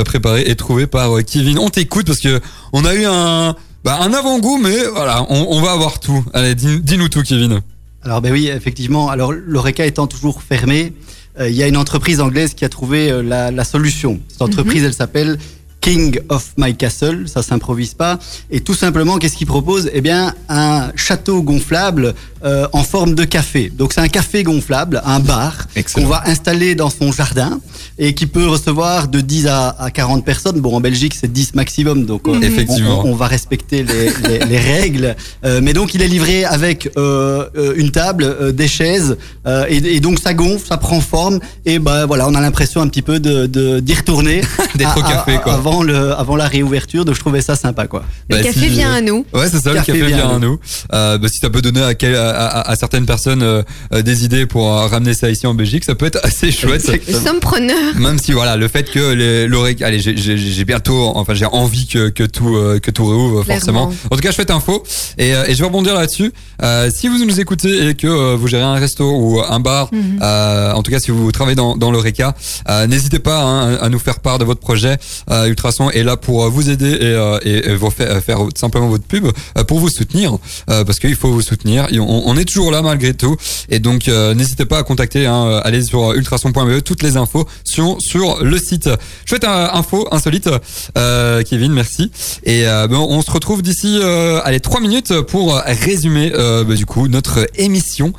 préparée 0.06 0.44
et 0.48 0.56
trouvée 0.56 0.88
par 0.88 1.10
Kevin. 1.26 1.60
On 1.60 1.70
t'écoute 1.70 2.08
parce 2.08 2.20
que 2.20 2.42
on 2.74 2.84
a 2.86 2.96
eu 2.96 3.06
un, 3.06 3.56
bah, 3.84 4.00
un 4.02 4.14
avant-goût, 4.14 4.58
mais 4.62 4.78
voilà, 4.94 5.26
on, 5.30 5.46
on 5.52 5.62
va 5.62 5.72
avoir 5.72 6.00
tout. 6.00 6.26
Allez, 6.34 6.56
dis- 6.56 6.82
dis-nous 6.82 7.08
tout, 7.10 7.22
Kevin. 7.24 7.62
Alors 8.04 8.22
ben 8.22 8.32
oui, 8.34 8.48
effectivement. 8.48 9.10
Alors 9.10 9.32
l'Oreca 9.32 9.86
étant 9.86 10.08
toujours 10.08 10.42
fermé, 10.44 10.94
euh, 11.40 11.50
il 11.50 11.56
y 11.56 11.64
a 11.64 11.68
une 11.68 11.78
entreprise 11.78 12.20
anglaise 12.20 12.54
qui 12.54 12.66
a 12.66 12.70
trouvé 12.70 13.10
euh, 13.12 13.24
la, 13.24 13.50
la 13.52 13.64
solution. 13.64 14.20
Cette 14.28 14.42
entreprise, 14.42 14.84
elle 14.84 14.94
s'appelle 14.94 15.38
King 15.80 16.20
of 16.30 16.54
My 16.58 16.76
Castle. 16.76 17.28
Ça 17.28 17.44
s'improvise 17.44 17.94
pas. 17.94 18.20
Et 18.52 18.62
tout 18.62 18.74
simplement, 18.74 19.18
qu'est-ce 19.18 19.36
qu'ils 19.38 19.48
proposent 19.48 19.90
Eh 19.94 20.02
bien, 20.02 20.34
un 20.50 20.92
château 20.96 21.42
gonflable 21.42 22.14
euh, 22.44 22.68
en 22.74 22.84
forme 22.84 23.16
de 23.16 23.24
café. 23.24 23.72
Donc 23.76 23.94
c'est 23.94 24.02
un 24.02 24.08
café 24.08 24.44
gonflable, 24.44 25.02
un 25.06 25.20
bar 25.20 25.68
qu'on 25.94 26.06
va 26.06 26.24
installer 26.26 26.76
dans 26.76 26.90
son 26.90 27.12
jardin 27.12 27.60
et 28.00 28.14
qui 28.14 28.26
peut 28.26 28.48
recevoir 28.48 29.08
de 29.08 29.22
10 29.22 29.48
à, 29.48 29.70
à 29.80 29.92
40 29.92 30.26
personnes. 30.26 30.60
Bon, 30.60 30.76
en 30.76 30.82
Belgique, 30.82 31.14
c'est 31.20 31.32
10 31.32 31.56
maximum, 31.56 32.06
donc 32.06 32.28
euh, 32.28 32.40
Effectivement. 32.42 33.04
on, 33.06 33.12
on 33.12 33.16
va 33.16 33.28
respecter 33.28 33.84
les, 33.84 34.10
les- 34.28 34.46
les 34.46 34.60
règles. 34.60 35.16
Euh, 35.46 35.60
mais 35.64 35.74
donc, 35.74 35.94
il 35.94 36.02
est 36.02 36.08
livré 36.08 36.44
avec 36.46 36.90
euh, 36.98 37.46
euh, 37.56 37.74
une 37.78 37.92
table, 37.92 38.24
euh, 38.24 38.52
des 38.52 38.68
chaises, 38.68 39.18
euh, 39.48 39.66
et, 39.70 39.78
et 39.96 40.00
donc 40.00 40.20
ça 40.20 40.34
gonfle, 40.34 40.66
ça 40.68 40.78
prend 40.78 41.00
forme, 41.02 41.40
et 41.66 41.80
ben 41.80 42.06
voilà, 42.06 42.28
on 42.28 42.36
a 42.36 42.42
l'impression 42.42 42.82
un 42.82 42.88
petit 42.88 43.02
peu 43.02 43.20
de 43.20 43.46
de- 43.46 43.80
d'y 43.80 43.94
retourner 43.94 44.42
D'être 44.76 44.98
au 44.98 45.02
café, 45.04 45.38
quoi. 45.44 45.54
avant 45.54 45.84
le 45.84 46.14
avant 46.14 46.36
la 46.36 46.48
réouverture. 46.48 47.06
Donc 47.06 47.16
je 47.16 47.20
trouvais 47.20 47.42
ça 47.42 47.56
sympa, 47.56 47.88
quoi. 47.88 48.04
Le 48.30 48.38
Bah, 48.38 48.44
café 48.44 48.60
si- 48.60 48.70
vient 48.70 48.94
à 48.94 49.02
nous. 49.02 49.26
Ouais, 49.34 49.48
c'est 49.52 49.60
ça, 49.62 49.70
le 49.70 49.76
Café 49.76 49.94
café 49.94 50.06
vient 50.08 50.18
vient 50.18 50.30
à 50.30 50.36
à 50.36 50.40
nous. 50.40 50.60
Euh, 50.94 51.18
bah, 51.18 51.28
si 51.30 51.38
ça 51.40 51.50
peut 51.50 51.62
donner 51.62 51.82
à, 51.84 51.94
quel- 51.94 52.16
à, 52.16 52.33
à- 52.34 52.70
à 52.72 52.76
certaines 52.76 53.06
personnes 53.06 53.44
euh, 53.44 53.64
euh, 53.94 54.02
des 54.02 54.26
idées 54.26 54.46
pour 54.46 54.68
euh, 54.72 54.88
ramener 54.88 55.14
ça 55.14 55.30
ici 55.30 55.48
en 55.48 55.54
Belgique, 55.54 55.84
ça 55.84 55.96
peut 55.96 56.06
être 56.06 56.20
assez 56.24 56.52
chouette. 56.60 56.90
Nous 57.08 57.20
sommes 57.20 57.40
preneurs. 57.40 57.96
Même 57.96 58.20
si 58.20 58.32
voilà, 58.32 58.56
le 58.58 58.68
fait 58.68 58.90
que 58.90 59.14
les 59.14 59.48
l'oreille, 59.48 59.78
allez, 59.84 60.00
j'ai- 60.00 60.18
j'ai 60.18 60.38
j'ai 60.38 60.66
bientôt, 60.66 61.12
enfin 61.16 61.34
j'ai 61.34 61.46
envie 61.46 61.88
que, 61.88 62.10
que 62.10 62.24
tout 62.24 62.58
que 62.82 62.92
tout 62.92 63.06
réouvre 63.06 63.44
forcément. 63.44 63.92
En 64.12 64.16
tout 64.16 64.22
cas, 64.22 64.32
chouette 64.32 64.52
info. 64.52 64.84
Et, 65.18 65.34
euh, 65.36 65.46
et 65.48 65.54
je 65.54 65.60
vais 65.60 65.66
rebondir 65.66 65.94
là-dessus. 65.96 66.32
Euh, 66.62 66.90
si 66.94 67.08
vous 67.08 67.24
nous 67.24 67.40
écoutez 67.40 67.90
et 67.90 67.96
que 67.96 68.36
vous 68.36 68.48
gérez 68.48 68.64
un 68.64 68.76
resto 68.76 69.04
ou 69.10 69.42
un 69.48 69.60
bar, 69.60 69.90
Mhm. 69.92 70.20
euh, 70.22 70.72
en 70.74 70.82
tout 70.84 70.92
cas 70.92 71.00
si 71.00 71.12
vous 71.12 71.32
travaillez 71.32 71.56
dans, 71.56 71.76
dans 71.78 71.92
l'Oreca, 71.92 72.36
euh, 72.70 72.88
n'hésitez 72.88 73.20
pas 73.20 73.42
hein, 73.42 73.76
à 73.82 73.90
nous 73.90 74.00
faire 74.00 74.20
part 74.20 74.40
de 74.40 74.46
votre 74.46 74.60
projet. 74.62 74.98
Euh, 75.30 75.46
Ultrason 75.48 75.90
est 75.92 76.04
là 76.04 76.18
pour 76.18 76.50
vous 76.50 76.70
aider 76.70 76.92
et, 76.92 76.98
euh, 77.04 77.38
et, 77.44 77.70
et 77.70 77.76
vous 77.76 77.90
faire, 77.92 78.22
faire 78.24 78.40
simplement 78.56 78.88
votre 78.88 79.04
pub 79.06 79.26
euh, 79.58 79.64
pour 79.64 79.80
vous 79.80 79.90
soutenir, 79.90 80.38
euh, 80.70 80.84
parce 80.84 81.00
qu'il 81.00 81.16
faut 81.16 81.32
vous 81.32 81.42
soutenir. 81.42 81.88
Et 81.92 82.00
on, 82.00 82.23
on 82.26 82.38
est 82.38 82.46
toujours 82.46 82.72
là 82.72 82.82
malgré 82.82 83.14
tout. 83.14 83.36
Et 83.70 83.80
donc 83.80 84.08
euh, 84.08 84.34
n'hésitez 84.34 84.66
pas 84.66 84.80
à 84.80 84.84
contacter, 84.84 85.26
hein, 85.26 85.46
euh, 85.46 85.62
allez 85.64 85.84
sur 85.84 86.14
ultrason.be, 86.14 86.84
toutes 86.84 87.04
les 87.04 87.18
infos 87.18 87.48
sont 87.64 88.00
sur 88.00 88.44
le 88.44 88.58
site. 88.58 88.90
Chouette 89.26 89.44
euh, 89.44 89.68
info 89.72 90.08
insolite, 90.12 90.50
euh, 90.98 91.44
Kevin, 91.44 91.72
merci. 91.74 92.12
Et 92.44 92.68
euh, 92.68 92.88
bon, 92.88 93.06
on 93.10 93.22
se 93.22 93.32
retrouve 93.32 93.62
d'ici, 93.62 94.00
euh, 94.02 94.42
allez, 94.44 94.60
trois 94.60 94.80
minutes 94.80 95.22
pour 95.22 95.56
résumer 95.66 96.32
euh, 96.34 96.64
bah, 96.64 96.76
du 96.76 96.86
coup 96.86 97.08
notre 97.08 97.48
émission. 97.56 98.14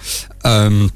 Euh, 0.47 0.87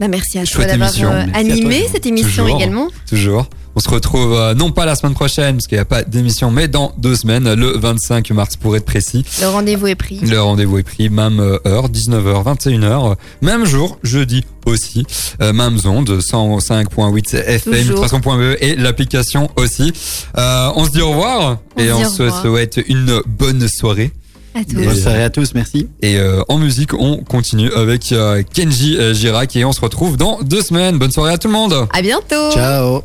Bah, 0.00 0.08
merci 0.08 0.38
à 0.38 0.44
toi 0.46 0.64
d'avoir 0.64 0.90
animé 1.34 1.86
cette 1.92 2.06
émission 2.06 2.44
Toujours. 2.44 2.56
également. 2.58 2.88
toujours. 3.08 3.48
On 3.78 3.80
se 3.80 3.90
retrouve 3.90 4.34
euh, 4.34 4.54
non 4.54 4.72
pas 4.72 4.86
la 4.86 4.96
semaine 4.96 5.14
prochaine, 5.14 5.54
parce 5.54 5.68
qu'il 5.68 5.76
n'y 5.76 5.82
a 5.82 5.84
pas 5.84 6.02
d'émission, 6.02 6.50
mais 6.50 6.66
dans 6.66 6.92
deux 6.98 7.14
semaines, 7.14 7.54
le 7.54 7.78
25 7.78 8.28
mars 8.32 8.56
pour 8.56 8.74
être 8.74 8.84
précis. 8.84 9.24
Le 9.40 9.46
rendez-vous 9.46 9.86
est 9.86 9.94
pris. 9.94 10.18
Le 10.18 10.42
rendez-vous 10.42 10.78
est 10.78 10.82
pris, 10.82 11.08
même 11.10 11.38
euh, 11.38 11.58
heure, 11.64 11.88
19h, 11.88 12.56
21h, 12.56 13.14
même 13.40 13.64
jour, 13.66 13.96
jeudi 14.02 14.44
aussi, 14.66 15.06
euh, 15.40 15.52
même 15.52 15.78
onde, 15.84 16.10
105.8 16.10 17.36
FM, 17.36 17.72
Toujours. 17.72 18.02
ultrason.be 18.02 18.56
et 18.60 18.74
l'application 18.74 19.48
aussi. 19.54 19.92
Euh, 20.36 20.72
on 20.74 20.84
se 20.84 20.90
dit 20.90 21.00
au 21.00 21.10
revoir 21.10 21.58
On 21.76 21.80
et 21.80 21.92
on 21.92 22.04
se 22.04 22.24
revoir. 22.24 22.42
souhaite 22.42 22.80
une 22.88 23.20
bonne 23.28 23.68
soirée. 23.68 24.10
À 24.56 24.64
tous. 24.64 24.74
Bonne 24.74 24.96
soirée 24.96 25.22
à 25.22 25.30
tous, 25.30 25.54
merci. 25.54 25.86
Et 26.02 26.16
euh, 26.16 26.42
en 26.48 26.58
musique, 26.58 26.94
on 26.94 27.18
continue 27.18 27.72
avec 27.74 28.10
euh, 28.10 28.42
Kenji 28.52 28.96
euh, 28.98 29.14
Girac 29.14 29.54
et 29.54 29.64
on 29.64 29.70
se 29.72 29.80
retrouve 29.80 30.16
dans 30.16 30.40
deux 30.42 30.62
semaines. 30.62 30.98
Bonne 30.98 31.12
soirée 31.12 31.34
à 31.34 31.38
tout 31.38 31.46
le 31.46 31.54
monde 31.54 31.86
À 31.94 32.02
bientôt. 32.02 32.50
Ciao. 32.52 33.02